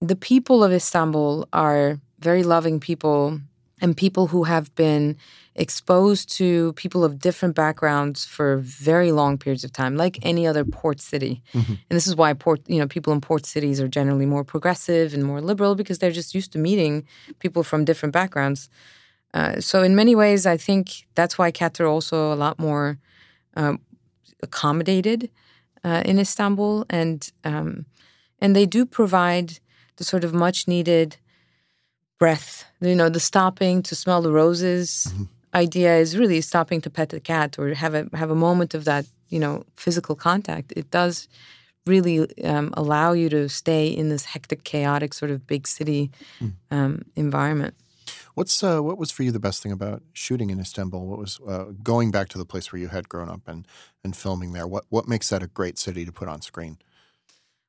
the 0.00 0.16
people 0.16 0.64
of 0.64 0.72
Istanbul 0.72 1.46
are 1.52 2.00
very 2.18 2.42
loving 2.42 2.80
people 2.80 3.40
and 3.80 3.96
people 3.96 4.26
who 4.28 4.44
have 4.44 4.74
been 4.74 5.16
exposed 5.54 6.30
to 6.36 6.72
people 6.74 7.04
of 7.04 7.18
different 7.18 7.54
backgrounds 7.54 8.24
for 8.24 8.56
very 8.58 9.12
long 9.12 9.36
periods 9.36 9.64
of 9.64 9.72
time, 9.72 9.96
like 9.96 10.18
any 10.22 10.46
other 10.46 10.64
port 10.64 11.00
city. 11.00 11.42
Mm-hmm. 11.52 11.72
And 11.72 11.96
this 11.96 12.06
is 12.06 12.16
why 12.16 12.32
port, 12.32 12.60
you 12.66 12.78
know, 12.78 12.86
people 12.86 13.12
in 13.12 13.20
port 13.20 13.44
cities 13.44 13.80
are 13.80 13.88
generally 13.88 14.24
more 14.24 14.44
progressive 14.44 15.12
and 15.12 15.24
more 15.24 15.40
liberal 15.40 15.74
because 15.74 15.98
they're 15.98 16.10
just 16.10 16.34
used 16.34 16.52
to 16.52 16.58
meeting 16.58 17.06
people 17.38 17.62
from 17.62 17.84
different 17.84 18.12
backgrounds. 18.14 18.70
Uh, 19.34 19.60
so 19.60 19.82
in 19.82 19.94
many 19.94 20.14
ways, 20.14 20.46
I 20.46 20.56
think 20.56 21.06
that's 21.14 21.36
why 21.36 21.50
cats 21.50 21.80
are 21.80 21.86
also 21.86 22.32
a 22.32 22.36
lot 22.36 22.58
more 22.58 22.98
um, 23.54 23.80
accommodated 24.42 25.30
uh, 25.84 26.02
in 26.04 26.18
Istanbul, 26.18 26.86
and 26.88 27.30
um, 27.44 27.86
and 28.40 28.54
they 28.54 28.66
do 28.66 28.84
provide 28.84 29.58
the 29.96 30.04
sort 30.04 30.24
of 30.24 30.34
much 30.34 30.68
needed 30.68 31.16
breath. 32.18 32.66
You 32.80 32.94
know, 32.94 33.08
the 33.08 33.20
stopping 33.20 33.82
to 33.84 33.94
smell 33.94 34.22
the 34.22 34.32
roses. 34.32 35.08
Mm-hmm 35.08 35.24
idea 35.54 35.96
is 35.96 36.16
really 36.18 36.40
stopping 36.40 36.80
to 36.80 36.90
pet 36.90 37.10
the 37.10 37.20
cat 37.20 37.58
or 37.58 37.74
have 37.74 37.94
a 37.94 38.08
have 38.14 38.30
a 38.30 38.34
moment 38.34 38.74
of 38.74 38.84
that 38.84 39.06
you 39.28 39.38
know 39.38 39.64
physical 39.76 40.14
contact. 40.16 40.72
It 40.76 40.90
does 40.90 41.28
really 41.86 42.28
um, 42.44 42.72
allow 42.76 43.12
you 43.12 43.28
to 43.28 43.48
stay 43.48 43.88
in 43.88 44.08
this 44.08 44.24
hectic 44.24 44.64
chaotic 44.64 45.12
sort 45.14 45.30
of 45.30 45.46
big 45.46 45.66
city 45.66 46.10
mm. 46.40 46.52
um, 46.70 47.02
environment. 47.16 47.74
What's 48.34 48.62
uh, 48.62 48.80
what 48.80 48.98
was 48.98 49.10
for 49.10 49.24
you 49.24 49.32
the 49.32 49.40
best 49.40 49.62
thing 49.62 49.72
about 49.72 50.02
shooting 50.12 50.50
in 50.50 50.60
istanbul? 50.60 51.06
What 51.06 51.18
was 51.18 51.40
uh, 51.46 51.66
going 51.82 52.10
back 52.10 52.28
to 52.30 52.38
the 52.38 52.46
place 52.46 52.72
where 52.72 52.80
you 52.80 52.88
had 52.88 53.08
grown 53.08 53.28
up 53.28 53.42
and 53.46 53.66
and 54.04 54.16
filming 54.16 54.52
there 54.52 54.66
what 54.66 54.84
what 54.88 55.08
makes 55.08 55.28
that 55.28 55.42
a 55.42 55.46
great 55.46 55.78
city 55.78 56.04
to 56.04 56.12
put 56.12 56.28
on 56.28 56.40
screen 56.40 56.78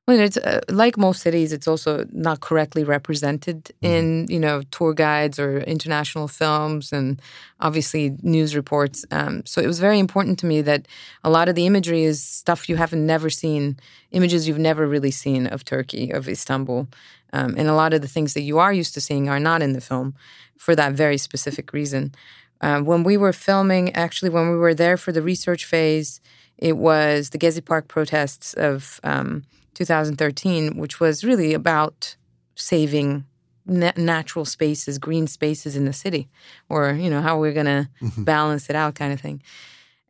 well, 0.06 0.20
it's 0.20 0.36
uh, 0.36 0.60
like 0.68 0.98
most 0.98 1.22
cities. 1.22 1.50
It's 1.50 1.66
also 1.66 2.04
not 2.12 2.40
correctly 2.40 2.84
represented 2.84 3.64
mm-hmm. 3.64 3.86
in 3.86 4.26
you 4.28 4.38
know 4.38 4.62
tour 4.70 4.92
guides 4.92 5.38
or 5.38 5.60
international 5.60 6.28
films, 6.28 6.92
and 6.92 7.22
obviously 7.60 8.14
news 8.22 8.54
reports. 8.54 9.06
Um, 9.10 9.46
so 9.46 9.62
it 9.62 9.66
was 9.66 9.80
very 9.80 9.98
important 9.98 10.38
to 10.40 10.46
me 10.46 10.60
that 10.60 10.86
a 11.22 11.30
lot 11.30 11.48
of 11.48 11.54
the 11.54 11.66
imagery 11.66 12.04
is 12.04 12.22
stuff 12.22 12.68
you 12.68 12.76
haven't 12.76 13.06
never 13.06 13.30
seen, 13.30 13.78
images 14.10 14.46
you've 14.46 14.58
never 14.58 14.86
really 14.86 15.10
seen 15.10 15.46
of 15.46 15.64
Turkey, 15.64 16.10
of 16.10 16.28
Istanbul, 16.28 16.86
um, 17.32 17.54
and 17.56 17.68
a 17.68 17.74
lot 17.74 17.94
of 17.94 18.02
the 18.02 18.08
things 18.08 18.34
that 18.34 18.42
you 18.42 18.58
are 18.58 18.74
used 18.74 18.92
to 18.94 19.00
seeing 19.00 19.30
are 19.30 19.40
not 19.40 19.62
in 19.62 19.72
the 19.72 19.80
film, 19.80 20.14
for 20.58 20.76
that 20.76 20.92
very 20.92 21.16
specific 21.16 21.72
reason. 21.72 22.14
Uh, 22.60 22.80
when 22.80 23.04
we 23.04 23.16
were 23.16 23.32
filming, 23.32 23.90
actually, 23.94 24.28
when 24.28 24.50
we 24.50 24.56
were 24.56 24.74
there 24.74 24.98
for 24.98 25.12
the 25.12 25.22
research 25.22 25.64
phase, 25.64 26.20
it 26.58 26.76
was 26.76 27.30
the 27.30 27.38
Gezi 27.38 27.64
Park 27.64 27.88
protests 27.88 28.52
of. 28.52 29.00
Um, 29.02 29.44
2013, 29.74 30.76
which 30.76 31.00
was 31.00 31.24
really 31.24 31.54
about 31.54 32.16
saving 32.54 33.24
na- 33.66 33.92
natural 33.96 34.44
spaces, 34.44 34.98
green 34.98 35.26
spaces 35.26 35.76
in 35.76 35.84
the 35.84 35.92
city, 35.92 36.28
or 36.68 36.92
you 36.92 37.10
know 37.10 37.20
how 37.20 37.38
we're 37.38 37.52
going 37.52 37.66
to 37.66 37.88
mm-hmm. 38.02 38.24
balance 38.24 38.70
it 38.70 38.76
out, 38.76 38.94
kind 38.94 39.12
of 39.12 39.20
thing. 39.20 39.42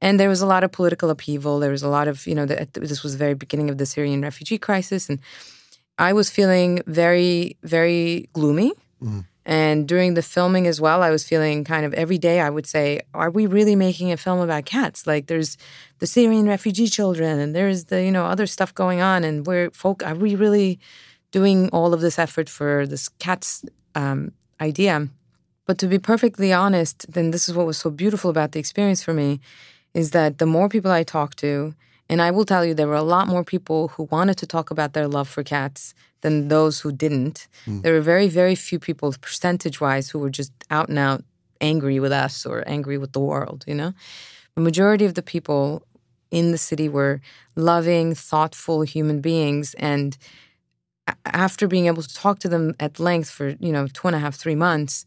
And 0.01 0.21
there 0.21 0.29
was 0.29 0.43
a 0.43 0.47
lot 0.47 0.65
of 0.65 0.73
political 0.73 1.09
upheaval. 1.11 1.61
There 1.61 1.71
was 1.71 1.83
a 1.83 1.89
lot 1.89 2.09
of 2.09 2.27
you 2.27 2.35
know 2.35 2.47
the, 2.47 2.69
this 2.73 3.03
was 3.03 3.13
the 3.13 3.19
very 3.19 3.35
beginning 3.35 3.71
of 3.71 3.79
the 3.79 3.87
Syrian 3.87 4.23
refugee 4.23 4.59
crisis, 4.59 5.09
and 5.09 5.19
I 5.99 6.13
was 6.13 6.31
feeling 6.31 6.81
very 6.87 7.57
very 7.63 8.29
gloomy. 8.33 8.73
Mm-hmm. 9.03 9.21
And 9.47 9.87
during 9.87 10.15
the 10.15 10.23
filming 10.23 10.67
as 10.67 10.81
well, 10.81 11.03
I 11.03 11.11
was 11.11 11.25
feeling 11.25 11.65
kind 11.65 11.85
of 11.85 11.93
every 11.95 12.17
day 12.17 12.41
I 12.41 12.49
would 12.49 12.67
say, 12.67 13.01
Are 13.13 13.31
we 13.31 13.47
really 13.47 13.77
making 13.77 14.11
a 14.11 14.17
film 14.17 14.41
about 14.41 14.65
cats? 14.65 15.07
Like 15.07 15.27
there's 15.27 15.59
the 15.99 16.07
Syrian 16.07 16.47
refugee 16.47 16.89
children 16.89 17.39
and 17.39 17.55
there's 17.55 17.85
the, 17.87 18.03
you 18.03 18.11
know, 18.11 18.25
other 18.25 18.47
stuff 18.47 18.75
going 18.75 19.01
on. 19.01 19.23
And 19.23 19.47
we're 19.47 19.71
folk 19.71 20.03
are 20.03 20.15
we 20.15 20.35
really 20.35 20.79
doing 21.31 21.69
all 21.71 21.93
of 21.93 22.01
this 22.01 22.19
effort 22.19 22.49
for 22.49 22.87
this 22.87 23.09
cats 23.09 23.65
um, 23.95 24.33
idea? 24.61 25.09
But 25.67 25.79
to 25.79 25.87
be 25.87 25.99
perfectly 25.99 26.53
honest, 26.53 27.11
then 27.13 27.31
this 27.31 27.49
is 27.49 27.55
what 27.55 27.67
was 27.67 27.79
so 27.79 27.91
beautiful 27.91 28.31
about 28.31 28.53
the 28.53 28.61
experience 28.61 29.03
for 29.03 29.15
me 29.15 29.41
is 29.95 30.11
that 30.11 30.39
the 30.39 30.47
more 30.47 30.69
people 30.69 30.91
I 30.91 31.05
talked 31.05 31.39
to, 31.39 31.75
and 32.09 32.21
I 32.21 32.31
will 32.31 32.45
tell 32.45 32.65
you, 32.65 32.75
there 32.75 32.87
were 32.87 32.95
a 32.95 33.03
lot 33.03 33.29
more 33.29 33.45
people 33.45 33.89
who 33.89 34.05
wanted 34.11 34.37
to 34.39 34.47
talk 34.47 34.71
about 34.71 34.93
their 34.93 35.09
love 35.09 35.29
for 35.29 35.43
cats 35.43 35.95
than 36.21 36.49
those 36.49 36.81
who 36.81 36.93
didn't. 36.93 37.49
Mm. 37.67 37.83
There 37.83 37.93
were 37.93 38.01
very, 38.01 38.29
very 38.29 38.55
few 38.55 38.79
people, 38.79 39.15
percentage 39.21 39.81
wise, 39.81 40.11
who 40.11 40.19
were 40.19 40.31
just 40.31 40.53
out 40.71 40.89
and 40.89 40.99
out 40.99 41.25
angry 41.61 42.01
with 42.01 42.13
us 42.13 42.45
or 42.45 42.63
angry 42.67 42.99
with 42.99 43.13
the 43.13 43.21
world, 43.21 43.65
you 43.67 43.75
know? 43.75 43.93
The 44.55 44.61
majority 44.61 45.05
of 45.05 45.15
the 45.15 45.23
people 45.23 45.83
in 46.31 46.51
the 46.51 46.59
city 46.59 46.89
were 46.89 47.21
loving, 47.57 48.15
thoughtful 48.15 48.83
human 48.83 49.21
beings. 49.21 49.75
And 49.75 50.17
after 51.25 51.67
being 51.67 51.87
able 51.87 52.03
to 52.03 52.15
talk 52.15 52.39
to 52.41 52.49
them 52.49 52.75
at 52.81 53.01
length 53.01 53.31
for, 53.31 53.51
you 53.61 53.73
know, 53.73 53.87
two 53.87 54.07
and 54.07 54.17
a 54.17 54.19
half, 54.19 54.35
three 54.35 54.55
months, 54.55 55.07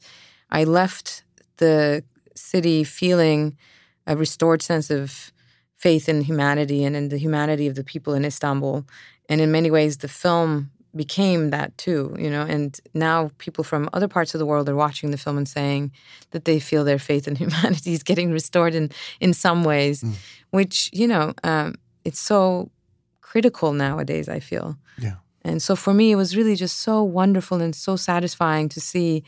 I 0.50 0.64
left 0.64 1.24
the 1.58 2.04
city 2.36 2.84
feeling 2.84 3.58
a 4.06 4.16
restored 4.16 4.62
sense 4.62 4.90
of 4.90 5.32
faith 5.78 6.10
in 6.10 6.22
humanity 6.22 6.84
and 6.84 6.96
in 6.96 7.10
the 7.10 7.18
humanity 7.18 7.68
of 7.68 7.76
the 7.76 7.84
people 7.84 8.14
in 8.14 8.26
Istanbul. 8.26 8.86
And 9.30 9.40
in 9.40 9.52
many 9.52 9.72
ways, 9.72 9.98
the 9.98 10.08
film 10.08 10.72
became 10.96 11.52
that 11.52 11.78
too, 11.78 12.16
you 12.18 12.30
know. 12.30 12.42
And 12.42 12.80
now 12.94 13.30
people 13.38 13.64
from 13.64 13.90
other 13.94 14.08
parts 14.08 14.34
of 14.34 14.40
the 14.40 14.46
world 14.46 14.68
are 14.68 14.76
watching 14.76 15.12
the 15.12 15.18
film 15.18 15.38
and 15.38 15.48
saying 15.48 15.92
that 16.32 16.46
they 16.46 16.60
feel 16.60 16.84
their 16.84 17.00
faith 17.00 17.28
in 17.28 17.36
humanity 17.44 17.94
is 17.94 18.04
getting 18.04 18.32
restored 18.32 18.74
in 18.74 18.92
in 19.20 19.34
some 19.34 19.64
ways, 19.64 20.02
mm. 20.02 20.14
which 20.50 20.90
you 20.92 21.08
know, 21.08 21.34
um, 21.44 21.76
it's 22.04 22.20
so 22.20 22.72
critical 23.22 23.72
nowadays. 23.72 24.28
I 24.28 24.40
feel. 24.40 24.78
Yeah. 24.98 25.16
And 25.44 25.62
so 25.62 25.76
for 25.76 25.94
me, 25.94 26.12
it 26.12 26.16
was 26.16 26.36
really 26.36 26.56
just 26.56 26.82
so 26.82 27.04
wonderful 27.04 27.62
and 27.62 27.76
so 27.76 27.96
satisfying 27.96 28.68
to 28.70 28.82
see 28.82 29.24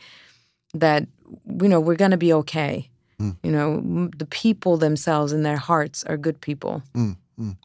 that 0.74 1.06
you 1.62 1.68
know 1.68 1.80
we're 1.80 1.94
going 1.94 2.10
to 2.10 2.16
be 2.16 2.32
okay 2.32 2.90
Mm. 3.20 3.36
You 3.42 3.52
know, 3.52 4.10
the 4.16 4.26
people 4.26 4.76
themselves 4.76 5.32
in 5.32 5.42
their 5.42 5.56
hearts 5.56 6.02
are 6.04 6.16
good 6.16 6.40
people. 6.40 6.82
Mm, 6.94 7.16
mm. 7.38 7.56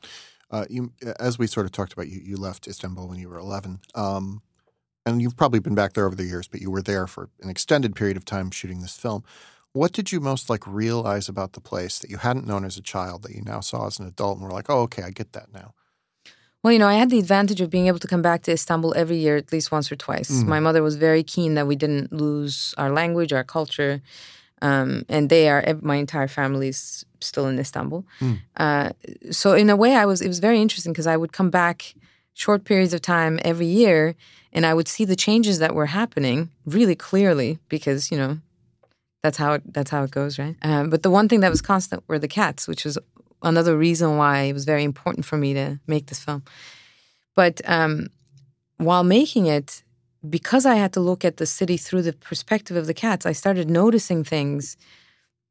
Uh, 0.51 0.65
you, 0.69 0.91
as 1.19 1.39
we 1.39 1.47
sort 1.47 1.65
of 1.65 1.71
talked 1.71 1.93
about, 1.93 2.07
you, 2.07 2.21
you 2.23 2.37
left 2.37 2.67
Istanbul 2.67 3.07
when 3.07 3.19
you 3.19 3.29
were 3.29 3.39
11. 3.39 3.79
Um, 3.95 4.41
and 5.05 5.21
you've 5.21 5.37
probably 5.37 5.59
been 5.59 5.75
back 5.75 5.93
there 5.93 6.05
over 6.05 6.15
the 6.15 6.25
years, 6.25 6.47
but 6.47 6.61
you 6.61 6.71
were 6.71 6.81
there 6.81 7.07
for 7.07 7.29
an 7.41 7.49
extended 7.49 7.95
period 7.95 8.17
of 8.17 8.25
time 8.25 8.51
shooting 8.51 8.81
this 8.81 8.97
film. 8.97 9.23
What 9.73 9.91
did 9.91 10.11
you 10.11 10.19
most 10.19 10.49
like 10.49 10.65
realize 10.65 11.27
about 11.27 11.53
the 11.53 11.61
place 11.61 11.99
that 11.99 12.09
you 12.09 12.17
hadn't 12.17 12.47
known 12.47 12.63
as 12.63 12.77
a 12.77 12.81
child 12.81 13.23
that 13.23 13.35
you 13.35 13.41
now 13.41 13.59
saw 13.59 13.87
as 13.87 13.99
an 13.99 14.07
adult 14.07 14.37
and 14.37 14.47
were 14.47 14.53
like, 14.53 14.69
oh, 14.69 14.81
okay, 14.83 15.03
I 15.03 15.11
get 15.11 15.33
that 15.33 15.53
now? 15.53 15.73
Well, 16.63 16.71
you 16.71 16.79
know, 16.79 16.87
I 16.87 16.95
had 16.95 17.11
the 17.11 17.19
advantage 17.19 17.61
of 17.61 17.69
being 17.69 17.87
able 17.87 17.99
to 17.99 18.07
come 18.07 18.23
back 18.23 18.41
to 18.43 18.51
Istanbul 18.51 18.95
every 18.95 19.17
year, 19.17 19.37
at 19.37 19.51
least 19.51 19.71
once 19.71 19.91
or 19.91 19.95
twice. 19.95 20.31
Mm. 20.31 20.47
My 20.47 20.59
mother 20.59 20.81
was 20.81 20.95
very 20.95 21.21
keen 21.21 21.53
that 21.55 21.67
we 21.67 21.75
didn't 21.75 22.11
lose 22.11 22.73
our 22.77 22.89
language, 22.89 23.33
our 23.33 23.43
culture. 23.43 24.01
Um, 24.61 25.05
and 25.09 25.29
they 25.29 25.49
are, 25.49 25.63
my 25.81 25.97
entire 25.97 26.27
family 26.27 26.69
is 26.69 27.05
still 27.19 27.47
in 27.47 27.59
Istanbul. 27.59 28.05
Mm. 28.19 28.39
Uh, 28.57 28.89
so, 29.31 29.53
in 29.53 29.69
a 29.69 29.75
way, 29.75 29.95
I 29.95 30.05
was, 30.05 30.21
it 30.21 30.27
was 30.27 30.39
very 30.39 30.61
interesting 30.61 30.93
because 30.93 31.07
I 31.07 31.17
would 31.17 31.33
come 31.33 31.49
back 31.49 31.93
short 32.33 32.63
periods 32.63 32.93
of 32.93 33.01
time 33.01 33.39
every 33.43 33.65
year 33.65 34.15
and 34.53 34.65
I 34.65 34.73
would 34.73 34.87
see 34.87 35.05
the 35.05 35.15
changes 35.15 35.59
that 35.59 35.75
were 35.75 35.85
happening 35.85 36.49
really 36.65 36.95
clearly 36.95 37.59
because, 37.69 38.11
you 38.11 38.17
know, 38.17 38.39
that's 39.23 39.37
how 39.37 39.53
it, 39.53 39.73
that's 39.73 39.89
how 39.89 40.03
it 40.03 40.11
goes, 40.11 40.37
right? 40.37 40.55
Um, 40.61 40.89
but 40.89 41.03
the 41.03 41.09
one 41.09 41.27
thing 41.27 41.39
that 41.41 41.49
was 41.49 41.61
constant 41.61 42.03
were 42.07 42.19
the 42.19 42.27
cats, 42.27 42.67
which 42.67 42.85
was 42.85 42.97
another 43.41 43.77
reason 43.77 44.17
why 44.17 44.41
it 44.41 44.53
was 44.53 44.65
very 44.65 44.83
important 44.83 45.25
for 45.25 45.37
me 45.37 45.53
to 45.53 45.79
make 45.87 46.07
this 46.07 46.19
film. 46.19 46.43
But 47.35 47.61
um, 47.65 48.07
while 48.77 49.03
making 49.03 49.47
it, 49.47 49.83
because 50.29 50.65
I 50.65 50.75
had 50.75 50.93
to 50.93 50.99
look 50.99 51.25
at 51.25 51.37
the 51.37 51.45
city 51.45 51.77
through 51.77 52.03
the 52.03 52.13
perspective 52.13 52.77
of 52.77 52.87
the 52.87 52.93
cats, 52.93 53.25
I 53.25 53.31
started 53.31 53.69
noticing 53.69 54.23
things 54.23 54.77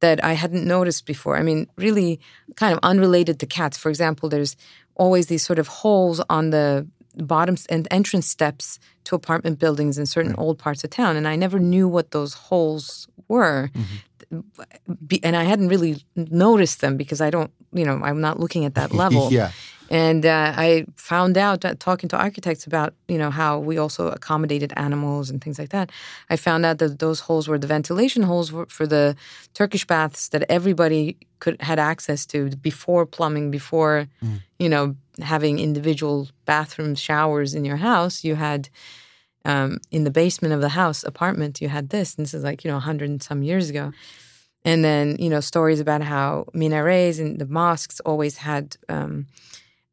that 0.01 0.23
I 0.23 0.33
hadn't 0.33 0.67
noticed 0.67 1.07
before. 1.07 1.37
I 1.37 1.43
mean, 1.43 1.67
really 1.77 2.21
kind 2.57 2.73
of 2.73 2.79
unrelated 2.83 3.41
to 3.41 3.47
cats. 3.47 3.79
For 3.79 3.89
example, 3.89 4.29
there's 4.29 4.57
always 4.97 5.27
these 5.27 5.45
sort 5.45 5.59
of 5.59 5.69
holes 5.69 6.21
on 6.29 6.51
the 6.51 6.87
bottom 7.17 7.57
and 7.69 7.87
entrance 7.91 8.27
steps 8.27 8.79
to 9.05 9.15
apartment 9.15 9.59
buildings 9.59 9.99
in 9.99 10.07
certain 10.07 10.33
right. 10.33 10.39
old 10.39 10.59
parts 10.59 10.85
of 10.85 10.91
town. 10.91 11.17
And 11.17 11.29
I 11.29 11.37
never 11.37 11.59
knew 11.59 11.87
what 11.89 12.11
those 12.11 12.35
holes 12.35 13.09
were. 13.29 13.71
Mm-hmm 13.75 13.97
and 15.23 15.37
I 15.37 15.45
hadn't 15.45 15.69
really 15.69 16.03
noticed 16.17 16.81
them 16.81 16.97
because 16.97 17.21
I 17.21 17.31
don't, 17.31 17.51
you 17.73 17.85
know, 17.85 18.01
I'm 18.03 18.21
not 18.21 18.41
looking 18.41 18.65
at 18.65 18.75
that 18.75 18.93
level. 19.03 19.33
yeah. 19.33 19.53
And 19.91 20.25
uh, 20.25 20.55
I 20.57 20.87
found 20.97 21.37
out 21.37 21.61
that 21.61 21.79
talking 21.79 22.09
to 22.09 22.17
architects 22.17 22.67
about, 22.67 22.95
you 23.07 23.19
know, 23.19 23.31
how 23.31 23.59
we 23.59 23.77
also 23.77 24.09
accommodated 24.09 24.73
animals 24.77 25.31
and 25.31 25.43
things 25.43 25.59
like 25.59 25.71
that. 25.71 25.93
I 26.31 26.37
found 26.37 26.65
out 26.65 26.79
that 26.79 26.99
those 27.01 27.21
holes 27.21 27.49
were 27.49 27.59
the 27.59 27.67
ventilation 27.67 28.23
holes 28.23 28.53
for 28.69 28.87
the 28.87 29.15
Turkish 29.53 29.87
baths 29.87 30.29
that 30.29 30.45
everybody 30.49 31.17
could 31.39 31.61
had 31.61 31.79
access 31.79 32.25
to 32.27 32.57
before 32.57 33.05
plumbing, 33.05 33.51
before, 33.51 34.09
mm. 34.25 34.41
you 34.59 34.69
know, 34.69 34.97
having 35.21 35.59
individual 35.59 36.29
bathrooms, 36.47 36.99
showers 36.99 37.55
in 37.55 37.65
your 37.65 37.77
house. 37.77 38.25
You 38.25 38.37
had 38.37 38.71
um, 39.45 39.79
in 39.91 40.05
the 40.05 40.11
basement 40.11 40.55
of 40.55 40.63
the 40.63 40.71
house 40.71 41.05
apartment. 41.05 41.61
You 41.61 41.69
had 41.69 41.91
this. 41.91 42.15
And 42.17 42.25
this 42.25 42.33
is 42.35 42.43
like 42.43 42.65
you 42.65 42.71
know, 42.71 42.79
hundred 42.79 43.11
and 43.11 43.23
some 43.23 43.43
years 43.43 43.69
ago. 43.69 43.93
And 44.65 44.85
then, 44.85 45.17
you 45.19 45.29
know, 45.29 45.41
stories 45.41 45.81
about 45.81 46.03
how 46.03 46.47
minarets 46.55 47.19
and 47.19 47.39
the 47.39 47.47
mosques 47.47 48.01
always 48.01 48.39
had 48.39 48.77
um, 48.89 49.27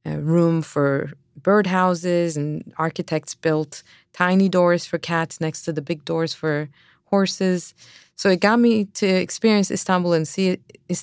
room 0.05 0.62
for 0.62 1.12
birdhouses, 1.39 2.38
and 2.38 2.73
architects 2.77 3.36
built 3.36 3.84
tiny 4.13 4.49
doors 4.49 4.86
for 4.86 4.97
cats 4.97 5.41
next 5.41 5.63
to 5.63 5.73
the 5.73 5.81
big 5.81 6.05
doors 6.05 6.34
for 6.34 6.69
horses. 7.05 7.73
So 8.15 8.29
it 8.29 8.39
got 8.39 8.60
me 8.60 8.86
to 8.86 9.07
experience 9.07 9.71
Istanbul 9.71 10.13
and 10.13 10.27
see 10.27 10.57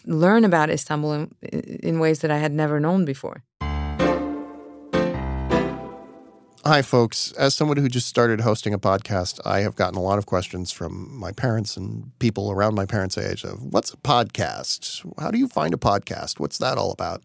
learn 0.07 0.45
about 0.45 0.71
Istanbul 0.71 1.13
in, 1.13 1.35
in 1.83 1.99
ways 1.99 2.21
that 2.21 2.31
I 2.31 2.39
had 2.39 2.53
never 2.53 2.79
known 2.79 3.05
before. 3.05 3.43
Hi, 6.65 6.83
folks. 6.83 7.31
As 7.33 7.55
someone 7.55 7.77
who 7.77 7.89
just 7.89 8.09
started 8.09 8.41
hosting 8.41 8.75
a 8.75 8.81
podcast, 8.81 9.39
I 9.45 9.61
have 9.61 9.77
gotten 9.77 9.97
a 9.97 10.03
lot 10.03 10.19
of 10.19 10.27
questions 10.27 10.73
from 10.73 11.17
my 11.17 11.31
parents 11.31 11.77
and 11.77 12.11
people 12.19 12.51
around 12.51 12.75
my 12.75 12.85
parents' 12.85 13.17
age 13.17 13.45
of 13.45 13.63
what's 13.63 13.95
a 13.95 13.97
podcast? 13.99 15.07
How 15.21 15.31
do 15.31 15.39
you 15.39 15.47
find 15.47 15.73
a 15.73 15.77
podcast? 15.77 16.41
What's 16.41 16.59
that 16.59 16.77
all 16.77 16.91
about? 16.91 17.23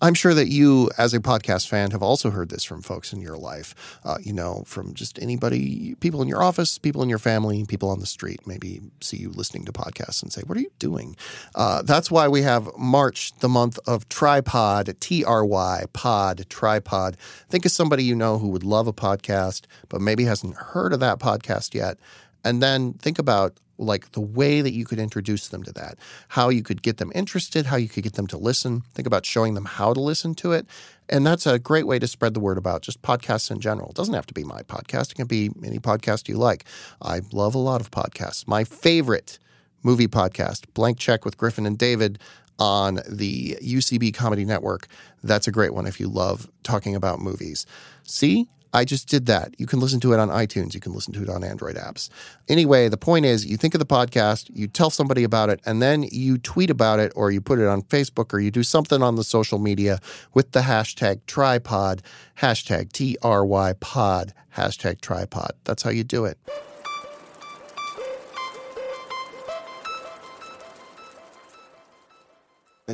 I'm 0.00 0.14
sure 0.14 0.34
that 0.34 0.48
you, 0.48 0.90
as 0.98 1.14
a 1.14 1.20
podcast 1.20 1.68
fan, 1.68 1.90
have 1.92 2.02
also 2.02 2.30
heard 2.30 2.50
this 2.50 2.64
from 2.64 2.82
folks 2.82 3.12
in 3.12 3.20
your 3.20 3.38
life. 3.38 3.98
Uh, 4.04 4.18
you 4.22 4.32
know, 4.32 4.62
from 4.66 4.92
just 4.92 5.18
anybody, 5.22 5.94
people 6.00 6.20
in 6.20 6.28
your 6.28 6.42
office, 6.42 6.76
people 6.76 7.02
in 7.02 7.08
your 7.08 7.18
family, 7.18 7.64
people 7.64 7.88
on 7.88 8.00
the 8.00 8.06
street, 8.06 8.46
maybe 8.46 8.82
see 9.00 9.16
you 9.16 9.30
listening 9.30 9.64
to 9.64 9.72
podcasts 9.72 10.22
and 10.22 10.32
say, 10.32 10.42
What 10.46 10.58
are 10.58 10.60
you 10.60 10.72
doing? 10.78 11.16
Uh, 11.54 11.82
that's 11.82 12.10
why 12.10 12.28
we 12.28 12.42
have 12.42 12.68
March, 12.76 13.32
the 13.38 13.48
month 13.48 13.78
of 13.86 14.08
Trypod, 14.08 14.98
T 15.00 15.24
R 15.24 15.44
Y, 15.44 15.84
pod, 15.92 16.46
trypod. 16.50 17.14
Think 17.48 17.64
of 17.64 17.72
somebody 17.72 18.04
you 18.04 18.14
know 18.14 18.38
who 18.38 18.48
would 18.48 18.64
love 18.64 18.86
a 18.86 18.92
podcast, 18.92 19.62
but 19.88 20.00
maybe 20.00 20.24
hasn't 20.24 20.56
heard 20.56 20.92
of 20.92 21.00
that 21.00 21.18
podcast 21.18 21.74
yet. 21.74 21.98
And 22.46 22.62
then 22.62 22.92
think 22.94 23.18
about 23.18 23.58
like 23.78 24.12
the 24.12 24.20
way 24.20 24.60
that 24.62 24.72
you 24.72 24.84
could 24.84 24.98
introduce 24.98 25.48
them 25.48 25.62
to 25.64 25.72
that, 25.72 25.98
how 26.28 26.48
you 26.48 26.62
could 26.62 26.80
get 26.80 26.96
them 26.96 27.12
interested, 27.14 27.66
how 27.66 27.76
you 27.76 27.88
could 27.88 28.04
get 28.04 28.14
them 28.14 28.26
to 28.28 28.38
listen. 28.38 28.82
Think 28.94 29.06
about 29.06 29.26
showing 29.26 29.54
them 29.54 29.64
how 29.64 29.92
to 29.92 30.00
listen 30.00 30.34
to 30.36 30.52
it. 30.52 30.66
And 31.08 31.26
that's 31.26 31.46
a 31.46 31.58
great 31.58 31.86
way 31.86 31.98
to 31.98 32.06
spread 32.06 32.34
the 32.34 32.40
word 32.40 32.56
about 32.56 32.82
just 32.82 33.02
podcasts 33.02 33.50
in 33.50 33.60
general. 33.60 33.90
It 33.90 33.96
doesn't 33.96 34.14
have 34.14 34.26
to 34.26 34.34
be 34.34 34.44
my 34.44 34.62
podcast, 34.62 35.10
it 35.10 35.16
can 35.16 35.26
be 35.26 35.50
any 35.64 35.78
podcast 35.78 36.28
you 36.28 36.36
like. 36.36 36.64
I 37.02 37.20
love 37.32 37.54
a 37.54 37.58
lot 37.58 37.80
of 37.80 37.90
podcasts. 37.90 38.46
My 38.46 38.64
favorite 38.64 39.38
movie 39.82 40.08
podcast, 40.08 40.64
Blank 40.72 40.98
Check 40.98 41.24
with 41.24 41.36
Griffin 41.36 41.66
and 41.66 41.76
David 41.76 42.18
on 42.58 43.00
the 43.08 43.58
UCB 43.60 44.14
Comedy 44.14 44.44
Network. 44.44 44.86
That's 45.22 45.46
a 45.46 45.52
great 45.52 45.74
one 45.74 45.86
if 45.86 46.00
you 46.00 46.08
love 46.08 46.48
talking 46.62 46.94
about 46.96 47.20
movies. 47.20 47.66
See, 48.04 48.48
I 48.76 48.84
just 48.84 49.08
did 49.08 49.24
that. 49.24 49.54
You 49.58 49.66
can 49.66 49.80
listen 49.80 50.00
to 50.00 50.12
it 50.12 50.20
on 50.20 50.28
iTunes. 50.28 50.74
You 50.74 50.80
can 50.80 50.92
listen 50.92 51.14
to 51.14 51.22
it 51.22 51.30
on 51.30 51.42
Android 51.42 51.76
apps. 51.76 52.10
Anyway, 52.46 52.90
the 52.90 52.98
point 52.98 53.24
is 53.24 53.46
you 53.46 53.56
think 53.56 53.74
of 53.74 53.78
the 53.78 53.86
podcast, 53.86 54.50
you 54.52 54.66
tell 54.68 54.90
somebody 54.90 55.24
about 55.24 55.48
it, 55.48 55.60
and 55.64 55.80
then 55.80 56.04
you 56.12 56.36
tweet 56.36 56.68
about 56.68 57.00
it 57.00 57.10
or 57.16 57.30
you 57.30 57.40
put 57.40 57.58
it 57.58 57.66
on 57.66 57.80
Facebook 57.80 58.34
or 58.34 58.38
you 58.38 58.50
do 58.50 58.62
something 58.62 59.02
on 59.02 59.16
the 59.16 59.24
social 59.24 59.58
media 59.58 59.98
with 60.34 60.52
the 60.52 60.60
hashtag 60.60 61.22
trypod, 61.22 62.00
hashtag 62.38 62.92
T 62.92 63.16
R 63.22 63.46
Y 63.46 63.72
pod, 63.80 64.34
hashtag 64.54 65.00
trypod. 65.00 65.52
That's 65.64 65.82
how 65.82 65.90
you 65.90 66.04
do 66.04 66.26
it. 66.26 66.38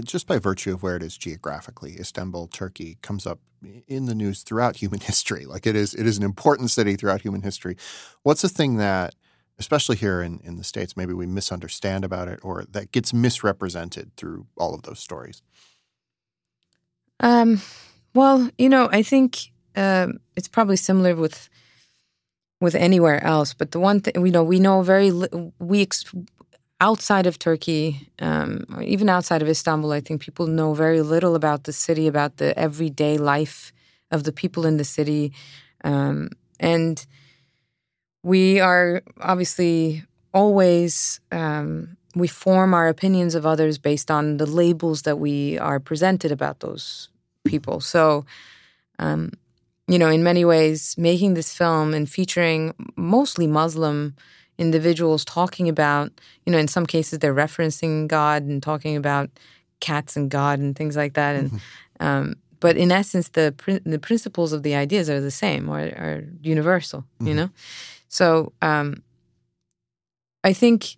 Just 0.00 0.26
by 0.26 0.38
virtue 0.38 0.72
of 0.72 0.83
where 0.83 0.96
it 0.96 1.02
is 1.02 1.16
geographically, 1.18 1.98
Istanbul, 1.98 2.48
Turkey, 2.48 2.98
comes 3.02 3.26
up 3.26 3.40
in 3.87 4.07
the 4.07 4.14
news 4.14 4.42
throughout 4.42 4.76
human 4.83 5.00
history. 5.00 5.44
Like 5.44 5.66
it 5.66 5.76
is, 5.76 5.94
it 5.94 6.07
is 6.07 6.16
an 6.18 6.24
important 6.24 6.70
city 6.70 6.96
throughout 6.96 7.22
human 7.22 7.42
history. 7.42 7.76
What's 8.22 8.42
the 8.42 8.48
thing 8.48 8.76
that, 8.76 9.14
especially 9.59 9.96
here 9.96 10.22
in, 10.22 10.40
in 10.42 10.57
the 10.57 10.64
States, 10.64 10.96
maybe 10.96 11.12
we 11.12 11.26
misunderstand 11.26 12.05
about 12.05 12.28
it 12.28 12.40
or 12.42 12.64
that 12.70 12.92
gets 12.92 13.12
misrepresented 13.12 14.16
through 14.16 14.46
all 14.57 14.74
of 14.74 14.83
those 14.83 14.98
stories? 14.98 15.42
Um, 17.20 17.61
well, 18.14 18.50
you 18.59 18.68
know, 18.68 18.88
I 18.90 19.02
think 19.02 19.52
um, 19.76 20.20
it's 20.37 20.48
probably 20.48 20.76
similar 20.76 21.14
with 21.14 21.48
with 22.61 22.74
anywhere 22.76 23.22
else. 23.24 23.55
But 23.55 23.72
the 23.72 23.81
one 23.81 24.00
thing, 24.00 24.14
you 24.24 24.33
know, 24.33 24.44
we 24.44 24.61
know 24.61 24.83
very 24.83 25.11
we 25.59 25.83
ex- 25.83 26.14
outside 26.82 27.26
of 27.28 27.38
Turkey, 27.38 28.08
um, 28.18 28.64
or 28.74 28.82
even 28.82 29.08
outside 29.08 29.40
of 29.40 29.48
Istanbul, 29.48 29.92
I 29.92 30.00
think 30.00 30.20
people 30.20 30.48
know 30.48 30.74
very 30.74 31.00
little 31.00 31.36
about 31.36 31.62
the 31.62 31.72
city, 31.72 32.08
about 32.08 32.38
the 32.38 32.58
everyday 32.58 33.16
life 33.18 33.72
of 34.10 34.24
the 34.24 34.32
people 34.32 34.66
in 34.66 34.78
the 34.78 34.84
city. 34.84 35.32
Um, 35.84 36.30
and 36.58 37.06
we 38.24 38.58
are 38.58 39.02
obviously 39.20 40.02
always, 40.34 41.20
um, 41.30 41.96
we 42.16 42.26
form 42.26 42.74
our 42.74 42.88
opinions 42.88 43.36
of 43.36 43.46
others 43.46 43.78
based 43.78 44.10
on 44.10 44.38
the 44.38 44.46
labels 44.46 45.02
that 45.02 45.20
we 45.20 45.58
are 45.60 45.78
presented 45.78 46.32
about 46.32 46.60
those 46.60 47.08
people. 47.44 47.80
So, 47.80 48.24
um, 48.98 49.30
you 49.86 49.98
know, 50.00 50.10
in 50.10 50.24
many 50.24 50.44
ways, 50.44 50.96
making 50.98 51.34
this 51.34 51.54
film 51.54 51.94
and 51.94 52.10
featuring 52.10 52.74
mostly 52.96 53.46
Muslim 53.46 54.14
individuals 54.58 55.24
talking 55.24 55.68
about, 55.68 56.12
you 56.44 56.52
know, 56.52 56.58
in 56.58 56.68
some 56.68 56.86
cases 56.86 57.18
they're 57.18 57.34
referencing 57.34 58.08
God 58.08 58.42
and 58.42 58.62
talking 58.62 58.96
about 58.96 59.30
cats 59.80 60.16
and 60.16 60.30
God 60.30 60.58
and 60.58 60.76
things 60.76 60.96
like 60.96 61.14
that. 61.14 61.36
And 61.36 61.50
mm-hmm. 61.50 62.06
um, 62.06 62.34
but 62.60 62.76
in 62.76 62.92
essence, 62.92 63.30
the 63.30 63.54
the 63.84 63.98
principles 63.98 64.52
of 64.52 64.62
the 64.62 64.74
ideas 64.74 65.10
are 65.10 65.20
the 65.20 65.30
same 65.30 65.68
or 65.68 65.78
are 65.78 66.24
universal. 66.42 67.00
Mm-hmm. 67.00 67.26
You 67.26 67.34
know, 67.34 67.50
so 68.08 68.52
um, 68.62 69.02
I 70.44 70.52
think 70.52 70.96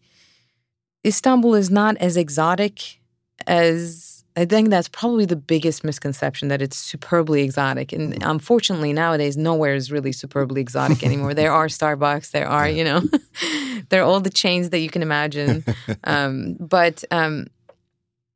Istanbul 1.06 1.54
is 1.54 1.70
not 1.70 1.96
as 1.98 2.16
exotic 2.16 3.00
as 3.46 4.13
I 4.36 4.44
think 4.44 4.70
that's 4.70 4.88
probably 4.88 5.26
the 5.26 5.36
biggest 5.36 5.84
misconception 5.84 6.48
that 6.48 6.60
it's 6.60 6.76
superbly 6.76 7.42
exotic. 7.42 7.92
And 7.92 8.14
mm. 8.14 8.28
unfortunately, 8.28 8.92
nowadays, 8.92 9.36
nowhere 9.36 9.74
is 9.74 9.92
really 9.92 10.10
superbly 10.10 10.60
exotic 10.60 11.04
anymore. 11.04 11.34
there 11.34 11.52
are 11.52 11.66
Starbucks, 11.68 12.32
there 12.32 12.48
are, 12.48 12.68
you 12.68 12.82
know, 12.82 13.02
there 13.90 14.02
are 14.02 14.04
all 14.04 14.20
the 14.20 14.30
chains 14.30 14.70
that 14.70 14.78
you 14.78 14.90
can 14.90 15.02
imagine. 15.02 15.64
Um, 16.04 16.56
but 16.60 17.04
um, 17.10 17.46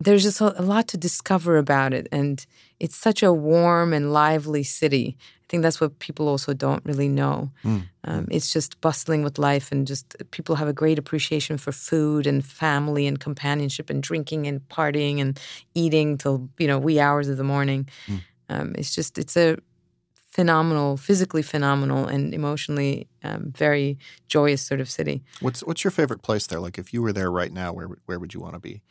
there's 0.01 0.23
just 0.23 0.41
a, 0.41 0.61
a, 0.61 0.63
lot 0.63 0.89
to 0.89 0.97
discover 0.97 1.59
about 1.59 1.93
it. 1.93 2.07
And 2.13 2.45
it's 2.81 2.97
such 2.97 3.23
a 3.23 3.33
warm 3.33 3.93
and 3.93 4.13
lively 4.13 4.63
city. 4.63 5.17
I 5.49 5.51
think 5.51 5.63
that's 5.63 5.81
what 5.81 5.99
people 5.99 6.29
also 6.29 6.53
don't 6.53 6.85
really 6.85 7.09
know. 7.09 7.51
Mm. 7.65 7.83
Um, 8.05 8.29
it's 8.31 8.53
just 8.53 8.79
bustling 8.83 9.23
with 9.23 9.39
life, 9.39 9.73
and 9.73 9.87
just 9.87 10.15
people 10.31 10.57
have 10.57 10.69
a 10.69 10.75
great 10.75 10.99
appreciation 10.99 11.57
for 11.57 11.73
food 11.73 12.27
and 12.27 12.45
family 12.45 13.07
and 13.07 13.19
companionship 13.19 13.89
and 13.89 14.03
drinking 14.03 14.47
and 14.47 14.61
partying 14.69 15.23
and 15.23 15.41
eating 15.75 16.19
till 16.19 16.51
you 16.59 16.67
know 16.67 16.79
wee 16.79 17.01
hours 17.01 17.31
of 17.31 17.39
the 17.39 17.45
morning. 17.45 17.89
Mm. 18.09 18.21
Um, 18.51 18.75
it's 18.77 18.95
just 18.95 19.17
it's 19.17 19.39
a 19.39 19.57
phenomenal, 20.13 20.99
physically 20.99 21.43
phenomenal, 21.43 22.05
and 22.05 22.35
emotionally 22.35 23.09
um, 23.25 23.51
very 23.57 23.97
joyous 24.29 24.61
sort 24.61 24.83
of 24.83 24.91
city. 24.91 25.23
What's 25.41 25.61
what's 25.61 25.83
your 25.83 25.93
favorite 25.93 26.21
place 26.21 26.47
there? 26.47 26.61
Like 26.61 26.77
if 26.77 26.93
you 26.93 27.01
were 27.01 27.15
there 27.15 27.31
right 27.31 27.53
now, 27.55 27.73
where 27.73 27.89
where 28.05 28.19
would 28.19 28.35
you 28.35 28.41
want 28.41 28.53
to 28.53 28.61
be? 28.61 28.83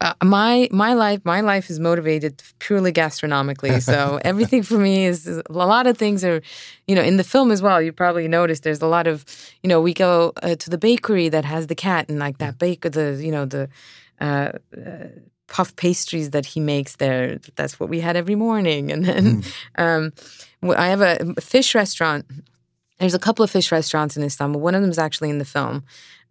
Uh, 0.00 0.14
my 0.22 0.68
my 0.70 0.94
life 0.94 1.20
my 1.24 1.40
life 1.40 1.70
is 1.70 1.78
motivated 1.80 2.42
purely 2.58 2.92
gastronomically. 2.92 3.80
So 3.80 4.20
everything 4.24 4.62
for 4.62 4.78
me 4.78 5.06
is, 5.06 5.26
is, 5.26 5.42
a 5.48 5.52
lot 5.52 5.86
of 5.86 5.98
things 5.98 6.24
are 6.24 6.40
you 6.86 6.94
know 6.94 7.02
in 7.02 7.16
the 7.16 7.24
film 7.24 7.50
as 7.50 7.62
well 7.62 7.80
you 7.82 7.92
probably 7.92 8.28
noticed 8.28 8.62
there's 8.62 8.82
a 8.82 8.86
lot 8.86 9.06
of 9.06 9.24
you 9.62 9.68
know 9.68 9.80
we 9.80 9.94
go 9.94 10.32
uh, 10.42 10.54
to 10.54 10.70
the 10.70 10.78
bakery 10.78 11.28
that 11.28 11.44
has 11.44 11.66
the 11.66 11.74
cat 11.74 12.08
and 12.08 12.18
like 12.18 12.38
that 12.38 12.58
baker 12.58 12.88
the 12.88 13.20
you 13.22 13.32
know 13.32 13.44
the 13.44 13.68
uh, 14.20 14.52
uh 14.76 15.06
puff 15.50 15.74
pastries 15.76 16.30
that 16.30 16.46
he 16.46 16.60
makes 16.60 16.96
there 16.96 17.38
that's 17.56 17.78
what 17.78 17.90
we 17.90 18.00
had 18.00 18.16
every 18.16 18.36
morning. 18.36 18.90
And 18.90 19.04
then 19.04 19.42
mm. 19.42 19.52
um, 19.76 20.12
i 20.76 20.88
have 20.88 21.02
a 21.02 21.34
fish 21.40 21.74
restaurant. 21.74 22.24
There's 22.98 23.14
a 23.14 23.18
couple 23.18 23.42
of 23.42 23.50
fish 23.50 23.72
restaurants 23.72 24.16
in 24.16 24.22
istanbul. 24.22 24.60
One 24.60 24.74
of 24.74 24.82
them 24.82 24.90
is 24.90 24.98
actually 24.98 25.30
in 25.30 25.38
the 25.38 25.44
film 25.44 25.84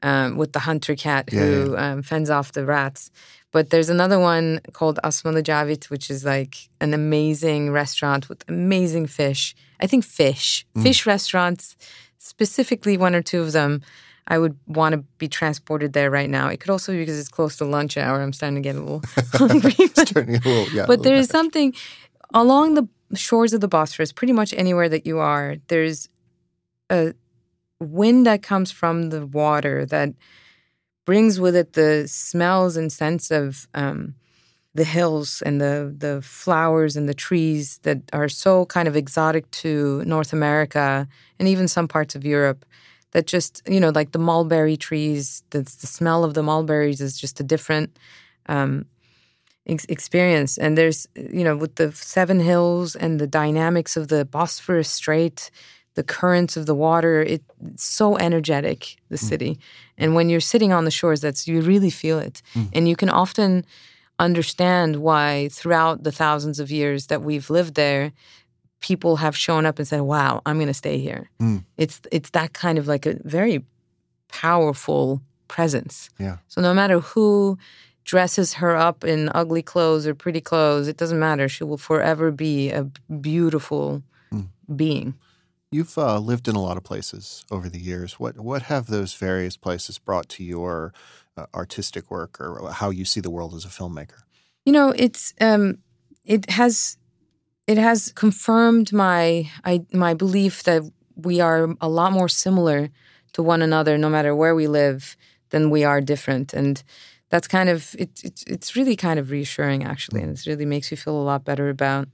um, 0.04 0.38
with 0.38 0.54
the 0.54 0.60
hunter 0.60 0.96
cat 0.96 1.30
who 1.30 1.74
yeah. 1.74 1.92
Um, 1.92 2.02
fends 2.02 2.30
off 2.30 2.52
the 2.52 2.66
rats. 2.66 3.12
But 3.52 3.72
there's 3.72 3.90
another 3.90 4.20
one 4.20 4.62
called 4.74 5.00
Asmalı 5.04 5.44
Cavit, 5.44 5.90
which 5.90 6.12
is 6.12 6.24
like 6.24 6.70
an 6.82 6.94
amazing 6.94 7.72
restaurant 7.72 8.30
with 8.30 8.44
amazing 8.48 9.08
fish. 9.08 9.56
I 9.80 9.88
think 9.88 10.04
fish, 10.04 10.66
mm. 10.76 10.84
fish 10.84 11.06
restaurants, 11.06 11.76
specifically 12.18 12.98
one 12.98 13.16
or 13.16 13.22
two 13.22 13.42
of 13.42 13.52
them. 13.52 13.82
I 14.28 14.38
would 14.38 14.56
want 14.68 14.94
to 14.94 15.00
be 15.18 15.28
transported 15.28 15.94
there 15.94 16.12
right 16.12 16.30
now. 16.30 16.50
It 16.50 16.60
could 16.60 16.70
also 16.70 16.92
be 16.92 17.00
because 17.00 17.20
it's 17.20 17.30
close 17.30 17.58
to 17.58 17.66
lunch 17.66 17.98
hour. 17.98 18.22
I'm 18.22 18.34
starting 18.34 18.56
to 18.56 18.62
get 18.62 18.76
a 18.76 18.80
little 18.80 19.02
hungry. 19.34 19.74
but, 19.96 20.16
a 20.16 20.22
little, 20.22 20.70
yeah, 20.70 20.86
but 20.86 21.02
there 21.02 21.16
is 21.16 21.30
something 21.30 21.74
along 22.32 22.76
the 22.76 22.88
shores 23.16 23.54
of 23.54 23.62
the 23.62 23.68
Bosphorus, 23.68 24.12
pretty 24.12 24.34
much 24.34 24.54
anywhere 24.54 24.90
that 24.90 25.06
you 25.06 25.20
are, 25.20 25.56
there's 25.68 26.10
a 26.90 27.14
wind 27.80 28.26
that 28.26 28.44
comes 28.44 28.72
from 28.72 29.10
the 29.10 29.26
water 29.26 29.86
that 29.86 30.14
brings 31.06 31.40
with 31.40 31.56
it 31.56 31.74
the 31.74 32.08
smells 32.08 32.78
and 32.78 32.92
scents 32.92 33.32
of 33.32 33.68
um, 33.74 34.14
the 34.76 34.84
hills 34.84 35.42
and 35.46 35.60
the 35.60 35.94
the 35.98 36.22
flowers 36.22 36.96
and 36.96 37.10
the 37.10 37.14
trees 37.14 37.80
that 37.84 37.98
are 38.14 38.30
so 38.30 38.66
kind 38.68 38.88
of 38.88 38.96
exotic 38.96 39.50
to 39.52 40.04
North 40.06 40.34
America 40.34 41.08
and 41.40 41.48
even 41.48 41.68
some 41.68 41.88
parts 41.88 42.16
of 42.16 42.26
Europe. 42.26 42.66
That 43.12 43.26
just 43.26 43.64
you 43.68 43.80
know, 43.80 43.90
like 43.90 44.12
the 44.12 44.20
mulberry 44.20 44.78
trees, 44.78 45.42
the, 45.50 45.62
the 45.62 45.88
smell 45.88 46.24
of 46.24 46.36
the 46.36 46.44
mulberries 46.44 47.02
is 47.02 47.20
just 47.20 47.40
a 47.40 47.44
different 47.44 47.98
um, 48.46 48.86
ex- 49.66 49.86
experience. 49.90 50.60
And 50.60 50.78
there's 50.78 51.08
you 51.16 51.44
know, 51.44 51.58
with 51.58 51.76
the 51.76 51.92
Seven 51.92 52.40
Hills 52.40 52.96
and 52.96 53.20
the 53.20 53.26
dynamics 53.26 53.98
of 53.98 54.10
the 54.10 54.26
Bosphorus 54.26 54.92
Strait 54.92 55.50
the 56.00 56.04
currents 56.04 56.56
of 56.56 56.66
the 56.66 56.74
water. 56.74 57.22
It, 57.22 57.44
it's 57.66 57.84
so 57.84 58.18
energetic, 58.18 58.96
the 59.10 59.18
mm. 59.18 59.30
city. 59.32 59.60
And 59.98 60.16
when 60.16 60.30
you're 60.30 60.40
sitting 60.54 60.72
on 60.72 60.86
the 60.86 60.92
shores, 60.92 61.20
that's 61.20 61.46
you 61.46 61.60
really 61.60 61.90
feel 61.90 62.20
it. 62.20 62.42
Mm. 62.56 62.70
And 62.72 62.88
you 62.88 62.96
can 62.96 63.10
often 63.10 63.66
understand 64.18 64.96
why 64.96 65.50
throughout 65.52 66.04
the 66.04 66.12
thousands 66.14 66.58
of 66.62 66.72
years 66.72 67.08
that 67.08 67.22
we've 67.22 67.50
lived 67.50 67.76
there, 67.76 68.14
people 68.80 69.18
have 69.18 69.36
shown 69.36 69.66
up 69.66 69.78
and 69.78 69.86
said, 69.86 70.02
"Wow, 70.02 70.42
I'm 70.46 70.56
going 70.56 70.68
to 70.68 70.74
stay 70.86 71.00
here." 71.00 71.30
Mm. 71.42 71.66
It's 71.76 72.00
it's 72.14 72.30
that 72.30 72.54
kind 72.54 72.78
of 72.78 72.88
like 72.88 73.06
a 73.06 73.16
very 73.26 73.66
powerful 74.30 75.22
presence. 75.50 76.10
Yeah. 76.18 76.38
So 76.48 76.62
no 76.62 76.74
matter 76.74 77.02
who 77.02 77.58
dresses 78.06 78.54
her 78.54 78.74
up 78.88 79.04
in 79.04 79.30
ugly 79.36 79.62
clothes 79.62 80.08
or 80.08 80.16
pretty 80.16 80.40
clothes, 80.40 80.88
it 80.88 80.96
doesn't 80.96 81.20
matter. 81.20 81.50
She 81.50 81.66
will 81.66 81.78
forever 81.78 82.32
be 82.32 82.72
a 82.72 82.84
beautiful 83.20 84.02
mm. 84.32 84.48
being. 84.78 85.14
You've 85.72 85.98
uh, 85.98 86.18
lived 86.18 86.48
in 86.48 86.56
a 86.56 86.62
lot 86.62 86.78
of 86.78 86.84
places 86.84 87.46
over 87.52 87.70
the 87.70 87.80
years. 87.80 88.20
What 88.20 88.40
what 88.40 88.64
have 88.64 88.88
those 88.88 89.14
various 89.14 89.56
places 89.56 90.00
brought 90.00 90.28
to 90.30 90.44
your 90.44 90.94
uh, 91.38 91.46
artistic 91.54 92.10
work, 92.10 92.42
or 92.42 92.72
how 92.72 92.90
you 92.90 93.06
see 93.06 93.22
the 93.22 93.30
world 93.30 93.54
as 93.54 93.66
a 93.66 93.70
filmmaker? 93.70 94.24
You 94.66 94.74
know, 94.74 94.94
it's 94.96 95.34
um, 95.40 95.78
it 96.26 96.50
has 96.50 96.98
it 97.68 97.78
has 97.78 98.12
confirmed 98.14 98.92
my 98.92 99.50
I, 99.64 99.86
my 99.94 100.16
belief 100.16 100.64
that 100.64 100.82
we 101.16 101.40
are 101.40 101.76
a 101.80 101.90
lot 101.90 102.14
more 102.14 102.30
similar 102.30 102.90
to 103.34 103.44
one 103.44 103.62
another, 103.62 103.98
no 103.98 104.10
matter 104.10 104.36
where 104.36 104.56
we 104.56 104.68
live, 104.68 105.16
than 105.52 105.70
we 105.70 105.84
are 105.84 106.02
different, 106.02 106.52
and 106.52 106.84
that's 107.30 107.48
kind 107.48 107.70
of 107.70 107.96
it, 108.00 108.24
it 108.24 108.44
it's 108.48 108.76
really 108.76 108.96
kind 108.96 109.20
of 109.20 109.30
reassuring 109.30 109.84
actually, 109.84 110.24
and 110.24 110.36
it 110.36 110.48
really 110.48 110.66
makes 110.66 110.90
you 110.90 110.98
feel 110.98 111.22
a 111.22 111.22
lot 111.22 111.46
better 111.46 111.70
about 111.70 112.08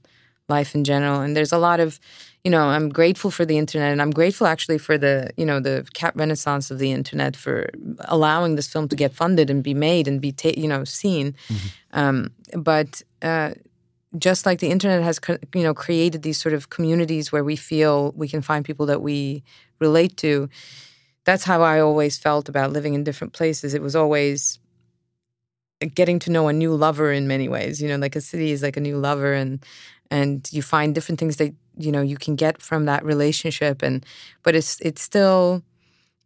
life 0.48 0.74
in 0.74 0.84
general. 0.84 1.20
And 1.20 1.36
there's 1.36 1.52
a 1.52 1.58
lot 1.58 1.80
of, 1.80 1.98
you 2.46 2.50
know, 2.50 2.68
I'm 2.68 2.90
grateful 2.90 3.32
for 3.32 3.44
the 3.44 3.58
internet, 3.58 3.90
and 3.90 4.00
I'm 4.00 4.12
grateful 4.12 4.46
actually 4.46 4.78
for 4.78 4.96
the, 4.96 5.30
you 5.36 5.44
know, 5.44 5.58
the 5.58 5.84
cat 5.94 6.14
renaissance 6.14 6.70
of 6.70 6.78
the 6.78 6.92
internet 6.92 7.34
for 7.34 7.68
allowing 8.04 8.54
this 8.54 8.68
film 8.68 8.86
to 8.86 8.94
get 8.94 9.12
funded 9.12 9.50
and 9.50 9.64
be 9.64 9.74
made 9.74 10.06
and 10.06 10.20
be, 10.20 10.30
ta- 10.30 10.54
you 10.56 10.68
know, 10.68 10.84
seen. 10.84 11.34
Mm-hmm. 11.48 11.98
Um, 11.98 12.30
but 12.54 13.02
uh, 13.20 13.54
just 14.16 14.46
like 14.46 14.60
the 14.60 14.70
internet 14.70 15.02
has, 15.02 15.18
you 15.56 15.64
know, 15.64 15.74
created 15.74 16.22
these 16.22 16.40
sort 16.40 16.54
of 16.54 16.70
communities 16.70 17.32
where 17.32 17.42
we 17.42 17.56
feel 17.56 18.12
we 18.14 18.28
can 18.28 18.42
find 18.42 18.64
people 18.64 18.86
that 18.86 19.02
we 19.02 19.42
relate 19.80 20.16
to. 20.18 20.48
That's 21.24 21.42
how 21.42 21.62
I 21.62 21.80
always 21.80 22.16
felt 22.16 22.48
about 22.48 22.72
living 22.72 22.94
in 22.94 23.02
different 23.02 23.32
places. 23.32 23.74
It 23.74 23.82
was 23.82 23.96
always 23.96 24.60
getting 25.96 26.20
to 26.20 26.30
know 26.30 26.46
a 26.46 26.52
new 26.52 26.76
lover 26.76 27.10
in 27.10 27.26
many 27.26 27.48
ways. 27.48 27.82
You 27.82 27.88
know, 27.88 27.96
like 27.96 28.14
a 28.14 28.20
city 28.20 28.52
is 28.52 28.62
like 28.62 28.76
a 28.76 28.80
new 28.80 28.98
lover, 28.98 29.32
and 29.32 29.66
and 30.12 30.48
you 30.52 30.62
find 30.62 30.94
different 30.94 31.18
things 31.18 31.38
that 31.38 31.52
you 31.76 31.92
know 31.92 32.00
you 32.00 32.16
can 32.16 32.36
get 32.36 32.60
from 32.60 32.86
that 32.86 33.04
relationship 33.04 33.82
and 33.82 34.04
but 34.42 34.54
it's 34.54 34.80
it's 34.80 35.02
still 35.02 35.62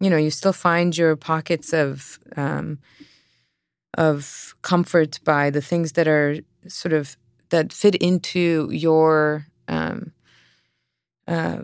you 0.00 0.08
know 0.08 0.16
you 0.16 0.30
still 0.30 0.52
find 0.52 0.96
your 0.96 1.16
pockets 1.16 1.72
of 1.72 2.18
um, 2.36 2.78
of 3.96 4.54
comfort 4.62 5.20
by 5.24 5.50
the 5.50 5.60
things 5.60 5.92
that 5.92 6.08
are 6.08 6.36
sort 6.66 6.92
of 6.92 7.16
that 7.50 7.72
fit 7.72 7.96
into 7.96 8.68
your 8.70 9.46
um, 9.68 10.12
uh, 11.26 11.60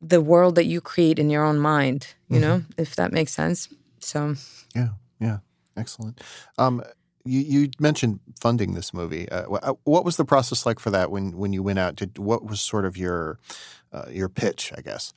the 0.00 0.20
world 0.20 0.54
that 0.54 0.66
you 0.66 0.80
create 0.80 1.18
in 1.18 1.30
your 1.30 1.44
own 1.44 1.58
mind 1.58 2.14
you 2.28 2.40
mm-hmm. 2.40 2.48
know 2.48 2.62
if 2.76 2.96
that 2.96 3.12
makes 3.12 3.32
sense 3.32 3.68
so 4.00 4.34
yeah 4.74 4.88
yeah 5.20 5.38
excellent 5.76 6.20
um, 6.58 6.82
you, 7.28 7.60
you 7.60 7.70
mentioned 7.78 8.20
funding 8.40 8.74
this 8.74 8.94
movie. 8.94 9.28
Uh, 9.28 9.50
uh, 9.50 9.74
what 9.84 10.04
was 10.04 10.16
the 10.16 10.24
process 10.24 10.66
like 10.66 10.78
for 10.78 10.90
that 10.90 11.10
when 11.10 11.36
when 11.36 11.52
you 11.52 11.62
went 11.62 11.78
out? 11.78 11.96
Did 11.96 12.18
what 12.18 12.44
was 12.44 12.60
sort 12.60 12.84
of 12.84 12.96
your 12.96 13.38
uh, 13.92 14.06
your 14.10 14.28
pitch? 14.28 14.72
I 14.76 14.80
guess. 14.80 15.12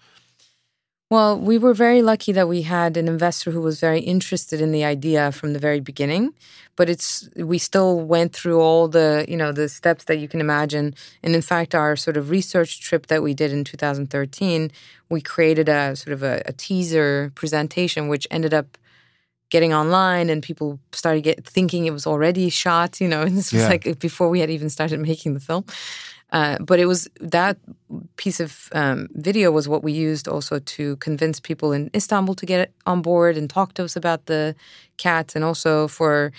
Well, 1.12 1.38
we 1.38 1.58
were 1.58 1.74
very 1.74 2.02
lucky 2.02 2.32
that 2.32 2.48
we 2.48 2.62
had 2.62 2.96
an 2.96 3.10
investor 3.10 3.52
who 3.52 3.60
was 3.60 3.82
very 3.82 4.00
interested 4.00 4.62
in 4.62 4.72
the 4.72 4.86
idea 4.86 5.34
from 5.34 5.52
the 5.52 5.60
very 5.60 5.82
beginning. 5.82 6.34
But 6.78 6.90
it's 6.90 7.28
we 7.36 7.58
still 7.58 8.00
went 8.00 8.32
through 8.32 8.62
all 8.62 8.88
the 8.88 9.26
you 9.28 9.36
know 9.36 9.52
the 9.52 9.68
steps 9.68 10.06
that 10.06 10.20
you 10.20 10.30
can 10.30 10.40
imagine. 10.40 10.96
And 11.22 11.36
in 11.36 11.42
fact, 11.42 11.76
our 11.76 11.98
sort 11.98 12.16
of 12.16 12.30
research 12.30 12.80
trip 12.80 13.08
that 13.08 13.22
we 13.22 13.34
did 13.34 13.52
in 13.52 13.66
2013, 13.66 14.72
we 15.10 15.20
created 15.20 15.68
a 15.68 15.98
sort 15.98 16.14
of 16.14 16.24
a, 16.24 16.42
a 16.46 16.54
teaser 16.54 17.34
presentation, 17.36 18.08
which 18.08 18.26
ended 18.32 18.54
up 18.54 18.78
getting 19.52 19.74
online 19.74 20.30
and 20.30 20.42
people 20.42 20.80
started 20.94 21.22
get, 21.22 21.46
thinking 21.46 21.86
it 21.86 21.92
was 21.92 22.08
already 22.08 22.50
shot 22.50 23.00
you 23.00 23.08
know 23.08 23.22
and 23.28 23.38
this 23.38 23.54
was 23.54 23.62
yeah. 23.62 23.68
like 23.68 24.00
before 24.00 24.30
we 24.30 24.40
had 24.40 24.50
even 24.50 24.70
started 24.70 25.00
making 25.00 25.36
the 25.36 25.40
film 25.40 25.64
uh, 26.32 26.58
but 26.62 26.80
it 26.80 26.86
was 26.86 27.10
that 27.20 27.58
piece 28.16 28.40
of 28.40 28.70
um, 28.72 29.10
video 29.12 29.52
was 29.52 29.68
what 29.68 29.84
we 29.84 29.92
used 29.92 30.30
also 30.30 30.60
to 30.60 30.96
convince 30.98 31.40
people 31.40 31.72
in 31.72 31.92
istanbul 31.94 32.34
to 32.34 32.46
get 32.48 32.72
on 32.88 33.02
board 33.04 33.38
and 33.38 33.50
talk 33.50 33.74
to 33.74 33.84
us 33.84 33.96
about 33.96 34.26
the 34.26 34.56
cat 34.98 35.36
and 35.36 35.44
also 35.44 35.88
for 35.88 36.32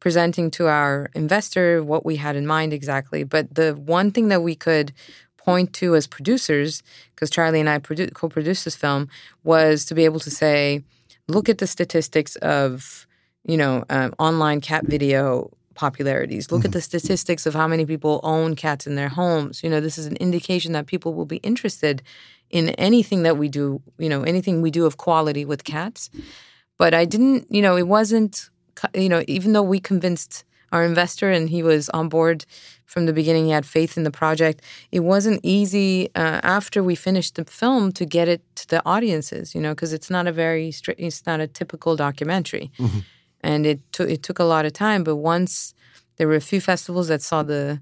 presenting 0.00 0.48
to 0.48 0.68
our 0.68 1.10
investor 1.14 1.82
what 1.82 2.06
we 2.06 2.16
had 2.16 2.36
in 2.36 2.46
mind 2.46 2.72
exactly 2.72 3.24
but 3.24 3.52
the 3.52 3.74
one 3.74 4.12
thing 4.12 4.28
that 4.28 4.42
we 4.42 4.54
could 4.54 4.92
point 5.38 5.72
to 5.72 5.96
as 5.96 6.06
producers 6.06 6.82
because 7.14 7.30
charlie 7.30 7.60
and 7.60 7.70
i 7.70 7.78
produ- 7.78 8.12
co-produced 8.12 8.66
this 8.66 8.76
film 8.76 9.08
was 9.42 9.86
to 9.86 9.94
be 9.94 10.04
able 10.04 10.20
to 10.20 10.30
say 10.30 10.84
look 11.28 11.48
at 11.48 11.58
the 11.58 11.66
statistics 11.66 12.36
of 12.36 13.06
you 13.44 13.56
know 13.56 13.84
um, 13.90 14.14
online 14.18 14.60
cat 14.60 14.86
video 14.86 15.50
popularities. 15.74 16.50
Look 16.50 16.60
mm-hmm. 16.60 16.66
at 16.66 16.72
the 16.72 16.80
statistics 16.80 17.46
of 17.46 17.54
how 17.54 17.68
many 17.68 17.86
people 17.86 18.18
own 18.24 18.56
cats 18.56 18.86
in 18.86 18.96
their 18.96 19.08
homes. 19.08 19.62
You 19.62 19.70
know 19.70 19.80
this 19.80 19.98
is 19.98 20.06
an 20.06 20.16
indication 20.16 20.72
that 20.72 20.86
people 20.86 21.14
will 21.14 21.26
be 21.26 21.36
interested 21.38 22.02
in 22.50 22.70
anything 22.70 23.22
that 23.24 23.36
we 23.36 23.48
do 23.48 23.80
you 23.98 24.08
know 24.08 24.22
anything 24.22 24.62
we 24.62 24.70
do 24.70 24.86
of 24.86 24.96
quality 24.96 25.44
with 25.44 25.64
cats. 25.64 26.10
But 26.78 26.94
i 26.94 27.04
didn't 27.04 27.46
you 27.50 27.62
know 27.62 27.76
it 27.76 27.88
wasn't 27.88 28.50
you 28.94 29.08
know 29.08 29.22
even 29.26 29.52
though 29.52 29.62
we 29.62 29.80
convinced 29.80 30.44
our 30.72 30.84
investor 30.84 31.30
and 31.30 31.48
he 31.48 31.62
was 31.62 31.88
on 31.90 32.08
board 32.08 32.44
from 32.88 33.06
the 33.06 33.12
beginning. 33.12 33.44
He 33.44 33.50
had 33.50 33.66
faith 33.66 33.96
in 33.96 34.02
the 34.02 34.10
project. 34.10 34.62
It 34.90 35.00
wasn't 35.00 35.40
easy 35.42 36.08
uh, 36.14 36.40
after 36.42 36.82
we 36.82 36.94
finished 36.94 37.34
the 37.34 37.44
film 37.44 37.92
to 37.92 38.06
get 38.06 38.28
it 38.28 38.42
to 38.56 38.68
the 38.68 38.82
audiences, 38.86 39.54
you 39.54 39.60
know, 39.60 39.74
because 39.74 39.92
it's 39.92 40.10
not 40.10 40.26
a 40.26 40.32
very 40.32 40.70
strict, 40.72 41.00
it's 41.00 41.26
not 41.26 41.38
a 41.38 41.46
typical 41.46 41.96
documentary, 41.96 42.70
mm-hmm. 42.78 43.00
and 43.42 43.66
it 43.66 43.80
took 43.92 44.08
it 44.08 44.22
took 44.22 44.38
a 44.38 44.44
lot 44.44 44.64
of 44.64 44.72
time. 44.72 45.04
But 45.04 45.16
once 45.16 45.74
there 46.16 46.26
were 46.26 46.34
a 46.34 46.40
few 46.40 46.60
festivals 46.60 47.08
that 47.08 47.22
saw 47.22 47.42
the 47.42 47.80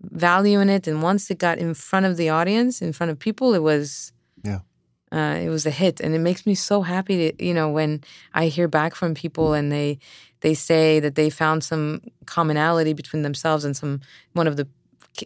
value 0.00 0.60
in 0.60 0.70
it, 0.70 0.86
and 0.86 1.02
once 1.02 1.30
it 1.30 1.38
got 1.38 1.58
in 1.58 1.74
front 1.74 2.06
of 2.06 2.16
the 2.16 2.28
audience, 2.28 2.80
in 2.80 2.92
front 2.92 3.10
of 3.10 3.18
people, 3.18 3.54
it 3.54 3.62
was 3.62 4.12
yeah. 4.44 4.60
Uh, 5.12 5.38
it 5.40 5.48
was 5.48 5.64
a 5.64 5.70
hit, 5.70 6.00
and 6.00 6.14
it 6.14 6.18
makes 6.18 6.44
me 6.44 6.54
so 6.54 6.82
happy 6.82 7.16
to 7.30 7.44
you 7.44 7.54
know 7.54 7.70
when 7.70 8.02
I 8.34 8.46
hear 8.46 8.68
back 8.68 8.94
from 8.94 9.14
people 9.14 9.52
and 9.52 9.70
they 9.70 9.98
they 10.44 10.52
say 10.52 11.00
that 11.00 11.14
they 11.14 11.30
found 11.30 11.64
some 11.64 12.02
commonality 12.26 12.92
between 12.92 13.22
themselves 13.22 13.64
and 13.64 13.74
some 13.74 14.02
one 14.34 14.46
of 14.46 14.58
the 14.58 14.68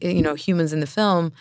you 0.00 0.22
know 0.22 0.36
humans 0.36 0.72
in 0.72 0.78
the 0.78 0.86
film. 0.86 1.32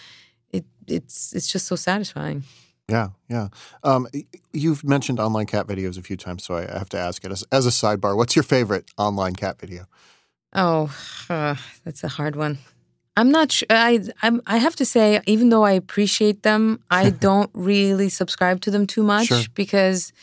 It 0.51 0.65
it's 0.87 1.31
it's 1.33 1.47
just 1.47 1.67
so 1.67 1.75
satisfying. 1.75 2.43
Yeah, 2.89 3.09
yeah. 3.29 3.49
Um, 3.83 4.07
you've 4.51 4.83
mentioned 4.83 5.19
online 5.19 5.45
cat 5.45 5.67
videos 5.67 5.97
a 5.99 6.01
few 6.01 6.17
times, 6.17 6.43
so 6.43 6.55
I 6.55 6.61
have 6.61 6.89
to 6.89 6.97
ask 6.97 7.23
it 7.23 7.31
as, 7.31 7.43
as 7.51 7.67
a 7.67 7.69
sidebar. 7.69 8.15
What's 8.15 8.35
your 8.35 8.43
favorite 8.43 8.89
online 8.97 9.35
cat 9.35 9.59
video? 9.59 9.85
Oh, 10.53 10.89
uh, 11.29 11.55
that's 11.83 12.03
a 12.03 12.07
hard 12.07 12.35
one. 12.35 12.57
I'm 13.15 13.29
not 13.29 13.51
sure. 13.51 13.67
I 13.69 13.99
I'm, 14.23 14.41
i 14.47 14.57
have 14.57 14.75
to 14.77 14.85
say, 14.85 15.21
even 15.27 15.49
though 15.49 15.63
I 15.63 15.73
appreciate 15.73 16.41
them, 16.41 16.79
I 16.89 17.09
don't 17.27 17.51
really 17.53 18.09
subscribe 18.09 18.61
to 18.61 18.71
them 18.71 18.87
too 18.87 19.03
much 19.03 19.27
sure. 19.27 19.43
because 19.53 20.13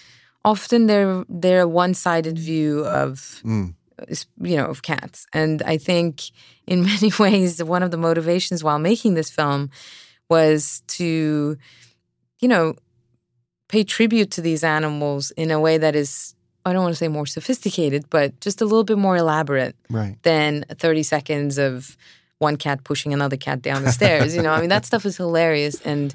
often 0.45 0.87
they're 0.87 1.25
they're 1.29 1.63
a 1.63 1.69
one 1.69 1.95
sided 1.95 2.39
view 2.39 2.85
of 2.87 3.41
mm. 3.45 3.75
you 4.41 4.57
know 4.57 4.67
of 4.67 4.83
cats, 4.83 5.27
and 5.33 5.63
I 5.63 5.79
think 5.79 6.31
in 6.67 6.85
many 6.93 7.13
ways 7.19 7.63
one 7.63 7.83
of 7.83 7.91
the 7.91 7.97
motivations 7.97 8.63
while 8.63 8.79
making 8.79 9.15
this 9.15 9.31
film 9.31 9.71
was 10.29 10.83
to 10.89 11.57
you 12.41 12.49
know 12.49 12.75
pay 13.69 13.85
tribute 13.85 14.31
to 14.33 14.41
these 14.41 14.63
animals 14.63 15.31
in 15.33 15.51
a 15.51 15.61
way 15.61 15.79
that 15.79 15.97
is 15.97 16.35
I 16.67 16.73
don't 16.73 16.83
want 16.83 16.95
to 16.95 16.99
say 16.99 17.09
more 17.09 17.27
sophisticated, 17.27 18.09
but 18.09 18.41
just 18.41 18.63
a 18.63 18.65
little 18.65 18.85
bit 18.85 18.97
more 18.97 19.17
elaborate 19.17 19.77
right. 19.91 20.17
than 20.23 20.65
30 20.71 21.03
seconds 21.03 21.59
of 21.59 21.97
one 22.39 22.57
cat 22.57 22.85
pushing 22.85 23.13
another 23.13 23.37
cat 23.37 23.61
down 23.61 23.85
the 23.85 23.93
stairs. 23.93 24.35
You 24.35 24.43
know, 24.43 24.53
I 24.53 24.61
mean, 24.61 24.71
that 24.71 24.87
stuff 24.87 25.05
is 25.05 25.17
hilarious, 25.17 25.81
and 25.83 26.15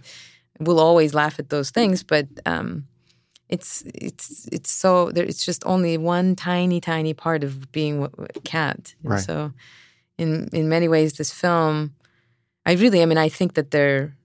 we'll 0.59 0.79
always 0.79 1.13
laugh 1.13 1.39
at 1.39 1.49
those 1.49 1.69
things. 1.69 2.03
But 2.03 2.27
um, 2.47 2.87
it's 3.49 3.83
it's 3.95 4.47
it's 4.51 4.69
so 4.69 5.11
there. 5.11 5.25
It's 5.25 5.43
just 5.43 5.63
only 5.65 5.97
one 5.97 6.35
tiny, 6.35 6.79
tiny 6.79 7.13
part 7.13 7.43
of 7.43 7.71
being 7.71 8.03
a 8.03 8.39
cat. 8.41 8.93
And 9.03 9.13
right. 9.13 9.21
So, 9.21 9.51
in 10.17 10.49
in 10.53 10.69
many 10.69 10.87
ways, 10.87 11.13
this 11.13 11.33
film, 11.33 11.95
I 12.65 12.73
really, 12.73 13.01
I 13.01 13.05
mean, 13.05 13.17
I 13.17 13.29
think 13.29 13.55
that 13.55 13.71
they're 13.71 14.15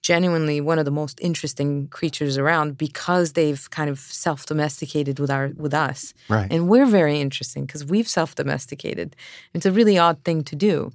genuinely 0.00 0.60
one 0.60 0.78
of 0.78 0.84
the 0.84 0.90
most 0.92 1.18
interesting 1.20 1.88
creatures 1.88 2.38
around 2.38 2.78
because 2.78 3.32
they've 3.32 3.68
kind 3.70 3.90
of 3.90 3.98
self-domesticated 3.98 5.18
with 5.18 5.30
our 5.30 5.50
with 5.56 5.74
us 5.74 6.14
right 6.28 6.46
and 6.52 6.68
we're 6.68 6.86
very 6.86 7.20
interesting 7.20 7.66
because 7.66 7.84
we've 7.84 8.08
self-domesticated 8.08 9.16
it's 9.54 9.66
a 9.66 9.72
really 9.72 9.98
odd 9.98 10.16
thing 10.24 10.44
to 10.44 10.54
do 10.54 10.90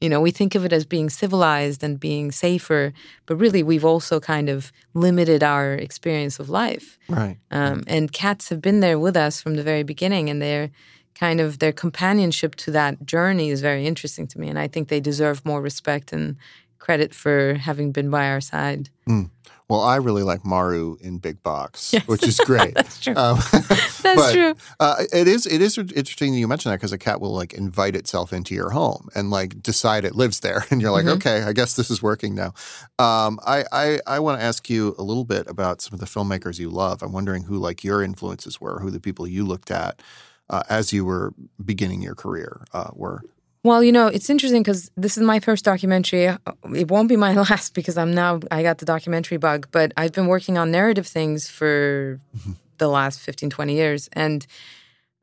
you 0.00 0.08
know, 0.08 0.20
we 0.20 0.30
think 0.30 0.54
of 0.54 0.64
it 0.64 0.72
as 0.72 0.84
being 0.84 1.08
civilized 1.08 1.82
and 1.82 1.98
being 1.98 2.30
safer, 2.30 2.92
but 3.24 3.36
really 3.36 3.62
we've 3.62 3.84
also 3.84 4.20
kind 4.20 4.48
of 4.48 4.70
limited 4.94 5.42
our 5.42 5.74
experience 5.74 6.38
of 6.38 6.50
life. 6.50 6.98
Right. 7.08 7.38
Um, 7.50 7.82
and 7.86 8.12
cats 8.12 8.50
have 8.50 8.60
been 8.60 8.80
there 8.80 8.98
with 8.98 9.16
us 9.16 9.40
from 9.40 9.56
the 9.56 9.62
very 9.62 9.82
beginning, 9.82 10.28
and 10.28 10.42
their 10.42 10.70
kind 11.14 11.40
of 11.40 11.60
their 11.60 11.72
companionship 11.72 12.54
to 12.56 12.70
that 12.72 13.06
journey 13.06 13.48
is 13.48 13.62
very 13.62 13.86
interesting 13.86 14.26
to 14.28 14.38
me. 14.38 14.48
And 14.48 14.58
I 14.58 14.68
think 14.68 14.88
they 14.88 15.00
deserve 15.00 15.44
more 15.46 15.62
respect 15.62 16.12
and 16.12 16.36
credit 16.78 17.14
for 17.14 17.54
having 17.54 17.90
been 17.90 18.10
by 18.10 18.28
our 18.28 18.40
side. 18.40 18.90
Mm. 19.08 19.30
Well, 19.68 19.80
I 19.80 19.96
really 19.96 20.22
like 20.22 20.44
Maru 20.44 20.96
in 21.00 21.18
Big 21.18 21.42
Box, 21.42 21.92
yes. 21.92 22.06
which 22.06 22.22
is 22.22 22.38
great. 22.44 22.74
That's 22.74 23.00
true. 23.00 23.16
Um, 23.16 23.38
That's 23.52 24.02
but, 24.02 24.32
true. 24.32 24.54
Uh, 24.78 25.02
it 25.12 25.26
is. 25.26 25.44
It 25.46 25.60
is 25.60 25.76
interesting 25.76 26.32
that 26.32 26.38
you 26.38 26.46
mention 26.46 26.70
that 26.70 26.76
because 26.76 26.92
a 26.92 26.98
cat 26.98 27.20
will 27.20 27.34
like 27.34 27.52
invite 27.52 27.96
itself 27.96 28.32
into 28.32 28.54
your 28.54 28.70
home 28.70 29.08
and 29.16 29.30
like 29.30 29.60
decide 29.62 30.04
it 30.04 30.14
lives 30.14 30.40
there, 30.40 30.64
and 30.70 30.80
you're 30.80 30.92
like, 30.92 31.06
mm-hmm. 31.06 31.16
okay, 31.16 31.42
I 31.42 31.52
guess 31.52 31.74
this 31.74 31.90
is 31.90 32.00
working 32.00 32.34
now. 32.36 32.54
Um, 32.98 33.40
I 33.44 33.64
I, 33.72 34.00
I 34.06 34.18
want 34.20 34.38
to 34.38 34.44
ask 34.44 34.70
you 34.70 34.94
a 34.98 35.02
little 35.02 35.24
bit 35.24 35.48
about 35.48 35.80
some 35.80 35.94
of 35.94 36.00
the 36.00 36.06
filmmakers 36.06 36.60
you 36.60 36.70
love. 36.70 37.02
I'm 37.02 37.12
wondering 37.12 37.42
who 37.44 37.56
like 37.58 37.82
your 37.82 38.02
influences 38.02 38.60
were, 38.60 38.78
who 38.78 38.90
the 38.90 39.00
people 39.00 39.26
you 39.26 39.44
looked 39.44 39.70
at. 39.70 40.00
Uh, 40.48 40.62
as 40.68 40.92
you 40.92 41.04
were 41.04 41.34
beginning 41.64 42.00
your 42.00 42.14
career 42.14 42.64
uh, 42.72 42.90
were? 42.94 43.20
Well, 43.66 43.82
you 43.82 43.90
know, 43.90 44.06
it's 44.06 44.30
interesting 44.30 44.62
because 44.62 44.92
this 44.96 45.16
is 45.16 45.24
my 45.24 45.40
first 45.40 45.64
documentary. 45.64 46.26
It 46.72 46.88
won't 46.88 47.08
be 47.08 47.16
my 47.16 47.34
last 47.50 47.74
because 47.74 47.98
I'm 47.98 48.14
now, 48.14 48.38
I 48.48 48.62
got 48.62 48.78
the 48.78 48.84
documentary 48.84 49.38
bug, 49.38 49.66
but 49.72 49.92
I've 49.96 50.12
been 50.12 50.28
working 50.28 50.56
on 50.56 50.70
narrative 50.70 51.04
things 51.04 51.50
for 51.50 52.20
the 52.78 52.86
last 52.86 53.18
15, 53.18 53.50
20 53.50 53.74
years. 53.74 54.08
And, 54.12 54.46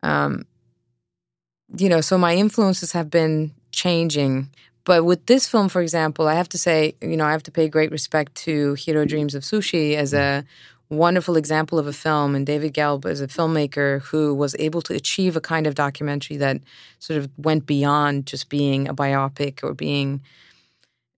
um, 0.04 0.46
you 1.78 1.88
know, 1.88 2.02
so 2.02 2.18
my 2.18 2.36
influences 2.36 2.91
have 2.91 3.10
been 3.10 3.54
changing. 3.72 4.50
But 4.84 5.06
with 5.06 5.26
this 5.28 5.48
film, 5.48 5.70
for 5.70 5.82
example, 5.82 6.28
I 6.28 6.34
have 6.34 6.50
to 6.50 6.58
say, 6.58 6.96
you 7.02 7.16
know, 7.16 7.26
I 7.26 7.32
have 7.32 7.44
to 7.44 7.52
pay 7.52 7.70
great 7.70 7.91
respect 7.91 8.36
to 8.44 8.76
Jiro 8.76 9.06
Dreams 9.06 9.36
of 9.36 9.44
Sushi 9.44 9.96
as 9.96 10.14
a 10.14 10.44
wonderful 10.94 11.36
example 11.36 11.80
of 11.80 11.88
a 11.88 11.94
film. 11.94 12.36
And 12.36 12.46
David 12.46 12.74
Gelb 12.74 13.06
is 13.06 13.22
a 13.22 13.28
filmmaker 13.28 14.02
who 14.02 14.34
was 14.34 14.56
able 14.60 14.82
to 14.84 14.94
achieve 14.94 15.36
a 15.36 15.41
kind 15.41 15.68
of 15.68 15.76
documentary 15.76 16.38
that 16.38 16.58
sort 17.00 17.18
of 17.18 17.30
went 17.38 17.66
beyond 17.66 18.26
just 18.26 18.50
being 18.50 18.88
a 18.88 18.94
biopic 18.94 19.64
or 19.64 19.74
being 19.74 20.22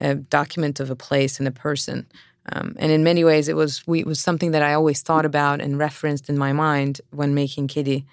a 0.02 0.16
document 0.16 0.80
of 0.80 0.90
a 0.90 0.96
place 0.96 1.40
and 1.40 1.48
a 1.48 1.52
person. 1.52 2.08
Um, 2.52 2.76
and 2.78 2.92
in 2.92 3.04
many 3.04 3.24
ways, 3.24 3.48
it 3.48 3.56
was 3.56 3.86
we, 3.88 4.02
it 4.02 4.06
was 4.06 4.20
something 4.20 4.52
that 4.52 4.62
I 4.62 4.74
always 4.74 5.02
thought 5.02 5.26
about 5.26 5.62
and 5.62 5.80
referenced 5.80 6.30
in 6.30 6.38
my 6.38 6.54
mind 6.54 7.02
when 7.12 7.34
making 7.34 7.68
Kedi, 7.68 8.06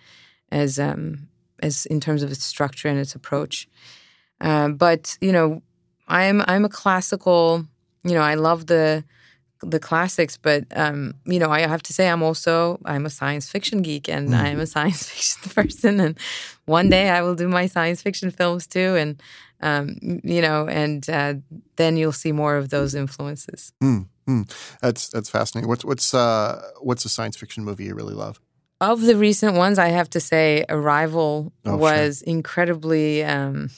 as 0.51 0.79
um, 0.79 1.29
as 1.61 1.87
in 1.87 2.01
terms 2.01 2.23
of 2.23 2.33
its 2.33 2.45
structure 2.45 2.89
and 2.89 2.99
its 2.99 3.15
approach. 3.15 3.69
Uh, 4.41 4.69
but 4.69 5.19
you 5.21 5.33
know, 5.33 5.63
I'm 6.09 6.43
I'm 6.47 6.65
a 6.65 6.71
classical. 6.71 7.67
You 8.05 8.15
know, 8.15 8.23
I 8.23 8.35
love 8.35 8.67
the 8.67 9.05
the 9.63 9.79
classics, 9.79 10.37
but 10.37 10.65
um, 10.75 11.15
you 11.25 11.39
know, 11.39 11.51
I 11.51 11.61
have 11.61 11.83
to 11.85 11.93
say 11.93 12.09
I'm 12.09 12.23
also 12.23 12.81
I'm 12.85 13.07
a 13.07 13.11
science 13.11 13.49
fiction 13.49 13.83
geek 13.83 14.09
and 14.09 14.31
mm. 14.31 14.35
I'm 14.35 14.61
a 14.61 14.67
science 14.67 15.09
fiction 15.11 15.51
person, 15.51 16.01
and 16.01 16.19
one 16.67 16.89
day 16.89 17.11
I 17.11 17.23
will 17.23 17.35
do 17.35 17.49
my 17.49 17.67
science 17.67 18.03
fiction 18.03 18.31
films 18.31 18.67
too, 18.67 18.97
and 18.97 19.23
um, 19.61 20.21
you 20.25 20.43
know, 20.43 20.69
and 20.69 21.09
uh, 21.09 21.35
then 21.77 21.97
you'll 21.97 22.13
see 22.13 22.33
more 22.33 22.57
of 22.57 22.71
those 22.71 22.95
influences. 22.95 23.73
Mm, 23.83 24.07
mm. 24.29 24.79
That's 24.81 25.09
that's 25.09 25.31
fascinating. 25.31 25.69
What's 25.69 25.85
what's 25.85 26.15
uh, 26.15 26.63
what's 26.81 27.05
a 27.05 27.09
science 27.09 27.37
fiction 27.37 27.65
movie 27.65 27.85
you 27.85 27.95
really 27.95 28.15
love? 28.15 28.41
Of 28.81 29.03
the 29.03 29.17
recent 29.17 29.55
ones, 29.55 29.79
I 29.79 29.89
have 29.89 30.11
to 30.11 30.21
say, 30.21 30.65
Arrival 30.69 31.53
oh, 31.65 31.77
was 31.77 32.19
sure. 32.19 32.35
incredibly 32.35 33.23
um, 33.23 33.71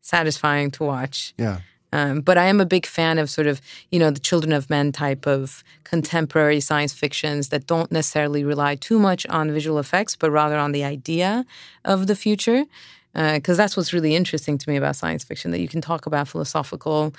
satisfying 0.00 0.70
to 0.72 0.84
watch. 0.84 1.34
Yeah. 1.36 1.58
Um, 1.92 2.20
but 2.20 2.36
I 2.36 2.46
am 2.46 2.60
a 2.60 2.66
big 2.66 2.86
fan 2.86 3.18
of 3.18 3.30
sort 3.30 3.46
of, 3.46 3.60
you 3.90 3.98
know, 3.98 4.10
the 4.10 4.20
Children 4.20 4.52
of 4.52 4.68
Men 4.68 4.92
type 4.92 5.26
of 5.26 5.62
contemporary 5.84 6.60
science 6.60 6.92
fictions 6.92 7.48
that 7.50 7.66
don't 7.66 7.90
necessarily 7.92 8.44
rely 8.44 8.74
too 8.74 8.98
much 8.98 9.26
on 9.28 9.52
visual 9.52 9.78
effects, 9.78 10.16
but 10.16 10.30
rather 10.30 10.56
on 10.56 10.72
the 10.72 10.84
idea 10.84 11.46
of 11.84 12.06
the 12.06 12.16
future. 12.16 12.64
Because 13.14 13.58
uh, 13.58 13.62
that's 13.62 13.76
what's 13.78 13.94
really 13.94 14.14
interesting 14.14 14.58
to 14.58 14.68
me 14.68 14.76
about 14.76 14.94
science 14.94 15.24
fiction 15.24 15.50
that 15.52 15.60
you 15.60 15.68
can 15.68 15.80
talk 15.80 16.04
about 16.04 16.28
philosophical 16.28 17.14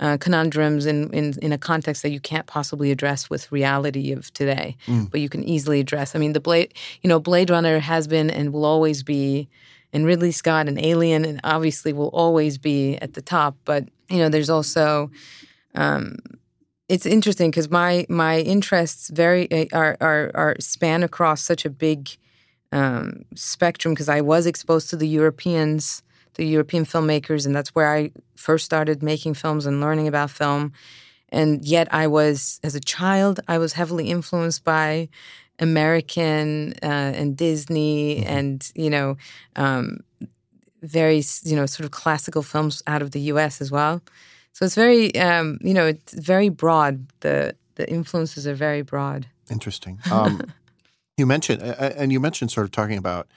uh, 0.00 0.16
conundrums 0.16 0.86
in, 0.86 1.12
in, 1.12 1.34
in 1.42 1.52
a 1.52 1.58
context 1.58 2.02
that 2.02 2.10
you 2.10 2.20
can't 2.20 2.46
possibly 2.46 2.90
address 2.90 3.28
with 3.28 3.52
reality 3.52 4.12
of 4.12 4.32
today, 4.32 4.76
mm. 4.86 5.10
but 5.10 5.20
you 5.20 5.28
can 5.28 5.44
easily 5.44 5.78
address. 5.78 6.14
I 6.14 6.18
mean, 6.18 6.32
the 6.32 6.40
Blade, 6.40 6.72
you 7.02 7.08
know, 7.08 7.20
Blade 7.20 7.50
Runner 7.50 7.80
has 7.80 8.08
been 8.08 8.30
and 8.30 8.52
will 8.52 8.64
always 8.64 9.02
be 9.02 9.48
and 9.92 10.06
Ridley 10.06 10.32
Scott 10.32 10.68
and 10.68 10.78
Alien, 10.80 11.24
and 11.24 11.40
obviously 11.44 11.92
will 11.92 12.08
always 12.08 12.56
be 12.56 12.96
at 12.96 13.14
the 13.14 13.22
top. 13.22 13.56
But 13.64 13.88
you 14.12 14.18
know, 14.18 14.28
there's 14.28 14.50
also 14.50 15.10
um, 15.74 16.16
it's 16.88 17.06
interesting 17.06 17.50
because 17.50 17.70
my 17.70 18.06
my 18.08 18.40
interests 18.40 19.08
very 19.08 19.50
eh, 19.50 19.66
are 19.72 19.96
are, 20.00 20.30
are 20.34 20.56
span 20.60 21.02
across 21.02 21.40
such 21.40 21.64
a 21.64 21.70
big 21.70 22.10
um, 22.72 23.24
spectrum 23.34 23.94
because 23.94 24.10
I 24.10 24.20
was 24.20 24.46
exposed 24.46 24.90
to 24.90 24.96
the 24.96 25.08
Europeans, 25.08 26.02
the 26.34 26.46
European 26.46 26.84
filmmakers, 26.84 27.46
and 27.46 27.56
that's 27.56 27.74
where 27.74 27.92
I 27.92 28.10
first 28.36 28.66
started 28.66 29.02
making 29.02 29.34
films 29.34 29.64
and 29.64 29.80
learning 29.80 30.08
about 30.08 30.30
film. 30.30 30.72
And 31.30 31.64
yet, 31.64 31.88
I 31.94 32.06
was 32.06 32.60
as 32.62 32.74
a 32.74 32.80
child, 32.80 33.40
I 33.48 33.56
was 33.56 33.72
heavily 33.72 34.10
influenced 34.10 34.62
by 34.62 35.08
American 35.58 36.74
uh, 36.82 37.12
and 37.16 37.36
Disney 37.36 38.16
mm-hmm. 38.16 38.28
and 38.28 38.72
you 38.74 38.90
know 38.90 39.16
um, 39.56 40.00
very 40.82 41.22
you 41.44 41.56
know 41.56 41.66
sort 41.66 41.84
of 41.84 41.90
classical 41.90 42.42
films 42.42 42.82
out 42.86 43.02
of 43.02 43.12
the 43.12 43.20
U.S. 43.20 43.60
as 43.60 43.70
well. 43.70 44.02
So 44.52 44.64
it's 44.64 44.74
very 44.74 45.14
um, 45.16 45.58
you 45.62 45.74
know 45.74 45.86
it's 45.86 46.12
very 46.12 46.48
broad. 46.48 47.06
The 47.20 47.54
the 47.76 47.88
influences 47.90 48.46
are 48.46 48.54
very 48.54 48.82
broad. 48.82 49.26
Interesting. 49.50 49.98
Um, 50.10 50.42
you 51.16 51.26
mentioned 51.26 51.62
and 51.62 52.12
you 52.12 52.20
mentioned 52.20 52.50
sort 52.50 52.64
of 52.64 52.70
talking 52.70 52.98
about 52.98 53.28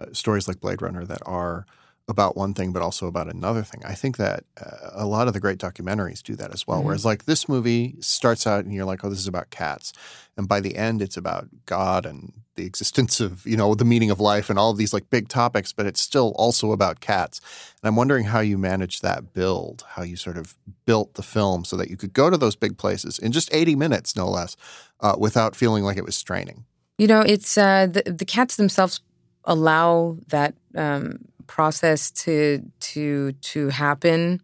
uh, 0.00 0.06
stories 0.12 0.48
like 0.48 0.60
Blade 0.60 0.82
Runner 0.82 1.04
that 1.04 1.22
are 1.26 1.64
about 2.10 2.36
one 2.36 2.54
thing, 2.54 2.72
but 2.72 2.82
also 2.82 3.06
about 3.06 3.32
another 3.32 3.62
thing. 3.62 3.82
I 3.84 3.94
think 3.94 4.16
that 4.16 4.44
uh, 4.60 4.90
a 4.92 5.06
lot 5.06 5.28
of 5.28 5.34
the 5.34 5.40
great 5.40 5.58
documentaries 5.58 6.22
do 6.22 6.36
that 6.36 6.52
as 6.52 6.66
well. 6.66 6.80
Mhm. 6.80 6.84
Whereas, 6.84 7.04
like 7.04 7.24
this 7.24 7.48
movie 7.48 7.96
starts 8.00 8.46
out 8.46 8.64
and 8.64 8.74
you're 8.74 8.84
like, 8.84 9.04
"Oh, 9.04 9.10
this 9.10 9.18
is 9.18 9.26
about 9.26 9.50
cats," 9.50 9.92
and 10.36 10.48
by 10.48 10.60
the 10.60 10.76
end, 10.76 11.00
it's 11.02 11.16
about 11.16 11.48
God 11.66 12.04
and 12.04 12.32
the 12.56 12.66
existence 12.66 13.20
of 13.20 13.46
you 13.46 13.56
know 13.56 13.74
the 13.74 13.84
meaning 13.84 14.10
of 14.10 14.20
life 14.20 14.50
and 14.50 14.58
all 14.58 14.70
of 14.70 14.76
these 14.76 14.92
like 14.92 15.08
big 15.08 15.28
topics. 15.28 15.72
But 15.72 15.86
it's 15.86 16.02
still 16.02 16.32
also 16.36 16.72
about 16.72 17.00
cats. 17.00 17.40
And 17.82 17.88
I'm 17.88 17.96
wondering 17.96 18.24
how 18.24 18.40
you 18.40 18.58
managed 18.58 19.02
that 19.02 19.32
build, 19.32 19.84
how 19.90 20.02
you 20.02 20.16
sort 20.16 20.36
of 20.36 20.56
built 20.84 21.14
the 21.14 21.22
film 21.22 21.64
so 21.64 21.76
that 21.76 21.88
you 21.88 21.96
could 21.96 22.12
go 22.12 22.28
to 22.28 22.36
those 22.36 22.56
big 22.56 22.76
places 22.76 23.18
in 23.18 23.32
just 23.32 23.48
80 23.52 23.76
minutes, 23.76 24.16
no 24.16 24.28
less, 24.28 24.56
uh, 25.00 25.16
without 25.18 25.56
feeling 25.56 25.84
like 25.84 25.96
it 25.96 26.04
was 26.04 26.16
straining. 26.16 26.64
You 26.98 27.06
know, 27.06 27.20
it's 27.20 27.56
uh, 27.56 27.86
the 27.86 28.02
the 28.12 28.24
cats 28.26 28.56
themselves 28.56 29.00
allow 29.44 30.18
that 30.28 30.54
um, 30.74 31.24
process 31.50 32.10
to 32.12 32.62
to 32.78 33.32
to 33.32 33.68
happen 33.68 34.40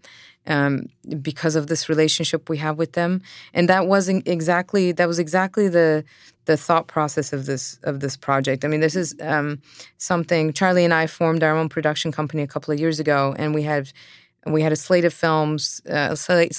um, 0.46 0.86
because 1.22 1.54
of 1.57 1.66
this 1.66 1.88
relationship 1.88 2.48
we 2.48 2.59
have 2.59 2.76
with 2.78 2.92
them, 2.92 3.22
and 3.54 3.68
that 3.68 3.86
wasn't 3.86 4.26
exactly 4.26 4.92
that 4.92 5.09
was 5.09 5.18
exactly 5.18 5.68
the 5.68 6.04
the 6.46 6.57
thought 6.57 6.86
process 6.88 7.32
of 7.32 7.46
this 7.46 7.78
of 7.84 8.00
this 8.00 8.16
project. 8.16 8.64
I 8.64 8.68
mean, 8.68 8.80
this 8.80 8.96
is 8.96 9.14
um, 9.20 9.61
something 9.98 10.52
Charlie 10.52 10.84
and 10.84 10.94
I 10.94 11.07
formed 11.07 11.42
our 11.42 11.57
own 11.57 11.68
production 11.68 12.12
company 12.12 12.42
a 12.42 12.46
couple 12.46 12.74
of 12.74 12.80
years 12.80 12.98
ago, 13.00 13.34
and 13.38 13.54
we 13.54 13.62
had 13.62 13.92
we 14.46 14.62
had 14.62 14.72
a 14.72 14.76
slate 14.76 15.04
of 15.04 15.12
films, 15.12 15.80
uh, 15.88 16.14
slate- 16.14 16.54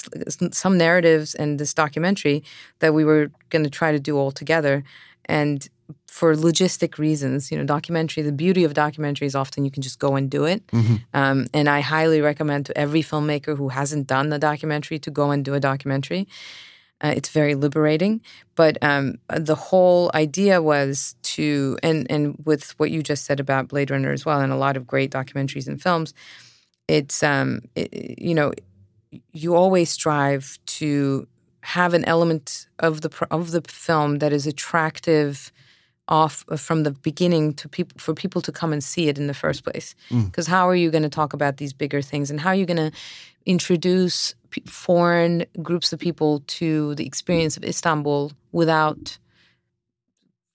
some 0.52 0.76
narratives, 0.78 1.34
and 1.34 1.58
this 1.58 1.74
documentary 1.74 2.42
that 2.80 2.94
we 2.94 3.04
were 3.04 3.30
going 3.50 3.64
to 3.64 3.70
try 3.70 3.92
to 3.92 4.00
do 4.00 4.16
all 4.16 4.32
together. 4.32 4.82
And 5.24 5.68
for 6.06 6.34
logistic 6.34 6.98
reasons, 6.98 7.50
you 7.50 7.58
know, 7.58 7.64
documentary. 7.64 8.22
The 8.22 8.32
beauty 8.32 8.64
of 8.64 8.74
documentary 8.74 9.26
is 9.26 9.34
often 9.34 9.64
you 9.64 9.70
can 9.70 9.82
just 9.82 9.98
go 9.98 10.16
and 10.16 10.30
do 10.30 10.44
it. 10.44 10.62
Um, 11.14 11.46
and 11.54 11.68
I 11.68 11.80
highly 11.80 12.20
recommend 12.20 12.66
to 12.66 12.76
every 12.76 13.02
filmmaker 13.02 13.56
who 13.56 13.68
hasn't 13.68 14.06
done 14.06 14.32
a 14.32 14.38
documentary 14.38 14.98
to 15.00 15.10
go 15.10 15.30
and 15.30 15.44
do 15.44 15.54
a 15.54 15.60
documentary. 15.60 16.28
Uh, 17.00 17.12
it's 17.16 17.28
very 17.28 17.54
liberating. 17.54 18.20
But 18.56 18.76
um, 18.82 19.18
the 19.28 19.54
whole 19.54 20.10
idea 20.14 20.60
was 20.60 21.14
to, 21.22 21.78
and 21.82 22.10
and 22.10 22.36
with 22.44 22.70
what 22.78 22.90
you 22.90 23.02
just 23.02 23.24
said 23.24 23.40
about 23.40 23.68
Blade 23.68 23.90
Runner 23.90 24.12
as 24.12 24.26
well, 24.26 24.40
and 24.40 24.52
a 24.52 24.56
lot 24.56 24.76
of 24.76 24.86
great 24.86 25.10
documentaries 25.10 25.68
and 25.68 25.80
films, 25.80 26.12
it's 26.88 27.22
um, 27.22 27.60
it, 27.76 28.18
you 28.18 28.34
know, 28.34 28.52
you 29.32 29.54
always 29.54 29.90
strive 29.90 30.58
to 30.66 31.28
have 31.60 31.94
an 31.94 32.04
element 32.04 32.66
of 32.80 33.02
the 33.02 33.26
of 33.30 33.52
the 33.52 33.62
film 33.62 34.18
that 34.18 34.32
is 34.32 34.46
attractive 34.46 35.52
off 36.08 36.44
uh, 36.48 36.56
from 36.56 36.82
the 36.82 36.90
beginning 36.90 37.54
to 37.54 37.68
people 37.68 37.96
for 37.98 38.14
people 38.14 38.40
to 38.42 38.52
come 38.52 38.72
and 38.72 38.82
see 38.82 39.08
it 39.08 39.18
in 39.18 39.26
the 39.26 39.34
first 39.34 39.64
place. 39.64 39.94
Because 40.26 40.46
how 40.46 40.68
are 40.68 40.74
you 40.74 40.90
going 40.90 41.02
to 41.02 41.08
talk 41.08 41.32
about 41.32 41.58
these 41.58 41.72
bigger 41.72 42.02
things 42.02 42.30
and 42.30 42.40
how 42.40 42.50
are 42.50 42.54
you 42.54 42.66
going 42.66 42.90
to 42.90 42.92
introduce 43.46 44.34
p- 44.50 44.62
foreign 44.66 45.44
groups 45.62 45.92
of 45.92 45.98
people 45.98 46.42
to 46.46 46.94
the 46.96 47.06
experience 47.06 47.56
of 47.56 47.64
Istanbul 47.64 48.32
without 48.52 49.18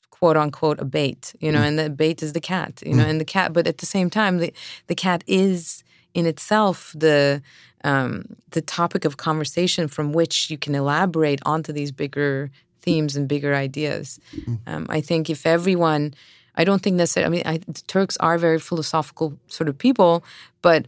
quote 0.09 0.37
unquote 0.37 0.79
a 0.79 0.85
bait 0.85 1.33
you 1.39 1.51
know? 1.51 1.61
And 1.61 1.77
the 1.77 1.89
bait 1.89 2.23
is 2.23 2.33
the 2.33 2.41
cat 2.41 2.81
you 2.85 2.93
know? 2.93 3.03
And 3.05 3.19
the 3.21 3.25
cat 3.25 3.53
but 3.53 3.67
at 3.67 3.77
the 3.77 3.85
same 3.85 4.09
time 4.09 4.39
the 4.39 4.53
the 4.87 4.95
cat 4.95 5.23
is 5.27 5.83
in 6.13 6.25
itself 6.25 6.93
the 6.95 7.41
um, 7.83 8.25
the 8.51 8.61
topic 8.61 9.03
of 9.03 9.17
conversation 9.17 9.89
from 9.89 10.13
which 10.13 10.49
you 10.49 10.57
can 10.57 10.73
elaborate 10.73 11.41
onto 11.45 11.73
these 11.73 11.91
bigger 11.91 12.49
themes 12.83 13.15
and 13.15 13.27
bigger 13.27 13.53
ideas. 13.67 14.19
Um, 14.67 14.85
I 14.97 15.01
think 15.01 15.29
if 15.29 15.45
everyone, 15.45 16.13
I 16.55 16.63
don't 16.67 16.81
think 16.83 16.95
necessarily. 16.97 17.27
I 17.27 17.31
mean, 17.35 17.47
I, 17.53 17.57
the 17.79 17.83
Turks 17.87 18.17
are 18.17 18.37
very 18.37 18.59
philosophical 18.59 19.27
sort 19.47 19.69
of 19.69 19.75
people, 19.77 20.23
but 20.61 20.81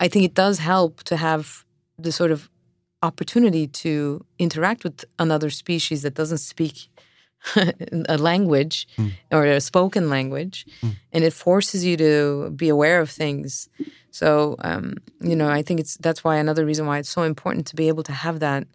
I 0.00 0.08
think 0.08 0.24
it 0.24 0.34
does 0.34 0.58
help 0.58 1.02
to 1.04 1.16
have 1.16 1.64
the 1.98 2.12
sort 2.12 2.30
of 2.30 2.48
opportunity 3.02 3.66
to 3.66 4.24
interact 4.38 4.84
with 4.84 5.04
another 5.18 5.50
species 5.50 6.02
that 6.02 6.14
doesn't 6.14 6.38
speak 6.38 6.88
a 8.08 8.18
language 8.18 8.88
or 9.30 9.44
a 9.44 9.60
spoken 9.60 10.08
language, 10.10 10.66
and 11.12 11.24
it 11.24 11.32
forces 11.32 11.84
you 11.84 11.96
to 11.96 12.50
be 12.56 12.68
aware 12.68 13.00
of 13.00 13.10
things. 13.10 13.68
So, 14.10 14.56
um, 14.60 14.94
you 15.20 15.36
know, 15.36 15.48
I 15.48 15.62
think 15.62 15.78
it's 15.80 15.96
that's 15.98 16.24
why 16.24 16.36
another 16.36 16.64
reason 16.64 16.86
why 16.86 16.98
it's 16.98 17.10
so 17.10 17.22
important 17.22 17.66
to 17.68 17.76
be 17.76 17.88
able 17.88 18.02
to 18.04 18.12
have 18.12 18.40
that 18.40 18.66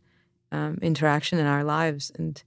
um, 0.51 0.77
interaction 0.81 1.39
in 1.39 1.45
our 1.45 1.63
lives. 1.63 2.11
And 2.17 2.41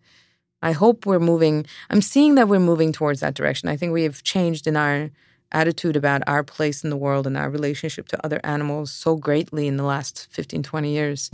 I 0.62 0.72
hope 0.72 1.06
we're 1.06 1.20
moving. 1.20 1.66
I'm 1.90 2.02
seeing 2.02 2.34
that 2.36 2.48
we're 2.48 2.60
moving 2.60 2.92
towards 2.92 3.20
that 3.20 3.34
direction. 3.34 3.68
I 3.68 3.76
think 3.76 3.92
we 3.92 4.04
have 4.04 4.22
changed 4.22 4.66
in 4.66 4.76
our 4.76 5.10
attitude 5.52 5.96
about 5.96 6.22
our 6.26 6.42
place 6.42 6.82
in 6.82 6.90
the 6.90 6.96
world 6.96 7.26
and 7.26 7.36
our 7.36 7.48
relationship 7.48 8.08
to 8.08 8.26
other 8.26 8.40
animals 8.42 8.90
so 8.90 9.16
greatly 9.16 9.68
in 9.68 9.76
the 9.76 9.84
last 9.84 10.26
15, 10.30 10.62
20 10.62 10.90
years. 10.90 11.30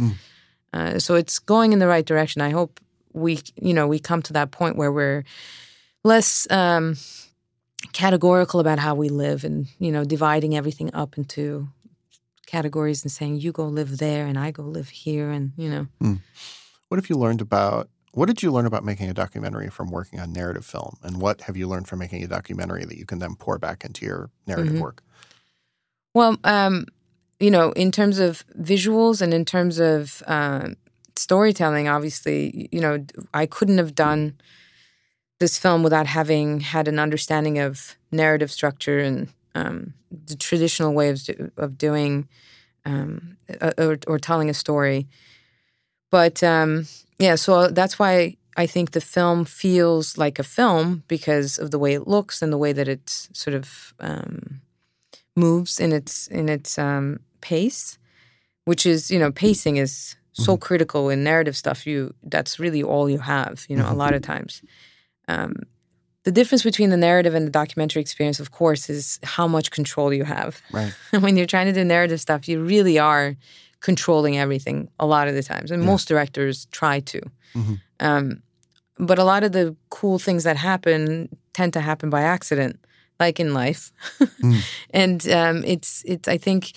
Uh, 0.73 0.99
so 0.99 1.15
it's 1.15 1.39
going 1.39 1.73
in 1.73 1.79
the 1.79 1.87
right 1.87 2.05
direction. 2.05 2.43
I 2.43 2.51
hope 2.51 2.81
we, 3.13 3.41
you 3.57 3.75
know, 3.75 3.89
we 3.89 3.99
come 3.99 4.23
to 4.23 4.33
that 4.35 4.51
point 4.51 4.77
where 4.77 4.93
we're 4.93 5.25
less 6.05 6.47
um, 6.51 6.97
categorical 7.93 8.61
about 8.61 8.79
how 8.79 8.95
we 8.95 9.09
live 9.09 9.43
and, 9.45 9.67
you 9.79 9.91
know, 9.91 10.05
dividing 10.05 10.57
everything 10.57 10.91
up 10.95 11.17
into 11.17 11.69
categories 12.47 13.03
and 13.03 13.11
saying 13.11 13.37
you 13.37 13.53
go 13.53 13.65
live 13.67 13.99
there 13.99 14.27
and 14.27 14.39
I 14.39 14.51
go 14.51 14.63
live 14.63 14.89
here 14.89 15.31
and, 15.31 15.53
you 15.57 15.71
know. 15.71 15.87
What 16.91 16.99
have 16.99 17.09
you 17.09 17.15
learned 17.15 17.41
about 17.41 17.89
what 18.13 18.27
did 18.27 18.43
you 18.43 18.51
learn 18.51 18.67
about 18.67 18.85
making 18.85 19.09
a 19.09 19.15
documentary 19.15 19.71
from 19.71 19.93
working 19.93 20.19
on 20.19 20.33
narrative 20.33 20.67
film? 20.67 20.97
And 21.05 21.21
what 21.21 21.43
have 21.43 21.57
you 21.57 21.69
learned 21.69 21.87
from 21.87 22.01
making 22.01 22.25
a 22.25 22.27
documentary 22.27 22.85
that 22.85 22.99
you 22.99 23.07
can 23.07 23.21
then 23.21 23.37
pour 23.37 23.57
back 23.57 23.85
into 23.85 24.05
your 24.05 24.31
narrative 24.49 24.75
Mhm. 24.75 24.81
work? 24.81 25.05
Well, 26.13 26.37
um, 26.43 26.87
you 27.39 27.53
know, 27.53 27.71
in 27.73 27.93
terms 27.93 28.19
of 28.19 28.45
visuals 28.61 29.23
and 29.23 29.33
in 29.33 29.45
terms 29.45 29.79
of 29.79 30.25
um, 30.27 30.77
storytelling, 31.15 31.87
obviously, 31.87 32.69
you 32.73 32.81
know, 32.81 33.07
I 33.33 33.47
couldn't 33.47 33.79
have 33.79 33.95
done 33.95 34.35
this 35.39 35.57
film 35.57 35.85
without 35.85 36.09
having 36.09 36.59
had 36.59 36.89
an 36.89 36.99
understanding 36.99 37.61
of 37.61 37.97
narrative 38.11 38.51
structure 38.51 38.99
and 38.99 39.29
um, 39.55 39.95
the 40.11 40.35
traditional 40.35 40.93
way 40.93 41.11
of, 41.11 41.23
of 41.57 41.79
doing 41.79 42.27
um, 42.85 43.37
uh, 43.61 43.71
or, 43.79 43.99
or 44.09 44.19
telling 44.19 44.51
a 44.51 44.55
story. 44.55 45.07
But 46.11 46.43
um, 46.43 46.87
yeah, 47.19 47.37
so 47.37 47.69
that's 47.69 47.99
why 47.99 48.37
I 48.57 48.67
think 48.67 48.91
the 48.91 49.01
film 49.01 49.45
feels 49.45 50.19
like 50.19 50.39
a 50.39 50.45
film 50.45 51.05
because 51.09 51.59
of 51.59 51.71
the 51.71 51.79
way 51.79 51.95
it 51.95 52.07
looks 52.07 52.43
and 52.43 52.53
the 52.53 52.59
way 52.59 52.73
that 52.73 52.89
it 52.89 53.09
sort 53.33 53.55
of 53.55 53.95
um, 54.01 54.61
moves 55.37 55.79
in 55.79 55.93
its 55.93 56.27
in 56.27 56.49
its 56.49 56.79
um, 56.79 57.21
pace, 57.41 57.99
which 58.65 58.87
is 58.87 59.11
you 59.11 59.19
know 59.19 59.31
pacing 59.31 59.77
is 59.77 60.17
so 60.33 60.57
critical 60.57 61.11
in 61.11 61.23
narrative 61.23 61.57
stuff. 61.57 61.87
You 61.87 62.15
that's 62.23 62.59
really 62.59 62.83
all 62.83 63.09
you 63.09 63.19
have. 63.19 63.65
You 63.69 63.77
know, 63.77 63.91
a 63.91 63.95
lot 63.95 64.15
of 64.15 64.23
times. 64.23 64.63
Um, 65.29 65.63
the 66.25 66.33
difference 66.33 66.63
between 66.63 66.91
the 66.91 66.97
narrative 66.99 67.35
and 67.35 67.47
the 67.47 67.51
documentary 67.51 68.03
experience, 68.03 68.41
of 68.41 68.51
course, 68.51 68.91
is 68.91 69.19
how 69.23 69.49
much 69.49 69.71
control 69.71 70.13
you 70.13 70.25
have. 70.25 70.61
Right. 70.71 70.93
when 71.21 71.37
you're 71.37 71.47
trying 71.47 71.67
to 71.67 71.73
do 71.73 71.85
narrative 71.85 72.21
stuff, 72.21 72.47
you 72.47 72.63
really 72.63 72.99
are 72.99 73.37
controlling 73.81 74.39
everything 74.39 74.89
a 74.99 75.07
lot 75.07 75.29
of 75.29 75.35
the 75.35 75.43
times, 75.43 75.71
and 75.71 75.83
most 75.83 76.09
directors 76.09 76.67
try 76.67 77.01
to. 77.01 77.21
Mhm. 77.55 77.81
Um, 78.01 78.43
but 78.99 79.19
a 79.19 79.25
lot 79.25 79.43
of 79.45 79.53
the 79.53 79.75
cool 79.89 80.19
things 80.19 80.45
that 80.45 80.57
happen 80.57 81.29
tend 81.53 81.73
to 81.73 81.81
happen 81.81 82.11
by 82.11 82.23
accident, 82.23 82.79
like 83.19 83.41
in 83.41 83.55
life. 83.55 83.93
Mm. 84.43 84.63
And 84.95 85.29
um, 85.29 85.65
it's 85.65 86.03
it's 86.07 86.27
I 86.29 86.39
think 86.39 86.73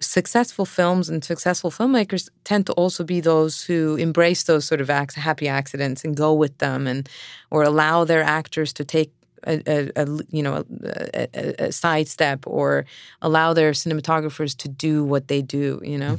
successful 0.00 0.66
films 0.66 1.08
and 1.08 1.24
successful 1.24 1.70
filmmakers 1.70 2.28
tend 2.44 2.66
to 2.66 2.72
also 2.74 3.04
be 3.04 3.20
those 3.20 3.64
who 3.64 3.96
embrace 3.96 4.44
those 4.44 4.66
sort 4.66 4.80
of 4.80 4.90
ac- 4.90 5.20
happy 5.20 5.48
accidents 5.48 6.04
and 6.04 6.14
go 6.16 6.34
with 6.34 6.58
them 6.58 6.86
and 6.86 7.08
or 7.50 7.62
allow 7.62 8.04
their 8.04 8.22
actors 8.22 8.72
to 8.74 8.84
take 8.84 9.10
a, 9.46 9.62
a, 9.66 9.90
a 9.96 10.18
you 10.30 10.42
know 10.42 10.64
a, 10.84 11.28
a, 11.34 11.66
a 11.66 11.72
sidestep 11.72 12.46
or 12.46 12.84
allow 13.22 13.52
their 13.52 13.72
cinematographers 13.72 14.56
to 14.56 14.68
do 14.68 15.04
what 15.04 15.28
they 15.28 15.42
do 15.42 15.80
you 15.84 15.98
know? 15.98 16.18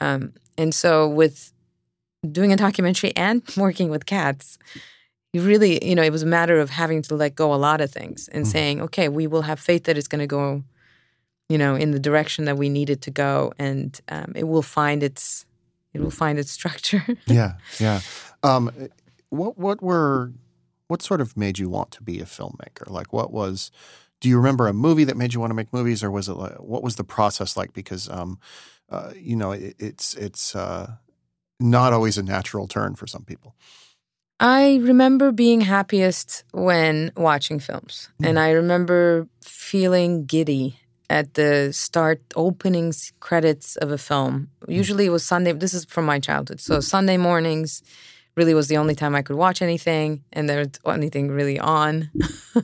Um, 0.00 0.32
and 0.58 0.74
so 0.74 1.08
with 1.08 1.52
doing 2.30 2.52
a 2.52 2.56
documentary 2.56 3.14
and 3.16 3.42
working 3.56 3.88
with 3.88 4.06
cats 4.06 4.58
you 5.32 5.42
really 5.42 5.84
you 5.84 5.94
know 5.94 6.02
it 6.02 6.12
was 6.12 6.22
a 6.22 6.26
matter 6.26 6.58
of 6.60 6.70
having 6.70 7.02
to 7.02 7.14
let 7.14 7.34
go 7.34 7.52
a 7.52 7.56
lot 7.56 7.80
of 7.80 7.90
things 7.90 8.28
and 8.28 8.46
saying 8.46 8.80
okay 8.80 9.08
we 9.08 9.26
will 9.26 9.42
have 9.42 9.60
faith 9.60 9.84
that 9.84 9.98
it's 9.98 10.08
going 10.08 10.20
to 10.20 10.26
go 10.26 10.62
you 11.48 11.58
know 11.58 11.74
in 11.74 11.90
the 11.90 12.00
direction 12.00 12.46
that 12.46 12.56
we 12.56 12.68
need 12.68 12.90
it 12.90 13.02
to 13.02 13.10
go 13.10 13.52
and 13.58 14.00
um, 14.08 14.32
it 14.34 14.44
will 14.44 14.62
find 14.62 15.02
its 15.02 15.46
it 15.96 16.02
will 16.02 16.10
find 16.10 16.38
its 16.38 16.50
structure. 16.60 17.04
Yeah, 17.26 17.54
yeah. 17.80 18.00
Um, 18.42 18.70
what 19.30 19.58
what 19.58 19.82
were 19.82 20.32
what 20.88 21.02
sort 21.02 21.20
of 21.20 21.36
made 21.36 21.58
you 21.58 21.68
want 21.68 21.90
to 21.92 22.02
be 22.02 22.20
a 22.20 22.24
filmmaker? 22.24 22.88
Like, 22.88 23.12
what 23.12 23.32
was? 23.32 23.70
Do 24.20 24.28
you 24.28 24.36
remember 24.36 24.66
a 24.66 24.72
movie 24.72 25.04
that 25.04 25.16
made 25.16 25.34
you 25.34 25.40
want 25.40 25.50
to 25.50 25.54
make 25.54 25.72
movies, 25.72 26.02
or 26.02 26.10
was 26.10 26.28
it 26.28 26.34
like 26.34 26.54
what 26.54 26.82
was 26.82 26.96
the 26.96 27.04
process 27.04 27.56
like? 27.56 27.72
Because, 27.72 28.08
um, 28.08 28.38
uh, 28.88 29.12
you 29.14 29.36
know, 29.36 29.52
it, 29.52 29.74
it's 29.78 30.14
it's 30.14 30.54
uh, 30.56 30.92
not 31.60 31.92
always 31.92 32.16
a 32.18 32.22
natural 32.22 32.66
turn 32.66 32.94
for 32.94 33.06
some 33.06 33.24
people. 33.24 33.54
I 34.38 34.76
remember 34.76 35.32
being 35.32 35.62
happiest 35.62 36.44
when 36.52 37.10
watching 37.16 37.58
films, 37.58 38.08
and 38.22 38.38
I 38.38 38.50
remember 38.50 39.28
feeling 39.42 40.26
giddy 40.26 40.78
at 41.08 41.34
the 41.34 41.72
start 41.72 42.20
opening 42.34 42.92
credits 43.20 43.76
of 43.76 43.90
a 43.90 43.98
film. 43.98 44.48
Usually 44.68 45.06
it 45.06 45.10
was 45.10 45.24
Sunday. 45.24 45.52
This 45.52 45.72
is 45.72 45.84
from 45.84 46.04
my 46.04 46.18
childhood. 46.18 46.60
So 46.60 46.80
Sunday 46.80 47.16
mornings 47.16 47.82
really 48.36 48.54
was 48.54 48.68
the 48.68 48.76
only 48.76 48.94
time 48.94 49.14
I 49.14 49.22
could 49.22 49.36
watch 49.36 49.62
anything, 49.62 50.22
and 50.32 50.48
there 50.48 50.58
was 50.58 50.94
anything 50.94 51.30
really 51.30 51.58
on. 51.58 52.10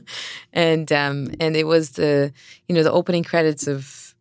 and 0.53 0.91
um, 0.91 1.31
and 1.39 1.55
it 1.57 1.65
was 1.65 1.91
the 1.91 2.31
you 2.67 2.75
know 2.75 2.83
the 2.83 2.91
opening 2.91 3.23
credits 3.23 3.67
of 3.67 4.13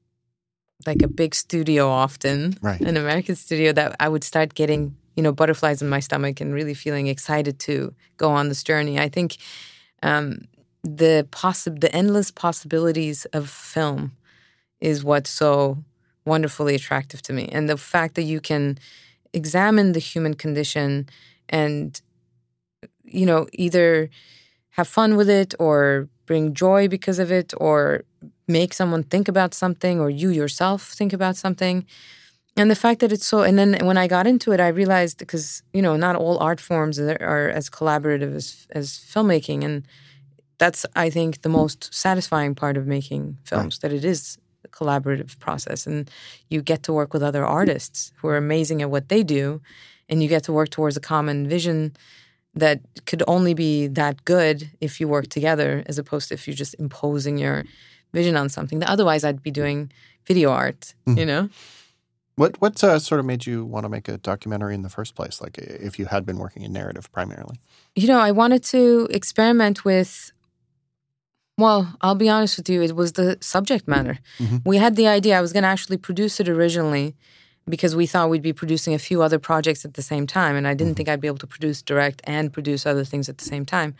like 0.86 1.02
a 1.02 1.08
big 1.08 1.34
studio, 1.34 1.88
often 1.88 2.56
right. 2.62 2.80
an 2.80 2.96
American 2.96 3.36
studio, 3.36 3.72
that 3.72 3.94
I 4.00 4.08
would 4.08 4.24
start 4.24 4.54
getting 4.54 4.96
you 5.14 5.22
know 5.22 5.32
butterflies 5.32 5.82
in 5.82 5.88
my 5.88 6.00
stomach 6.00 6.40
and 6.40 6.54
really 6.54 6.74
feeling 6.74 7.06
excited 7.06 7.58
to 7.60 7.94
go 8.16 8.30
on 8.30 8.48
this 8.48 8.62
journey. 8.62 8.98
I 8.98 9.08
think 9.08 9.36
um, 10.02 10.46
the 10.82 11.28
possi- 11.30 11.80
the 11.80 11.94
endless 11.94 12.30
possibilities 12.30 13.26
of 13.26 13.50
film 13.50 14.12
is 14.80 15.04
what's 15.04 15.30
so 15.30 15.84
wonderfully 16.24 16.74
attractive 16.74 17.20
to 17.22 17.34
me, 17.34 17.48
and 17.52 17.68
the 17.68 17.76
fact 17.76 18.14
that 18.14 18.22
you 18.22 18.40
can 18.40 18.78
examine 19.34 19.92
the 19.92 20.00
human 20.00 20.34
condition 20.34 21.08
and 21.52 22.00
you 23.04 23.26
know 23.26 23.46
either 23.52 24.10
have 24.70 24.88
fun 24.88 25.16
with 25.16 25.28
it 25.28 25.54
or 25.60 26.08
bring 26.26 26.54
joy 26.54 26.88
because 26.88 27.18
of 27.18 27.30
it 27.30 27.52
or 27.58 28.04
make 28.48 28.72
someone 28.72 29.02
think 29.02 29.28
about 29.28 29.54
something 29.54 30.00
or 30.00 30.08
you 30.10 30.30
yourself 30.30 30.82
think 30.92 31.12
about 31.12 31.36
something. 31.36 31.86
And 32.56 32.70
the 32.70 32.74
fact 32.74 33.00
that 33.00 33.12
it's 33.12 33.26
so 33.26 33.40
and 33.42 33.58
then 33.58 33.70
when 33.86 33.96
i 33.96 34.06
got 34.06 34.26
into 34.26 34.52
it 34.52 34.60
i 34.60 34.68
realized 34.68 35.16
because 35.16 35.62
you 35.72 35.80
know 35.80 35.96
not 35.96 36.16
all 36.16 36.36
art 36.38 36.60
forms 36.60 36.98
are, 36.98 37.48
as 37.48 37.70
collaborative 37.70 38.34
as 38.34 38.66
as 38.72 38.86
filmmaking 39.12 39.64
and 39.64 39.86
that's 40.58 40.84
i 40.94 41.08
think 41.08 41.40
the 41.40 41.48
most 41.48 41.92
satisfying 41.94 42.54
part 42.54 42.76
of 42.76 42.86
making 42.86 43.38
films 43.44 43.78
that 43.78 43.90
it 43.90 44.04
is 44.04 44.36
a 44.66 44.68
collaborative 44.68 45.38
process 45.38 45.86
and 45.86 46.10
you 46.50 46.60
get 46.60 46.82
to 46.82 46.92
work 46.92 47.14
with 47.14 47.22
other 47.22 47.44
artists 47.46 48.12
who 48.18 48.28
are 48.28 48.36
amazing 48.36 48.82
at 48.82 48.90
what 48.90 49.08
they 49.08 49.22
do 49.22 49.62
and 50.12 50.22
you 50.22 50.28
get 50.28 50.44
to 50.44 50.52
work 50.52 50.68
towards 50.68 50.94
a 50.94 51.00
common 51.00 51.48
vision 51.48 51.96
that 52.54 52.80
could 53.06 53.22
only 53.26 53.54
be 53.54 53.86
that 53.86 54.22
good 54.26 54.70
if 54.78 55.00
you 55.00 55.08
work 55.08 55.28
together 55.28 55.82
as 55.86 55.96
opposed 55.96 56.28
to 56.28 56.34
if 56.34 56.46
you're 56.46 56.54
just 56.54 56.74
imposing 56.78 57.38
your 57.38 57.64
vision 58.12 58.36
on 58.36 58.50
something 58.50 58.78
that 58.80 58.90
otherwise 58.90 59.24
I'd 59.24 59.42
be 59.42 59.50
doing 59.50 59.90
video 60.26 60.50
art, 60.50 60.92
mm. 61.06 61.18
you 61.18 61.24
know? 61.24 61.48
What 62.36 62.60
what 62.60 62.84
uh, 62.84 62.98
sort 62.98 63.20
of 63.20 63.26
made 63.26 63.46
you 63.46 63.64
want 63.64 63.84
to 63.84 63.88
make 63.88 64.06
a 64.06 64.18
documentary 64.18 64.74
in 64.74 64.82
the 64.82 64.90
first 64.90 65.14
place? 65.14 65.40
Like 65.40 65.56
if 65.56 65.98
you 65.98 66.06
had 66.06 66.26
been 66.26 66.38
working 66.38 66.62
in 66.62 66.72
narrative 66.74 67.10
primarily? 67.10 67.56
You 67.96 68.08
know, 68.08 68.18
I 68.18 68.32
wanted 68.32 68.62
to 68.64 69.08
experiment 69.10 69.84
with 69.84 70.30
well, 71.56 71.94
I'll 72.02 72.14
be 72.14 72.28
honest 72.28 72.58
with 72.58 72.68
you, 72.68 72.82
it 72.82 72.96
was 72.96 73.12
the 73.12 73.38
subject 73.40 73.88
matter. 73.88 74.18
Mm-hmm. 74.38 74.58
We 74.64 74.76
had 74.76 74.96
the 74.96 75.06
idea 75.06 75.38
I 75.38 75.40
was 75.40 75.52
going 75.52 75.62
to 75.62 75.68
actually 75.68 75.98
produce 75.98 76.40
it 76.40 76.48
originally 76.48 77.14
because 77.68 77.94
we 77.94 78.06
thought 78.06 78.30
we'd 78.30 78.42
be 78.42 78.52
producing 78.52 78.94
a 78.94 78.98
few 78.98 79.22
other 79.22 79.38
projects 79.38 79.84
at 79.84 79.94
the 79.94 80.02
same 80.02 80.26
time. 80.26 80.56
And 80.56 80.66
I 80.66 80.74
didn't 80.74 80.92
mm-hmm. 80.92 80.96
think 80.96 81.08
I'd 81.08 81.20
be 81.20 81.28
able 81.28 81.38
to 81.38 81.46
produce, 81.46 81.82
direct, 81.82 82.20
and 82.24 82.52
produce 82.52 82.86
other 82.86 83.04
things 83.04 83.28
at 83.28 83.38
the 83.38 83.44
same 83.44 83.64
time. 83.64 83.94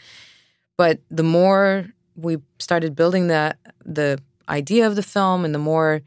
But 0.77 1.01
the 1.11 1.23
more 1.23 1.87
we 2.17 2.39
started 2.59 2.95
building 2.95 3.29
the 3.29 3.57
the 3.85 4.21
idea 4.49 4.87
of 4.87 4.97
the 4.97 5.03
film 5.03 5.45
and 5.45 5.55
the 5.55 5.59
more 5.59 6.03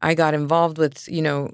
I 0.00 0.14
got 0.14 0.34
involved 0.34 0.78
with, 0.78 1.08
you 1.08 1.22
know, 1.22 1.52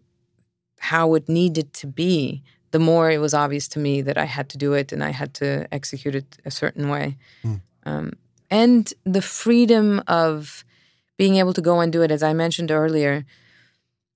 how 0.78 1.14
it 1.14 1.28
needed 1.28 1.72
to 1.74 1.86
be, 1.86 2.42
the 2.70 2.78
more 2.78 3.10
it 3.10 3.18
was 3.18 3.34
obvious 3.34 3.66
to 3.68 3.78
me 3.78 4.02
that 4.02 4.18
I 4.18 4.24
had 4.24 4.48
to 4.50 4.58
do 4.58 4.74
it 4.74 4.92
and 4.92 5.02
I 5.02 5.10
had 5.10 5.34
to 5.34 5.66
execute 5.72 6.14
it 6.14 6.38
a 6.44 6.50
certain 6.50 6.88
way. 6.88 7.16
Mm. 7.44 7.60
Um, 7.84 8.12
and 8.50 8.92
the 9.04 9.22
freedom 9.22 10.02
of 10.06 10.64
being 11.16 11.36
able 11.36 11.54
to 11.54 11.62
go 11.62 11.80
and 11.80 11.92
do 11.92 12.02
it, 12.02 12.10
as 12.10 12.22
I 12.22 12.32
mentioned 12.32 12.70
earlier, 12.70 13.24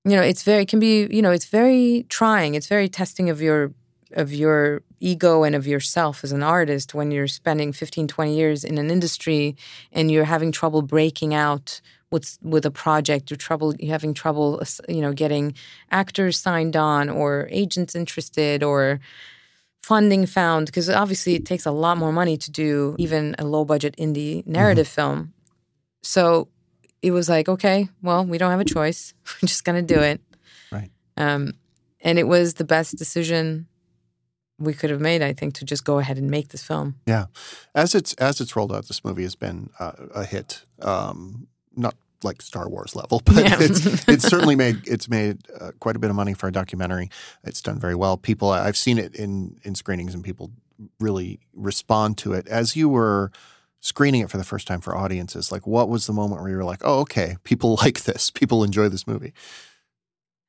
you 0.05 0.15
know 0.15 0.21
it's 0.21 0.43
very 0.43 0.63
it 0.63 0.67
can 0.67 0.79
be 0.79 1.07
you 1.11 1.21
know 1.21 1.31
it's 1.31 1.45
very 1.45 2.05
trying. 2.09 2.55
It's 2.55 2.67
very 2.67 2.89
testing 2.89 3.29
of 3.29 3.41
your 3.41 3.73
of 4.13 4.33
your 4.33 4.81
ego 4.99 5.43
and 5.43 5.55
of 5.55 5.65
yourself 5.65 6.23
as 6.23 6.31
an 6.31 6.43
artist 6.43 6.93
when 6.93 7.11
you're 7.11 7.27
spending 7.27 7.71
15 7.71 8.07
20 8.07 8.35
years 8.35 8.63
in 8.63 8.77
an 8.77 8.91
industry 8.91 9.55
and 9.91 10.11
you're 10.11 10.25
having 10.25 10.51
trouble 10.51 10.81
breaking 10.81 11.33
out 11.33 11.81
with 12.11 12.37
with 12.41 12.65
a 12.65 12.71
project. 12.71 13.29
You're 13.29 13.37
trouble 13.37 13.75
you're 13.75 13.91
having 13.91 14.13
trouble 14.13 14.61
you 14.89 15.01
know 15.01 15.13
getting 15.13 15.53
actors 15.91 16.39
signed 16.39 16.75
on 16.75 17.09
or 17.09 17.47
agents 17.51 17.95
interested 17.95 18.63
or 18.63 18.99
funding 19.83 20.25
found 20.25 20.67
because 20.67 20.89
obviously 20.89 21.35
it 21.35 21.45
takes 21.45 21.65
a 21.65 21.71
lot 21.71 21.97
more 21.97 22.11
money 22.11 22.37
to 22.37 22.51
do 22.51 22.95
even 22.99 23.35
a 23.39 23.45
low 23.45 23.65
budget 23.65 23.95
indie 23.97 24.45
narrative 24.45 24.87
mm-hmm. 24.87 24.95
film. 24.95 25.33
So 26.03 26.47
it 27.01 27.11
was 27.11 27.29
like, 27.29 27.49
okay, 27.49 27.89
well, 28.01 28.25
we 28.25 28.37
don't 28.37 28.51
have 28.51 28.59
a 28.59 28.65
choice. 28.65 29.13
We're 29.41 29.47
just 29.47 29.63
going 29.63 29.85
to 29.85 29.93
do 29.93 29.99
it. 30.01 30.21
Right. 30.71 30.91
Um, 31.17 31.53
and 32.01 32.19
it 32.19 32.27
was 32.27 32.55
the 32.55 32.63
best 32.63 32.97
decision 32.97 33.67
we 34.61 34.73
could 34.73 34.89
have 34.89 35.01
made, 35.01 35.21
I 35.21 35.33
think, 35.33 35.55
to 35.55 35.65
just 35.65 35.83
go 35.83 35.99
ahead 35.99 36.17
and 36.17 36.29
make 36.29 36.49
this 36.49 36.63
film. 36.63 36.95
Yeah, 37.05 37.25
as 37.73 37.95
it's 37.95 38.13
as 38.13 38.39
it's 38.39 38.55
rolled 38.55 38.71
out, 38.71 38.87
this 38.87 39.03
movie 39.03 39.23
has 39.23 39.35
been 39.35 39.71
uh, 39.79 39.93
a 40.13 40.23
hit. 40.23 40.65
Um, 40.81 41.47
not 41.75 41.95
like 42.23 42.41
Star 42.41 42.69
Wars 42.69 42.95
level, 42.95 43.21
but 43.25 43.37
yeah. 43.37 43.57
it's 43.59 43.85
it's 44.07 44.27
certainly 44.27 44.55
made 44.55 44.81
it's 44.85 45.09
made 45.09 45.39
uh, 45.59 45.71
quite 45.79 45.95
a 45.95 45.99
bit 45.99 46.09
of 46.09 46.15
money 46.15 46.33
for 46.33 46.47
a 46.47 46.51
documentary. 46.51 47.09
It's 47.43 47.61
done 47.61 47.79
very 47.79 47.95
well. 47.95 48.17
People, 48.17 48.49
I've 48.51 48.77
seen 48.77 48.97
it 48.97 49.15
in 49.15 49.59
in 49.63 49.75
screenings, 49.75 50.13
and 50.13 50.23
people 50.23 50.51
really 50.99 51.39
respond 51.53 52.17
to 52.19 52.33
it. 52.33 52.47
As 52.47 52.75
you 52.75 52.89
were 52.89 53.31
screening 53.81 54.21
it 54.21 54.29
for 54.29 54.37
the 54.37 54.43
first 54.43 54.67
time 54.67 54.79
for 54.79 54.95
audiences, 54.95 55.51
like 55.51 55.67
what 55.67 55.89
was 55.89 56.07
the 56.07 56.13
moment 56.13 56.41
where 56.41 56.49
you 56.49 56.57
were 56.57 56.63
like, 56.63 56.81
"Oh, 56.83 56.99
okay, 57.01 57.35
people 57.43 57.77
like 57.81 58.03
this. 58.03 58.31
People 58.31 58.63
enjoy 58.63 58.87
this 58.87 59.05
movie." 59.05 59.33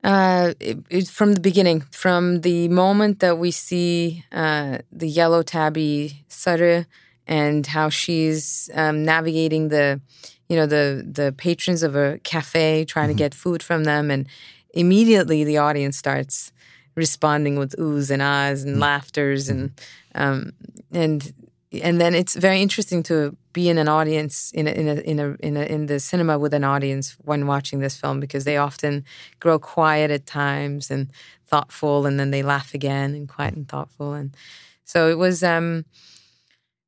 Uh, 0.04 0.54
it, 0.58 0.78
it, 0.90 1.08
from 1.08 1.32
the 1.34 1.40
beginning, 1.40 1.80
from 1.92 2.40
the 2.40 2.68
moment 2.68 3.20
that 3.20 3.38
we 3.38 3.50
see 3.50 4.24
uh, 4.32 4.78
the 4.90 5.08
yellow 5.08 5.42
tabby 5.42 6.24
Sarı 6.28 6.86
and 7.28 7.64
how 7.66 7.88
she's 7.88 8.68
um, 8.74 9.04
navigating 9.04 9.68
the, 9.68 10.00
you 10.48 10.56
know, 10.56 10.66
the 10.66 11.06
the 11.10 11.32
patrons 11.36 11.82
of 11.82 11.96
a 11.96 12.18
cafe 12.24 12.84
trying 12.84 13.08
mm-hmm. 13.08 13.16
to 13.16 13.24
get 13.24 13.34
food 13.34 13.62
from 13.62 13.84
them, 13.84 14.10
and 14.10 14.26
immediately 14.74 15.44
the 15.44 15.58
audience 15.58 15.96
starts 15.96 16.52
responding 16.94 17.56
with 17.56 17.74
oohs 17.78 18.10
and 18.10 18.20
ahs 18.20 18.64
and 18.64 18.72
mm-hmm. 18.72 18.80
laughters 18.80 19.48
and 19.48 19.70
um, 20.14 20.52
and 20.92 21.32
and 21.80 22.00
then 22.00 22.14
it's 22.14 22.34
very 22.34 22.60
interesting 22.60 23.02
to 23.04 23.36
be 23.52 23.68
in 23.68 23.78
an 23.78 23.88
audience 23.88 24.50
in 24.52 24.68
a, 24.68 24.70
in 24.72 24.88
a, 24.88 24.94
in 25.00 25.18
a, 25.18 25.36
in 25.40 25.56
a, 25.56 25.62
in 25.62 25.86
the 25.86 25.98
cinema 26.00 26.38
with 26.38 26.52
an 26.52 26.64
audience 26.64 27.16
when 27.24 27.46
watching 27.46 27.80
this 27.80 27.96
film 27.96 28.20
because 28.20 28.44
they 28.44 28.56
often 28.56 29.04
grow 29.40 29.58
quiet 29.58 30.10
at 30.10 30.26
times 30.26 30.90
and 30.90 31.10
thoughtful 31.46 32.04
and 32.04 32.20
then 32.20 32.30
they 32.30 32.42
laugh 32.42 32.74
again 32.74 33.14
and 33.14 33.28
quiet 33.28 33.54
and 33.54 33.68
thoughtful. 33.68 34.12
And 34.12 34.36
so 34.84 35.08
it 35.08 35.16
was 35.16 35.42
um, 35.42 35.84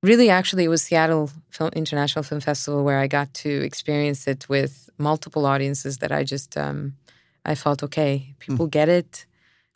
really 0.03 0.29
actually 0.29 0.65
it 0.65 0.69
was 0.69 0.83
Seattle 0.83 1.31
Film 1.51 1.71
International 1.75 2.23
Film 2.23 2.41
Festival 2.41 2.85
where 2.85 2.99
I 2.99 3.07
got 3.07 3.33
to 3.35 3.51
experience 3.65 4.27
it 4.27 4.49
with 4.49 4.91
multiple 4.99 5.47
audiences 5.47 5.99
that 5.99 6.13
I 6.13 6.25
just 6.25 6.57
um, 6.59 6.95
I 7.47 7.55
felt 7.55 7.83
okay 7.83 8.35
people 8.39 8.69
mm. 8.69 8.71
get 8.71 8.89
it. 8.89 9.25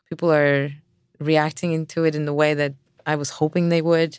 People 0.08 0.32
are 0.32 0.70
reacting 1.18 1.72
into 1.72 2.04
it 2.04 2.14
in 2.14 2.24
the 2.24 2.32
way 2.34 2.54
that 2.54 2.74
I 3.06 3.16
was 3.16 3.30
hoping 3.30 3.68
they 3.68 3.82
would 3.82 4.18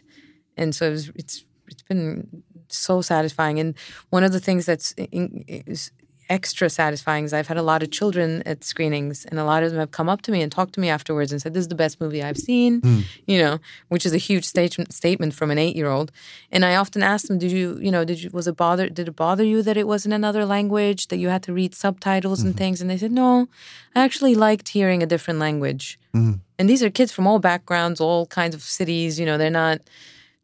and 0.59 0.75
so 0.75 0.87
it 0.87 0.91
was, 0.91 1.11
it's 1.15 1.45
it's 1.67 1.83
been 1.83 2.43
so 2.67 3.01
satisfying. 3.01 3.59
And 3.59 3.75
one 4.09 4.23
of 4.23 4.31
the 4.31 4.39
things 4.39 4.65
that's 4.65 4.91
in, 4.93 5.43
is 5.47 5.91
extra 6.29 6.69
satisfying 6.69 7.25
is 7.25 7.33
I've 7.33 7.47
had 7.47 7.57
a 7.57 7.63
lot 7.63 7.81
of 7.81 7.89
children 7.89 8.43
at 8.45 8.63
screenings, 8.63 9.25
and 9.25 9.39
a 9.39 9.43
lot 9.43 9.63
of 9.63 9.71
them 9.71 9.79
have 9.79 9.91
come 9.91 10.07
up 10.07 10.21
to 10.23 10.31
me 10.31 10.41
and 10.41 10.51
talked 10.51 10.73
to 10.73 10.79
me 10.79 10.89
afterwards 10.89 11.31
and 11.31 11.41
said, 11.41 11.53
"This 11.53 11.61
is 11.61 11.67
the 11.67 11.75
best 11.75 11.99
movie 11.99 12.23
I've 12.23 12.37
seen," 12.37 12.81
mm. 12.81 13.03
you 13.25 13.39
know, 13.39 13.57
which 13.87 14.05
is 14.05 14.13
a 14.13 14.17
huge 14.17 14.45
statement 14.45 14.93
statement 14.93 15.33
from 15.33 15.51
an 15.51 15.57
eight 15.57 15.75
year 15.75 15.89
old. 15.89 16.11
And 16.51 16.63
I 16.63 16.75
often 16.75 17.01
ask 17.01 17.27
them, 17.27 17.39
"Did 17.39 17.51
you, 17.51 17.79
you 17.81 17.91
know, 17.91 18.05
did 18.05 18.21
you 18.23 18.29
was 18.31 18.47
it 18.47 18.55
bother 18.55 18.89
did 18.89 19.07
it 19.07 19.15
bother 19.15 19.43
you 19.43 19.63
that 19.63 19.77
it 19.77 19.87
was 19.87 20.05
in 20.05 20.13
another 20.13 20.45
language 20.45 21.07
that 21.07 21.17
you 21.17 21.29
had 21.29 21.43
to 21.43 21.53
read 21.53 21.73
subtitles 21.73 22.39
mm-hmm. 22.39 22.49
and 22.49 22.57
things?" 22.57 22.81
And 22.81 22.89
they 22.89 22.97
said, 22.97 23.11
"No, 23.11 23.47
I 23.95 24.03
actually 24.03 24.35
liked 24.35 24.69
hearing 24.69 25.01
a 25.01 25.07
different 25.07 25.39
language." 25.39 25.99
Mm-hmm. 26.13 26.33
And 26.59 26.69
these 26.69 26.83
are 26.83 26.89
kids 26.89 27.11
from 27.11 27.25
all 27.25 27.39
backgrounds, 27.39 27.99
all 27.99 28.27
kinds 28.27 28.53
of 28.53 28.61
cities. 28.61 29.19
You 29.19 29.25
know, 29.25 29.37
they're 29.37 29.49
not 29.49 29.81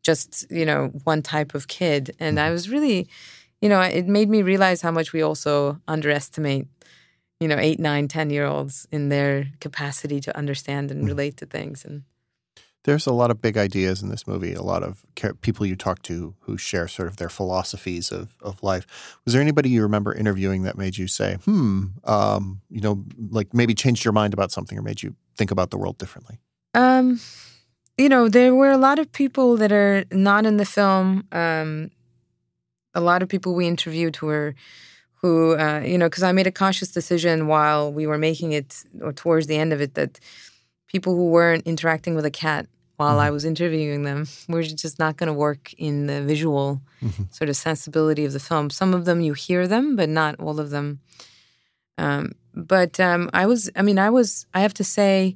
just 0.06 0.49
you 0.51 0.66
know 0.66 0.91
one 1.03 1.22
type 1.22 1.56
of 1.56 1.68
kid 1.68 2.16
and 2.20 2.39
i 2.39 2.43
mm-hmm. 2.43 2.53
was 2.53 2.70
really 2.70 3.08
you 3.60 3.68
know 3.68 3.82
it 3.82 4.08
made 4.08 4.30
me 4.30 4.43
realize 4.43 4.82
how 4.82 4.91
much 4.91 5.12
we 5.12 5.22
also 5.22 5.82
underestimate 5.88 6.68
you 7.39 7.47
know 7.47 7.58
eight 7.58 7.80
nine 7.80 8.08
ten 8.08 8.30
year 8.30 8.45
olds 8.45 8.88
in 8.91 9.10
their 9.10 9.47
capacity 9.60 10.20
to 10.22 10.38
understand 10.38 10.91
and 10.91 11.03
mm. 11.03 11.08
relate 11.08 11.38
to 11.38 11.45
things 11.45 11.84
and 11.84 12.03
there's 12.84 13.08
a 13.08 13.12
lot 13.12 13.32
of 13.32 13.41
big 13.41 13.58
ideas 13.58 14.03
in 14.03 14.10
this 14.10 14.28
movie 14.28 14.53
a 14.53 14.62
lot 14.62 14.84
of 14.84 15.03
people 15.41 15.66
you 15.66 15.76
talk 15.76 16.03
to 16.03 16.36
who 16.41 16.56
share 16.56 16.88
sort 16.88 17.08
of 17.08 17.18
their 17.18 17.30
philosophies 17.30 18.12
of, 18.12 18.36
of 18.41 18.62
life 18.62 19.18
was 19.26 19.34
there 19.34 19.41
anybody 19.41 19.70
you 19.70 19.82
remember 19.82 20.14
interviewing 20.14 20.62
that 20.62 20.78
made 20.78 20.97
you 20.97 21.08
say 21.08 21.38
hmm 21.45 21.86
um, 22.03 22.62
you 22.70 22.82
know 22.82 23.03
like 23.32 23.53
maybe 23.53 23.74
changed 23.74 24.06
your 24.06 24.14
mind 24.14 24.34
about 24.34 24.51
something 24.51 24.78
or 24.78 24.84
made 24.84 25.01
you 25.01 25.16
think 25.36 25.49
about 25.49 25.72
the 25.72 25.78
world 25.78 25.97
differently 25.97 26.38
um 26.76 27.20
you 27.98 28.10
know, 28.10 28.28
there 28.28 28.54
were 28.54 28.72
a 28.72 28.78
lot 28.78 29.00
of 29.00 29.12
people 29.12 29.58
that 29.58 29.72
are 29.72 30.06
not 30.12 30.46
in 30.46 30.58
the 30.58 30.66
film. 30.66 31.28
Um, 31.32 31.91
a 32.93 33.02
lot 33.02 33.22
of 33.22 33.30
people 33.30 33.56
we 33.56 33.68
interviewed 33.68 34.16
who 34.16 34.28
were 34.28 34.56
who 35.22 35.58
uh, 35.58 35.80
you 35.80 35.98
know 35.98 36.08
because 36.08 36.24
I 36.24 36.32
made 36.32 36.48
a 36.48 36.52
conscious 36.52 36.91
decision 36.91 37.48
while 37.48 37.91
we 37.91 38.08
were 38.08 38.18
making 38.18 38.54
it 38.54 38.84
or 39.02 39.12
towards 39.12 39.48
the 39.48 39.58
end 39.58 39.74
of 39.74 39.82
it 39.82 39.96
that 39.96 40.20
people 40.88 41.16
who 41.16 41.30
weren't 41.30 41.66
interacting 41.66 42.16
with 42.16 42.26
a 42.26 42.32
cat 42.32 42.68
while 42.98 43.18
mm-hmm. 43.18 43.28
I 43.28 43.32
was 43.32 43.46
interviewing 43.46 44.04
them 44.04 44.28
were 44.48 44.64
just 44.64 45.00
not 45.00 45.18
going 45.18 45.28
to 45.28 45.34
work 45.34 45.74
in 45.74 46.08
the 46.08 46.22
visual 46.22 46.82
mm-hmm. 47.04 47.24
sort 47.32 47.50
of 47.50 47.58
sensibility 47.58 48.26
of 48.26 48.34
the 48.34 48.39
film. 48.39 48.70
Some 48.70 48.93
of 48.93 49.06
them 49.06 49.22
you 49.22 49.34
hear 49.34 49.68
them, 49.68 49.96
but 49.96 50.10
not 50.10 50.39
all 50.39 50.60
of 50.60 50.70
them. 50.70 51.00
Um, 51.98 52.34
but 52.54 53.00
um, 53.00 53.30
I 53.34 53.46
was, 53.46 53.70
I 53.76 53.82
mean, 53.82 54.00
I 54.00 54.10
was, 54.10 54.46
I 54.54 54.62
have 54.62 54.74
to 54.76 54.84
say, 54.84 55.36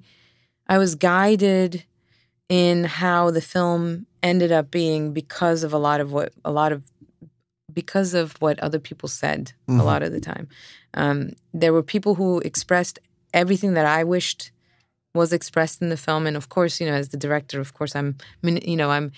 I 0.67 0.77
was 0.77 0.95
guided 0.95 1.83
in 2.49 2.83
how 2.83 3.31
the 3.31 3.41
film 3.41 4.07
ended 4.21 4.51
up 4.51 4.69
being 4.71 5.13
because 5.13 5.63
of 5.63 5.71
a 5.71 5.77
lot 5.77 6.01
of 6.01 6.11
what 6.11 6.33
a 6.43 6.51
lot 6.51 6.71
of 6.71 6.83
because 7.71 8.13
of 8.13 8.33
what 8.41 8.59
other 8.59 8.79
people 8.79 9.07
said 9.07 9.53
mm-hmm. 9.67 9.79
a 9.79 9.83
lot 9.83 10.03
of 10.03 10.11
the 10.11 10.19
time. 10.19 10.47
Um, 10.95 11.31
there 11.53 11.71
were 11.71 11.83
people 11.83 12.15
who 12.15 12.39
expressed 12.39 12.99
everything 13.33 13.75
that 13.75 13.85
I 13.85 14.03
wished 14.03 14.51
was 15.13 15.33
expressed 15.33 15.81
in 15.81 15.89
the 15.89 15.97
film, 15.97 16.27
and 16.27 16.37
of 16.37 16.49
course, 16.49 16.79
you 16.79 16.87
know, 16.87 16.93
as 16.93 17.09
the 17.09 17.17
director, 17.17 17.59
of 17.59 17.73
course, 17.73 17.95
I'm, 17.95 18.17
you 18.43 18.75
know, 18.75 18.91
I'm. 18.91 19.11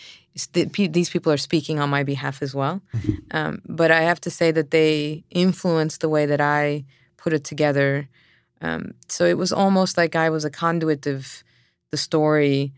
These 0.54 1.10
people 1.10 1.32
are 1.34 1.38
speaking 1.38 1.80
on 1.80 1.90
my 1.90 2.04
behalf 2.04 2.42
as 2.42 2.56
well, 2.56 2.82
mm-hmm. 2.96 3.16
um, 3.32 3.62
but 3.66 3.92
I 3.92 4.02
have 4.02 4.22
to 4.22 4.30
say 4.30 4.52
that 4.52 4.72
they 4.72 5.26
influenced 5.30 6.00
the 6.00 6.08
way 6.08 6.26
that 6.26 6.40
I 6.40 6.86
put 7.18 7.34
it 7.34 7.44
together. 7.44 8.08
Um, 8.62 8.94
so 9.10 9.26
it 9.26 9.38
was 9.38 9.52
almost 9.52 9.98
like 9.98 10.16
I 10.16 10.30
was 10.30 10.46
a 10.46 10.50
conduit 10.50 11.06
of 11.06 11.44
the 11.92 11.98
story 11.98 12.72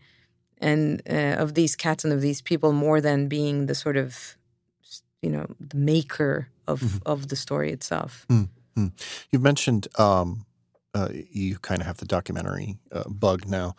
and 0.64 1.02
uh, 1.08 1.42
of 1.42 1.54
these 1.54 1.76
cats 1.76 2.04
and 2.04 2.12
of 2.12 2.22
these 2.22 2.40
people 2.40 2.72
more 2.72 3.00
than 3.00 3.28
being 3.28 3.66
the 3.66 3.74
sort 3.74 3.96
of 3.96 4.36
you 5.22 5.30
know 5.30 5.46
the 5.60 5.76
maker 5.76 6.48
of 6.66 6.80
mm-hmm. 6.80 6.98
of 7.06 7.28
the 7.28 7.36
story 7.36 7.70
itself. 7.70 8.26
Mm-hmm. 8.28 8.86
You've 9.30 9.42
mentioned 9.42 9.86
um, 9.98 10.46
uh, 10.94 11.08
you 11.12 11.58
kind 11.58 11.80
of 11.80 11.86
have 11.86 11.98
the 11.98 12.06
documentary 12.06 12.78
uh, 12.90 13.04
bug 13.08 13.46
now. 13.46 13.76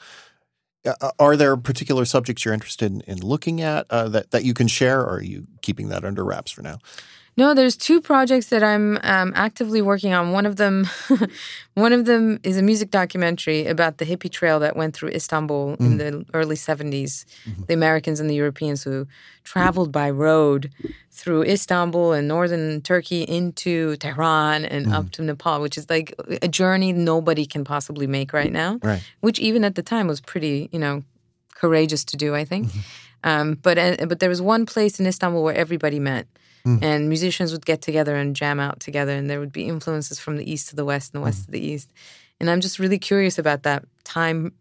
Uh, 0.86 1.12
are 1.18 1.36
there 1.36 1.58
particular 1.58 2.06
subjects 2.06 2.46
you're 2.46 2.54
interested 2.54 2.92
in, 2.92 3.02
in 3.02 3.20
looking 3.20 3.62
at 3.62 3.88
uh, 3.90 4.08
that 4.10 4.32
that 4.32 4.44
you 4.44 4.54
can 4.54 4.68
share, 4.68 5.02
or 5.02 5.16
are 5.16 5.24
you 5.24 5.48
keeping 5.62 5.90
that 5.90 6.06
under 6.06 6.24
wraps 6.24 6.52
for 6.52 6.62
now? 6.62 6.78
No, 7.38 7.54
there's 7.54 7.76
two 7.76 8.00
projects 8.00 8.48
that 8.48 8.64
I'm 8.64 8.98
um, 9.04 9.34
actively 9.36 9.82
working 9.82 10.14
on. 10.14 10.32
One 10.32 10.46
of 10.46 10.56
them, 10.56 10.88
one 11.74 11.92
of 11.92 12.06
them 12.06 12.40
is 12.44 12.58
a 12.58 12.62
music 12.62 12.92
documentary 12.92 13.66
about 13.66 13.98
the 13.98 14.06
hippie 14.06 14.32
trail 14.32 14.58
that 14.62 14.78
went 14.78 14.96
through 14.96 15.10
Istanbul 15.10 15.76
mm. 15.76 15.80
in 15.80 15.98
the 15.98 16.26
early 16.34 16.56
70s. 16.56 17.26
Mm-hmm. 17.46 17.64
The 17.68 17.74
Americans 17.74 18.22
and 18.22 18.30
the 18.30 18.36
Europeans 18.36 18.84
who 18.84 19.06
traveled 19.44 19.92
by 19.92 20.10
road 20.10 20.72
through 21.12 21.44
Istanbul 21.44 22.14
and 22.14 22.26
northern 22.26 22.82
Turkey 22.82 23.24
into 23.24 23.98
Tehran 23.98 24.64
and 24.64 24.88
mm. 24.88 24.94
up 24.94 25.12
to 25.12 25.22
Nepal, 25.22 25.62
which 25.62 25.78
is 25.78 25.90
like 25.90 26.16
a 26.42 26.48
journey 26.48 26.94
nobody 26.94 27.46
can 27.46 27.66
possibly 27.66 28.08
make 28.08 28.32
right 28.32 28.52
now. 28.52 28.80
Right. 28.82 29.04
Which 29.20 29.40
even 29.40 29.66
at 29.66 29.76
the 29.76 29.84
time 29.84 30.08
was 30.08 30.22
pretty, 30.22 30.70
you 30.72 30.80
know, 30.80 31.04
courageous 31.54 32.06
to 32.06 32.18
do. 32.18 32.34
I 32.34 32.46
think. 32.46 32.68
Mm-hmm. 32.68 32.80
Um, 33.26 33.54
but 33.56 33.78
uh, 33.78 34.06
but 34.06 34.20
there 34.20 34.30
was 34.30 34.42
one 34.42 34.66
place 34.66 35.00
in 35.00 35.08
Istanbul 35.08 35.44
where 35.44 35.56
everybody 35.56 36.00
met 36.00 36.28
Mm. 36.66 36.84
And 36.84 37.10
musicians 37.10 37.52
would 37.52 37.66
get 37.66 37.82
together 37.82 38.16
and 38.16 38.36
jam 38.36 38.60
out 38.60 38.80
together, 38.80 39.14
and 39.14 39.30
there 39.30 39.40
would 39.40 39.52
be 39.52 39.68
influences 39.68 40.20
from 40.20 40.38
the 40.38 40.52
east 40.52 40.70
to 40.70 40.76
the 40.76 40.86
west 40.86 41.14
and 41.14 41.22
the 41.22 41.26
west 41.26 41.44
mm. 41.44 41.46
to 41.46 41.52
the 41.52 41.66
east. 41.66 41.92
And 42.40 42.50
I'm 42.50 42.62
just 42.62 42.80
really 42.80 43.00
curious 43.00 43.38
about 43.38 43.64
that 43.64 43.86
time 44.04 44.52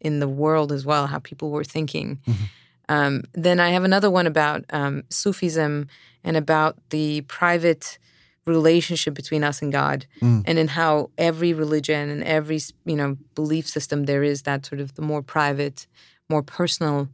in 0.00 0.20
the 0.20 0.28
world 0.28 0.72
as 0.72 0.86
well, 0.86 1.06
how 1.06 1.18
people 1.18 1.50
were 1.50 1.64
thinking. 1.64 2.18
Mm-hmm. 2.26 2.44
Um, 2.88 3.22
then 3.34 3.60
I 3.60 3.70
have 3.70 3.84
another 3.84 4.10
one 4.10 4.26
about 4.26 4.64
um, 4.70 5.04
Sufism 5.10 5.86
and 6.24 6.36
about 6.36 6.76
the 6.90 7.20
private 7.22 7.98
relationship 8.46 9.14
between 9.14 9.44
us 9.44 9.62
and 9.62 9.70
God, 9.70 10.06
mm. 10.20 10.42
and 10.46 10.58
in 10.58 10.66
how 10.66 11.10
every 11.18 11.52
religion 11.52 12.08
and 12.08 12.24
every 12.24 12.58
you 12.84 12.96
know 12.96 13.16
belief 13.34 13.68
system 13.68 14.04
there 14.04 14.22
is 14.22 14.42
that 14.42 14.66
sort 14.66 14.80
of 14.80 14.94
the 14.94 15.02
more 15.02 15.22
private, 15.22 15.86
more 16.28 16.42
personal 16.42 17.08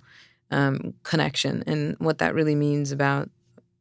um, 0.51 0.95
connection, 1.03 1.63
and 1.67 1.97
what 1.99 2.19
that 2.19 2.35
really 2.35 2.55
means 2.55 2.93
about 2.93 3.29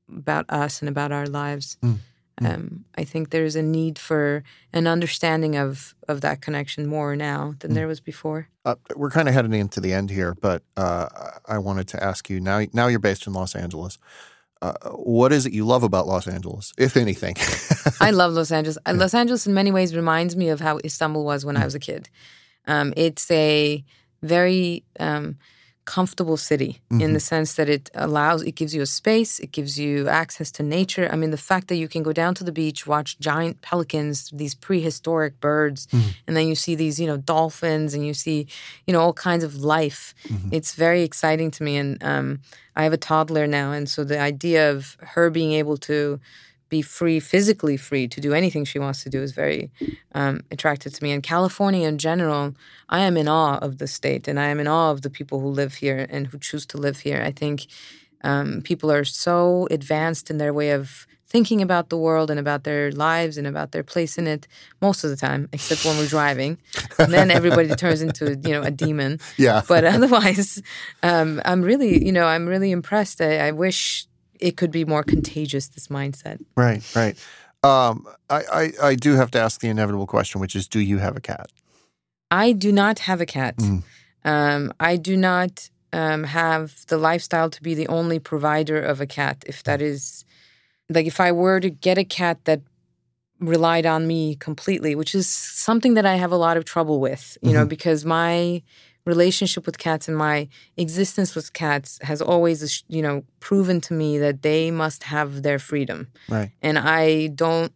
about 0.09 0.45
us 0.49 0.81
and 0.81 0.89
about 0.89 1.11
our 1.11 1.27
lives. 1.27 1.77
Mm. 1.81 1.97
mm. 2.41 2.53
Um, 2.53 2.85
I 2.97 3.03
think 3.03 3.29
there's 3.29 3.55
a 3.55 3.61
need 3.61 3.97
for 3.97 4.43
an 4.73 4.87
understanding 4.87 5.55
of 5.55 5.95
of 6.07 6.21
that 6.21 6.41
connection 6.41 6.87
more 6.87 7.15
now 7.15 7.55
than 7.59 7.71
mm. 7.71 7.75
there 7.75 7.87
was 7.87 7.99
before. 7.99 8.49
Uh, 8.65 8.75
we're 8.95 9.11
kind 9.11 9.27
of 9.27 9.33
heading 9.33 9.53
into 9.53 9.79
the 9.79 9.93
end 9.93 10.09
here, 10.09 10.33
but 10.33 10.63
uh, 10.77 11.07
I 11.47 11.57
wanted 11.59 11.87
to 11.89 12.03
ask 12.03 12.29
you 12.29 12.39
now. 12.39 12.65
Now 12.73 12.87
you're 12.87 12.99
based 12.99 13.27
in 13.27 13.33
Los 13.33 13.55
Angeles. 13.55 13.97
Uh, 14.61 14.73
what 14.91 15.31
is 15.31 15.45
it 15.45 15.53
you 15.53 15.65
love 15.65 15.83
about 15.83 16.07
Los 16.07 16.27
Angeles, 16.27 16.73
if 16.77 16.97
anything? 16.97 17.35
I 17.99 18.11
love 18.11 18.33
Los 18.33 18.51
Angeles. 18.51 18.77
Uh, 18.85 18.93
Los 18.95 19.13
Angeles, 19.13 19.45
in 19.45 19.53
many 19.53 19.71
ways, 19.71 19.95
reminds 19.95 20.35
me 20.35 20.49
of 20.49 20.59
how 20.59 20.79
Istanbul 20.83 21.23
was 21.23 21.45
when 21.45 21.55
mm. 21.55 21.61
I 21.61 21.65
was 21.65 21.75
a 21.75 21.79
kid. 21.79 22.09
Um, 22.65 22.93
it's 22.97 23.29
a 23.29 23.83
very 24.23 24.83
um, 24.99 25.37
comfortable 25.85 26.35
city 26.35 26.81
mm-hmm. 26.91 27.01
in 27.01 27.13
the 27.13 27.19
mm-hmm. 27.19 27.23
sense 27.23 27.53
that 27.55 27.69
it 27.69 27.89
allows 27.93 28.41
it 28.41 28.55
gives 28.55 28.73
you 28.73 28.81
a 28.81 28.85
space 28.85 29.39
it 29.39 29.51
gives 29.51 29.79
you 29.79 30.07
access 30.09 30.51
to 30.51 30.63
nature 30.63 31.07
i 31.11 31.15
mean 31.15 31.31
the 31.31 31.37
fact 31.37 31.67
that 31.67 31.75
you 31.75 31.87
can 31.87 32.01
go 32.01 32.11
down 32.11 32.33
to 32.33 32.43
the 32.43 32.51
beach 32.51 32.87
watch 32.87 33.17
giant 33.19 33.61
pelicans 33.61 34.31
these 34.33 34.55
prehistoric 34.55 35.39
birds 35.39 35.87
mm-hmm. 35.87 36.09
and 36.27 36.35
then 36.35 36.47
you 36.47 36.55
see 36.55 36.75
these 36.75 36.99
you 36.99 37.05
know 37.05 37.17
dolphins 37.17 37.93
and 37.93 38.05
you 38.05 38.13
see 38.13 38.47
you 38.87 38.93
know 38.93 38.99
all 38.99 39.13
kinds 39.13 39.43
of 39.43 39.55
life 39.57 40.15
mm-hmm. 40.27 40.49
it's 40.51 40.73
very 40.73 41.03
exciting 41.03 41.51
to 41.51 41.63
me 41.63 41.77
and 41.77 42.03
um, 42.03 42.39
i 42.75 42.83
have 42.83 42.93
a 42.93 42.97
toddler 42.97 43.45
now 43.45 43.71
and 43.71 43.87
so 43.87 44.03
the 44.03 44.19
idea 44.19 44.71
of 44.71 44.97
her 45.01 45.29
being 45.29 45.53
able 45.53 45.77
to 45.77 46.19
be 46.69 46.81
free, 46.81 47.19
physically 47.19 47.77
free 47.77 48.07
to 48.07 48.19
do 48.19 48.33
anything 48.33 48.65
she 48.65 48.79
wants 48.79 49.03
to 49.03 49.09
do 49.09 49.21
is 49.21 49.31
very 49.31 49.71
um, 50.13 50.41
attractive 50.51 50.93
to 50.93 51.03
me. 51.03 51.11
And 51.11 51.21
California 51.21 51.87
in 51.87 51.97
general, 51.97 52.55
I 52.89 53.01
am 53.01 53.17
in 53.17 53.27
awe 53.27 53.57
of 53.59 53.77
the 53.77 53.87
state 53.87 54.27
and 54.27 54.39
I 54.39 54.47
am 54.47 54.59
in 54.59 54.67
awe 54.67 54.91
of 54.91 55.01
the 55.01 55.09
people 55.09 55.39
who 55.39 55.47
live 55.47 55.75
here 55.75 56.07
and 56.09 56.27
who 56.27 56.39
choose 56.39 56.65
to 56.67 56.77
live 56.77 56.99
here. 56.99 57.21
I 57.21 57.31
think 57.31 57.67
um, 58.23 58.61
people 58.63 58.91
are 58.91 59.05
so 59.05 59.67
advanced 59.69 60.29
in 60.29 60.37
their 60.37 60.53
way 60.53 60.71
of 60.71 61.05
thinking 61.27 61.61
about 61.61 61.89
the 61.89 61.97
world 61.97 62.31
and 62.31 62.39
about 62.39 62.63
their 62.63 62.91
lives 62.91 63.37
and 63.37 63.45
about 63.45 63.71
their 63.71 63.83
place 63.83 64.17
in 64.17 64.25
it 64.25 64.47
most 64.81 65.03
of 65.03 65.09
the 65.09 65.15
time, 65.15 65.49
except 65.51 65.83
when 65.83 65.97
we're 65.97 66.07
driving. 66.07 66.57
And 66.97 67.13
then 67.13 67.29
everybody 67.29 67.69
turns 67.75 68.01
into 68.01 68.39
you 68.43 68.51
know 68.51 68.61
a 68.61 68.71
demon. 68.71 69.19
Yeah. 69.37 69.61
But 69.67 69.83
otherwise, 69.95 70.61
um, 71.03 71.41
I'm 71.45 71.61
really 71.61 72.05
you 72.05 72.11
know 72.11 72.25
I'm 72.25 72.47
really 72.47 72.71
impressed. 72.71 73.21
I, 73.21 73.47
I 73.47 73.51
wish 73.51 74.07
it 74.39 74.57
could 74.57 74.71
be 74.71 74.85
more 74.85 75.03
contagious. 75.03 75.67
This 75.69 75.87
mindset. 75.87 76.43
Right, 76.55 76.83
right. 76.95 77.17
Um, 77.63 78.05
I, 78.29 78.43
I, 78.53 78.71
I 78.89 78.95
do 78.95 79.15
have 79.15 79.31
to 79.31 79.39
ask 79.39 79.59
the 79.59 79.69
inevitable 79.69 80.05
question, 80.05 80.39
which 80.39 80.55
is, 80.55 80.67
do 80.67 80.79
you 80.79 80.99
have 80.99 81.17
a 81.17 81.21
cat? 81.21 81.51
I 82.29 82.51
do 82.51 82.71
not 82.71 82.99
have 82.99 83.21
a 83.21 83.25
cat. 83.25 83.57
Mm. 83.57 83.83
Um, 84.23 84.73
I 84.79 84.97
do 84.97 85.17
not 85.17 85.69
um, 85.91 86.23
have 86.25 86.85
the 86.87 86.97
lifestyle 86.97 87.49
to 87.49 87.63
be 87.63 87.73
the 87.73 87.87
only 87.87 88.19
provider 88.19 88.79
of 88.79 89.01
a 89.01 89.07
cat. 89.07 89.43
If 89.47 89.63
that 89.63 89.81
is, 89.81 90.25
like, 90.89 91.07
if 91.07 91.19
I 91.19 91.31
were 91.31 91.59
to 91.59 91.69
get 91.69 91.97
a 91.97 92.03
cat 92.03 92.37
that 92.45 92.61
relied 93.39 93.85
on 93.85 94.05
me 94.05 94.35
completely, 94.35 94.95
which 94.95 95.15
is 95.15 95.27
something 95.27 95.95
that 95.95 96.05
I 96.05 96.15
have 96.15 96.31
a 96.31 96.37
lot 96.37 96.57
of 96.57 96.65
trouble 96.65 96.99
with, 96.99 97.37
you 97.41 97.49
mm-hmm. 97.49 97.59
know, 97.59 97.65
because 97.65 98.05
my 98.05 98.61
relationship 99.05 99.65
with 99.65 99.77
cats 99.77 100.07
and 100.07 100.17
my 100.17 100.47
existence 100.77 101.35
with 101.35 101.53
cats 101.53 101.99
has 102.01 102.21
always 102.21 102.83
you 102.87 103.01
know 103.01 103.23
proven 103.39 103.79
to 103.81 103.93
me 103.93 104.17
that 104.17 104.41
they 104.41 104.71
must 104.71 105.03
have 105.03 105.43
their 105.43 105.59
freedom. 105.59 106.07
Right. 106.29 106.51
And 106.61 106.77
i 106.79 107.27
don't 107.27 107.71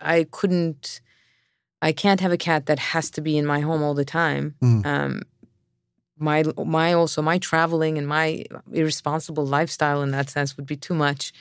i 0.00 0.26
couldn't 0.30 1.00
i 1.80 1.92
can't 1.92 2.20
have 2.20 2.32
a 2.32 2.36
cat 2.36 2.66
that 2.66 2.78
has 2.78 3.10
to 3.10 3.20
be 3.20 3.38
in 3.38 3.46
my 3.46 3.60
home 3.60 3.82
all 3.82 3.94
the 3.94 4.04
time. 4.04 4.54
Mm. 4.62 4.86
um 4.86 5.22
my 6.18 6.44
my 6.64 6.92
also 6.92 7.20
my 7.20 7.38
traveling 7.38 7.98
and 7.98 8.06
my 8.06 8.44
irresponsible 8.72 9.44
lifestyle 9.44 10.02
in 10.02 10.12
that 10.12 10.30
sense 10.30 10.56
would 10.56 10.66
be 10.66 10.76
too 10.76 10.94
much 10.94 11.32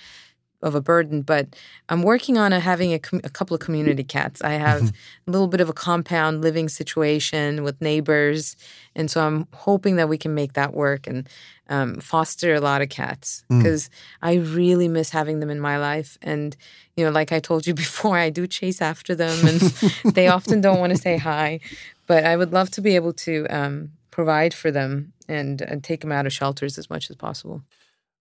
of 0.62 0.76
a 0.76 0.82
burden, 0.82 1.22
but 1.22 1.56
I'm 1.90 2.04
working 2.04 2.38
on 2.38 2.54
a, 2.54 2.60
having 2.60 2.94
a, 2.94 3.00
com- 3.00 3.22
a, 3.24 3.30
couple 3.30 3.56
of 3.56 3.62
community 3.62 4.04
cats. 4.04 4.42
I 4.42 4.52
have 4.52 4.90
a 5.28 5.32
little 5.32 5.48
bit 5.48 5.62
of 5.62 5.70
a 5.70 5.74
compound 5.74 6.42
living 6.42 6.70
situation 6.70 7.64
with 7.64 7.82
neighbors, 7.82 8.56
and 8.96 9.10
so 9.10 9.26
I'm 9.26 9.48
hoping 9.54 9.96
that 9.96 10.10
we 10.10 10.18
can 10.18 10.34
make 10.36 10.54
that 10.54 10.74
work 10.74 11.08
and 11.08 11.28
um, 11.70 11.96
foster 11.96 12.54
a 12.54 12.60
lot 12.60 12.82
of 12.82 12.90
cats 12.90 13.44
because 13.50 13.88
mm. 13.88 13.92
I 14.22 14.34
really 14.36 14.88
miss 14.88 15.10
having 15.10 15.40
them 15.40 15.50
in 15.50 15.60
my 15.60 15.78
life. 15.78 16.18
And 16.22 16.56
you 16.98 17.06
know, 17.06 17.12
like 17.12 17.32
I 17.32 17.40
told 17.40 17.66
you 17.66 17.74
before, 17.86 18.18
I 18.18 18.30
do 18.30 18.46
chase 18.46 18.82
after 18.82 19.16
them, 19.16 19.48
and 19.48 19.60
they 20.14 20.28
often 20.28 20.62
don't 20.62 20.80
want 20.80 20.92
to 20.92 20.98
say 20.98 21.18
hi. 21.18 21.60
But 22.08 22.26
I 22.26 22.36
would 22.36 22.52
love 22.52 22.70
to 22.72 22.82
be 22.82 22.96
able 22.96 23.14
to 23.14 23.48
um, 23.50 23.92
provide 24.12 24.54
for 24.54 24.70
them 24.70 25.14
and, 25.28 25.62
and 25.62 25.84
take 25.84 26.02
them 26.02 26.12
out 26.12 26.26
of 26.26 26.34
shelters 26.34 26.78
as 26.78 26.90
much 26.90 27.10
as 27.10 27.16
possible. 27.16 27.64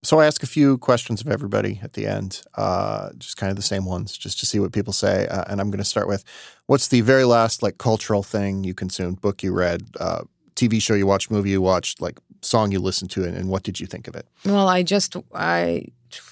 So 0.03 0.18
I 0.18 0.26
ask 0.26 0.42
a 0.42 0.46
few 0.46 0.78
questions 0.78 1.20
of 1.20 1.28
everybody 1.28 1.78
at 1.82 1.92
the 1.92 2.07
end, 2.07 2.40
uh, 2.55 3.11
just 3.18 3.36
kind 3.36 3.51
of 3.51 3.57
the 3.57 3.62
same 3.62 3.84
ones, 3.84 4.16
just 4.16 4.40
to 4.40 4.46
see 4.46 4.59
what 4.59 4.72
people 4.72 4.94
say. 4.94 5.26
Uh, 5.26 5.44
and 5.48 5.61
I'm 5.61 5.70
going 5.70 5.78
to 5.78 5.84
start 5.84 6.09
with, 6.09 6.24
what's 6.66 6.88
the 6.88 7.03
very 7.03 7.24
last 7.24 7.62
like 7.62 7.76
cultural 7.76 8.22
thing 8.22 8.64
you 8.64 8.72
consumed, 8.72 9.20
book 9.20 9.42
you 9.42 9.53
read, 9.53 9.82
uh, 10.01 10.22
TV 10.57 10.80
show 10.80 10.94
you 10.94 11.07
watched, 11.07 11.30
movie 11.30 11.51
you 11.51 11.61
watched, 11.61 12.01
like 12.01 12.18
song 12.42 12.72
you 12.72 12.80
listened 12.80 13.11
to, 13.11 13.24
and, 13.24 13.36
and, 13.36 13.48
what 13.48 13.62
did 13.62 13.80
you 13.80 13.86
think 13.86 14.09
of 14.09 14.16
it? 14.16 14.26
Well, 14.44 14.68
I 14.68 14.82
just 14.82 15.16
I 15.34 15.86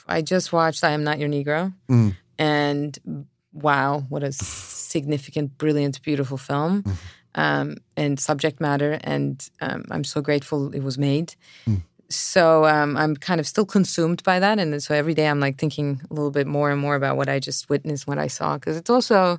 I 0.07 0.23
just 0.23 0.53
watched 0.53 0.85
I 0.85 0.91
Am 0.91 1.05
Not 1.05 1.19
Your 1.19 1.29
Negro, 1.29 1.73
mm. 1.89 2.15
and 2.39 3.27
wow, 3.53 4.05
what 4.09 4.23
a 4.23 4.33
significant, 4.33 5.57
brilliant, 5.59 6.03
beautiful 6.03 6.37
film. 6.37 6.83
Mm. 6.83 6.97
Um, 7.35 7.77
and 7.97 8.19
subject 8.19 8.61
matter, 8.61 8.99
and 9.05 9.49
um, 9.61 9.85
I'm 9.91 10.05
so 10.05 10.21
grateful 10.21 10.75
it 10.75 10.83
was 10.83 10.99
made. 10.99 11.35
Mm. 11.67 11.83
So 12.11 12.65
um, 12.65 12.97
I'm 12.97 13.17
kind 13.17 13.39
of 13.39 13.47
still 13.47 13.67
consumed 13.67 14.23
by 14.23 14.39
that, 14.41 14.59
and 14.59 14.83
so 14.83 14.95
every 14.95 15.15
day 15.15 15.29
I'm 15.29 15.41
like 15.41 15.59
thinking 15.59 16.01
a 16.11 16.15
little 16.15 16.31
bit 16.31 16.47
more 16.47 16.71
and 16.71 16.81
more 16.81 16.95
about 16.95 17.17
what 17.17 17.29
I 17.29 17.39
just 17.39 17.69
witnessed, 17.69 18.07
what 18.07 18.19
I 18.19 18.29
saw, 18.29 18.57
because 18.57 18.77
it's 18.79 18.89
also, 18.91 19.39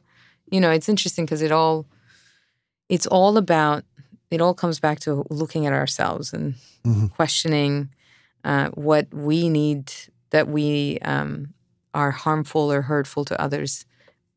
you 0.51 0.59
know, 0.59 0.69
it's 0.69 0.87
interesting 0.87 1.25
because 1.25 1.41
it 1.41 1.51
all, 1.51 1.87
it's 2.87 3.07
all 3.07 3.37
about, 3.37 3.83
it 4.29 4.39
all 4.41 4.53
comes 4.53 4.79
back 4.79 4.99
to 5.01 5.25
looking 5.29 5.65
at 5.65 5.73
ourselves 5.73 6.33
and 6.33 6.53
Mhm. 6.85 7.11
questioning 7.11 7.89
uh, 8.43 8.69
what 8.69 9.11
we 9.13 9.49
need 9.49 9.91
that 10.29 10.47
we 10.47 10.99
um, 11.01 11.53
are 11.93 12.11
harmful 12.11 12.71
or 12.71 12.83
hurtful 12.83 13.25
to 13.25 13.41
others. 13.41 13.85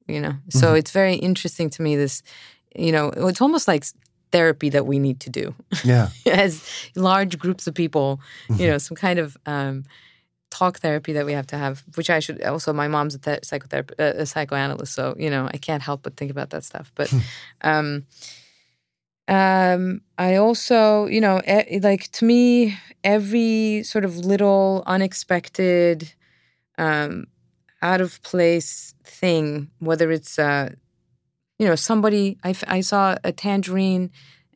You 0.08 0.20
know, 0.20 0.34
so 0.48 0.74
it's 0.74 0.90
very 0.90 1.14
interesting 1.14 1.70
to 1.70 1.82
me. 1.82 1.96
This, 1.96 2.22
you 2.74 2.90
know, 2.90 3.10
it's 3.10 3.40
almost 3.40 3.68
like 3.68 3.84
therapy 4.32 4.70
that 4.70 4.86
we 4.86 4.98
need 4.98 5.20
to 5.20 5.30
do 5.30 5.54
Yeah. 5.84 6.08
as 6.26 6.62
large 6.96 7.38
groups 7.38 7.66
of 7.66 7.74
people. 7.74 8.18
You 8.48 8.66
know, 8.68 8.78
some 8.78 8.96
kind 8.96 9.18
of 9.18 9.36
um, 9.46 9.84
talk 10.50 10.78
therapy 10.80 11.12
that 11.12 11.24
we 11.26 11.32
have 11.34 11.46
to 11.48 11.56
have. 11.56 11.82
Which 11.96 12.10
I 12.10 12.20
should 12.20 12.42
also. 12.42 12.72
My 12.72 12.88
mom's 12.88 13.14
a 13.14 13.18
th- 13.18 13.40
psychotherapist, 13.42 14.00
uh, 14.00 14.22
a 14.22 14.26
psychoanalyst, 14.26 14.92
so 14.94 15.14
you 15.18 15.30
know, 15.30 15.48
I 15.54 15.58
can't 15.58 15.82
help 15.82 16.02
but 16.02 16.16
think 16.16 16.30
about 16.30 16.50
that 16.50 16.64
stuff. 16.64 16.90
But. 16.94 17.12
um 17.62 18.04
um 19.28 20.00
i 20.18 20.34
also 20.34 21.06
you 21.06 21.20
know 21.20 21.40
e- 21.46 21.78
like 21.78 22.10
to 22.10 22.24
me 22.24 22.76
every 23.04 23.82
sort 23.84 24.04
of 24.04 24.16
little 24.18 24.82
unexpected 24.86 26.12
um 26.76 27.26
out 27.82 28.00
of 28.00 28.20
place 28.22 28.94
thing 29.04 29.70
whether 29.78 30.10
it's 30.10 30.38
uh 30.38 30.70
you 31.58 31.66
know 31.66 31.74
somebody 31.74 32.38
I, 32.44 32.54
I 32.66 32.80
saw 32.80 33.16
a 33.24 33.32
tangerine 33.32 34.10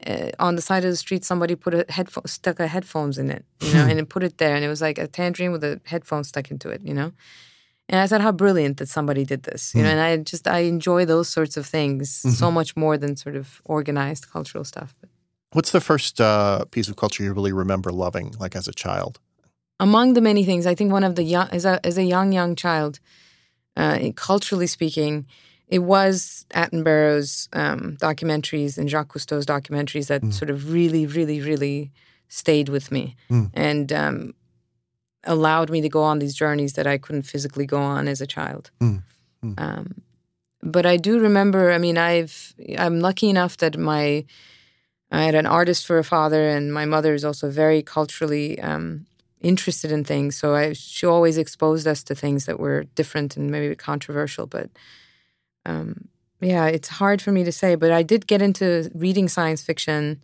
uh, 0.07 0.31
on 0.39 0.57
the 0.57 0.63
side 0.63 0.85
of 0.85 0.91
the 0.91 0.97
street 0.97 1.25
somebody 1.25 1.55
put 1.55 1.75
a 1.75 1.85
headphone 1.89 2.27
stuck 2.27 2.61
a 2.61 2.67
headphones 2.67 3.19
in 3.19 3.31
it 3.31 3.45
you 3.61 3.73
know 3.75 3.85
and 3.85 3.99
it 3.99 4.09
put 4.09 4.23
it 4.23 4.39
there 4.39 4.55
and 4.55 4.65
it 4.65 4.69
was 4.69 4.81
like 4.81 4.99
a 4.99 5.07
tangerine 5.07 5.53
with 5.53 5.65
a 5.65 5.81
headphone 5.85 6.25
stuck 6.25 6.51
into 6.51 6.69
it 6.69 6.81
you 6.83 6.95
know 6.95 7.13
and 7.89 8.01
I 8.01 8.09
thought 8.09 8.21
how 8.21 8.33
brilliant 8.33 8.79
that 8.79 8.89
somebody 8.89 9.25
did 9.25 9.45
this, 9.45 9.73
you 9.73 9.81
know. 9.81 9.89
And 9.89 10.01
I 10.01 10.17
just 10.17 10.49
I 10.49 10.59
enjoy 10.61 11.05
those 11.05 11.29
sorts 11.29 11.57
of 11.57 11.67
things 11.67 12.11
so 12.37 12.51
much 12.51 12.75
more 12.75 12.99
than 12.99 13.15
sort 13.15 13.37
of 13.37 13.63
organized 13.65 14.29
cultural 14.29 14.65
stuff. 14.65 14.93
But 15.01 15.09
What's 15.53 15.71
the 15.71 15.81
first 15.81 16.21
uh, 16.21 16.65
piece 16.73 16.89
of 16.89 16.97
culture 16.97 17.23
you 17.23 17.33
really 17.33 17.53
remember 17.53 17.93
loving, 17.93 18.35
like 18.41 18.57
as 18.57 18.67
a 18.67 18.73
child? 18.73 19.21
among 19.79 20.15
the 20.15 20.21
many 20.21 20.45
things, 20.45 20.67
I 20.67 20.75
think 20.75 20.93
one 20.93 21.05
of 21.05 21.15
the 21.15 21.23
young 21.23 21.49
as 21.51 21.65
a 21.65 21.85
as 21.85 21.99
a 21.99 22.05
young 22.05 22.33
young 22.33 22.57
child, 22.57 22.99
uh, 23.77 24.11
culturally 24.15 24.67
speaking, 24.67 25.27
it 25.69 25.81
was 25.81 26.47
Attenborough's 26.55 27.49
um, 27.53 27.97
documentaries 28.01 28.79
and 28.79 28.89
Jacques 28.89 29.13
Cousteau's 29.13 29.47
documentaries 29.47 30.07
that 30.07 30.23
sort 30.33 30.51
of 30.51 30.73
really, 30.73 31.07
really, 31.07 31.41
really 31.41 31.91
stayed 32.29 32.69
with 32.69 32.91
me 32.91 33.17
Mm. 33.31 33.51
and 33.55 33.93
um, 33.93 34.35
allowed 35.25 35.71
me 35.71 35.81
to 35.81 35.89
go 35.89 36.03
on 36.03 36.19
these 36.19 36.35
journeys 36.35 36.75
that 36.75 36.87
I 36.87 36.99
couldn't 36.99 37.23
physically 37.23 37.67
go 37.67 37.79
on 37.79 38.09
as 38.09 38.21
a 38.21 38.27
child. 38.27 38.71
Mm. 38.81 39.03
Mm. 39.45 39.61
Um, 39.61 39.95
but 40.63 40.87
I 40.87 40.97
do 40.97 41.19
remember. 41.21 41.73
I 41.73 41.79
mean, 41.79 41.99
I've 41.99 42.55
I'm 42.79 43.01
lucky 43.01 43.29
enough 43.29 43.57
that 43.59 43.77
my 43.77 44.25
I 45.11 45.23
had 45.23 45.35
an 45.35 45.47
artist 45.47 45.87
for 45.87 45.99
a 45.99 46.05
father, 46.05 46.49
and 46.49 46.73
my 46.73 46.85
mother 46.85 47.15
is 47.15 47.25
also 47.25 47.51
very 47.51 47.83
culturally 47.83 48.61
um, 48.61 49.07
interested 49.41 49.93
in 49.93 50.05
things. 50.05 50.37
So 50.37 50.55
I, 50.55 50.73
she 50.73 51.07
always 51.07 51.39
exposed 51.39 51.87
us 51.87 52.03
to 52.05 52.15
things 52.15 52.47
that 52.47 52.59
were 52.59 52.85
different 52.95 53.37
and 53.37 53.51
maybe 53.51 53.75
controversial. 53.77 54.47
But 54.47 54.71
um, 55.67 56.09
yeah, 56.41 56.67
it's 56.67 56.89
hard 56.89 57.21
for 57.23 57.33
me 57.33 57.45
to 57.45 57.53
say. 57.53 57.75
But 57.77 57.91
I 57.93 58.03
did 58.03 58.27
get 58.27 58.41
into 58.43 58.91
reading 58.95 59.29
science 59.29 59.63
fiction 59.63 60.23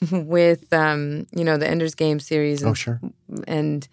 with 0.10 0.72
um, 0.72 1.26
you 1.34 1.44
know 1.44 1.56
the 1.58 1.68
Ender's 1.68 1.94
Game 1.94 2.20
series. 2.20 2.62
And, 2.62 2.70
Oh, 2.70 2.74
sure. 2.74 3.00
and 3.46 3.86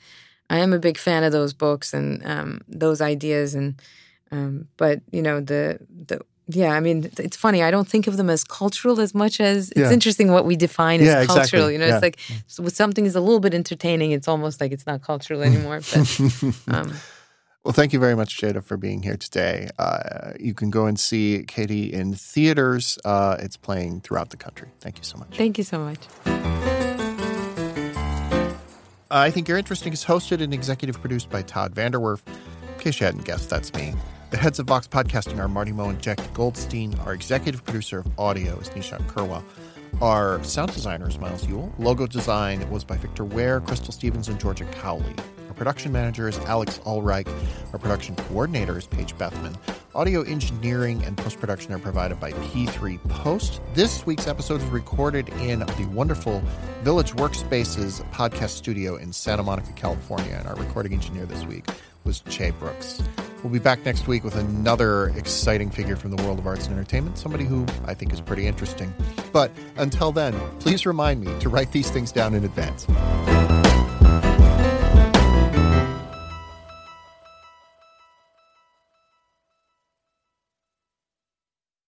I 0.49 0.59
am 0.59 0.73
a 0.73 0.79
big 0.79 0.97
fan 0.97 1.23
of 1.23 1.31
those 1.31 1.53
books 1.53 1.93
and 1.93 2.25
um, 2.25 2.61
those 2.67 3.01
ideas. 3.01 3.55
And 3.55 3.81
um, 4.31 4.67
but 4.77 5.01
you 5.11 5.21
know 5.21 5.39
the 5.41 5.79
the 6.07 6.19
yeah, 6.51 6.73
I 6.73 6.79
mean 6.79 7.09
it's 7.19 7.37
funny. 7.37 7.61
I 7.61 7.69
don't 7.69 7.87
think 7.87 8.07
of 8.07 8.17
them 8.17 8.29
as 8.29 8.43
cultural 8.43 8.99
as 8.99 9.13
much 9.13 9.39
as 9.39 9.69
it's 9.69 9.79
Yeah. 9.79 9.91
interesting 9.93 10.31
what 10.31 10.45
we 10.45 10.55
define 10.55 10.99
as 11.01 11.07
Yeah, 11.07 11.25
cultural. 11.25 11.43
exactly. 11.69 11.73
You 11.73 11.79
know, 11.79 11.85
Yeah. 11.85 11.95
it's 11.95 12.01
like 12.01 12.19
so 12.47 12.63
when 12.63 12.71
something 12.73 13.05
is 13.05 13.15
a 13.15 13.21
little 13.21 13.39
bit 13.39 13.53
entertaining, 13.53 14.11
it's 14.11 14.27
almost 14.27 14.59
like 14.59 14.71
it's 14.71 14.87
not 14.87 15.03
cultural 15.03 15.41
anymore. 15.49 15.81
But 15.91 16.19
um, 16.67 16.95
Well, 17.65 17.73
thank 17.73 17.91
you 17.91 17.99
very 17.99 18.15
much, 18.15 18.39
Ceyda, 18.39 18.61
for 18.61 18.77
being 18.77 19.03
here 19.03 19.17
today. 19.17 19.69
Uh, 19.77 20.31
you 20.39 20.53
can 20.53 20.69
go 20.69 20.85
and 20.85 20.97
see 20.97 21.43
Kedi 21.45 21.91
in 21.91 22.13
theaters. 22.13 22.97
Uh, 23.03 23.35
it's 23.39 23.57
playing 23.57 23.99
throughout 24.01 24.29
the 24.29 24.37
country. 24.37 24.69
Thank 24.79 24.97
you 24.97 25.03
so 25.03 25.17
much. 25.17 25.35
thank 25.35 25.57
you 25.57 25.63
so 25.65 25.77
much. 25.79 25.99
I 29.11 29.29
Think 29.31 29.47
You're 29.47 29.57
Interesting 29.57 29.91
is 29.91 30.05
hosted 30.05 30.41
and 30.41 30.53
executive 30.53 31.01
produced 31.01 31.29
by 31.29 31.41
Todd 31.41 31.73
VanDerWerff. 31.75 32.21
In 32.27 32.79
case 32.79 32.99
you 32.99 33.05
hadn't 33.05 33.25
guessed, 33.25 33.49
that's 33.49 33.73
me. 33.73 33.93
The 34.29 34.37
heads 34.37 34.59
of 34.59 34.67
Vox 34.67 34.87
Podcasting 34.87 35.39
are 35.39 35.47
Marty 35.47 35.71
Moe 35.71 35.89
and 35.89 35.99
Jack 35.99 36.19
Goldstein. 36.33 36.97
Our 36.99 37.13
executive 37.13 37.65
producer 37.65 37.99
of 37.99 38.19
audio 38.19 38.57
is 38.59 38.69
Nishat 38.69 39.05
Kurwa. 39.07 39.43
Our 40.01 40.41
sound 40.43 40.71
designer 40.71 41.09
is 41.09 41.19
Miles 41.19 41.45
Ewell. 41.47 41.73
Logo 41.79 42.07
design 42.07 42.69
was 42.69 42.83
by 42.85 42.95
Victor 42.95 43.25
Ware, 43.25 43.59
Crystal 43.59 43.91
Stevens, 43.91 44.29
and 44.29 44.39
Georgia 44.39 44.65
Cowley. 44.65 45.15
Production 45.59 45.91
manager 45.91 46.29
is 46.29 46.39
Alex 46.45 46.79
Ulreich. 46.85 47.27
Our 47.73 47.79
production 47.79 48.15
coordinator 48.15 48.77
is 48.77 48.87
Paige 48.87 49.17
Bethman. 49.17 49.57
Audio 49.93 50.21
engineering 50.21 51.03
and 51.03 51.17
post 51.17 51.37
production 51.37 51.73
are 51.73 51.79
provided 51.79 52.17
by 52.17 52.31
P3 52.31 52.97
Post. 53.09 53.59
This 53.73 54.05
week's 54.05 54.25
episode 54.25 54.61
is 54.61 54.67
recorded 54.69 55.27
in 55.41 55.59
the 55.59 55.89
wonderful 55.91 56.41
Village 56.81 57.11
Workspaces 57.11 58.01
podcast 58.13 58.51
studio 58.51 58.95
in 58.95 59.11
Santa 59.11 59.43
Monica, 59.43 59.73
California. 59.73 60.33
And 60.39 60.47
our 60.47 60.55
recording 60.55 60.93
engineer 60.93 61.25
this 61.25 61.43
week 61.43 61.65
was 62.05 62.21
Che 62.21 62.51
Brooks. 62.51 63.03
We'll 63.43 63.51
be 63.51 63.59
back 63.59 63.83
next 63.83 64.07
week 64.07 64.23
with 64.23 64.37
another 64.37 65.09
exciting 65.09 65.71
figure 65.71 65.97
from 65.97 66.15
the 66.15 66.23
world 66.23 66.39
of 66.39 66.47
arts 66.47 66.67
and 66.67 66.77
entertainment, 66.77 67.17
somebody 67.17 67.43
who 67.43 67.65
I 67.85 67.93
think 67.93 68.13
is 68.13 68.21
pretty 68.21 68.47
interesting. 68.47 68.93
But 69.33 69.51
until 69.75 70.13
then, 70.13 70.39
please 70.59 70.85
remind 70.85 71.19
me 71.19 71.37
to 71.39 71.49
write 71.49 71.73
these 71.73 71.91
things 71.91 72.13
down 72.13 72.33
in 72.33 72.45
advance. 72.45 72.87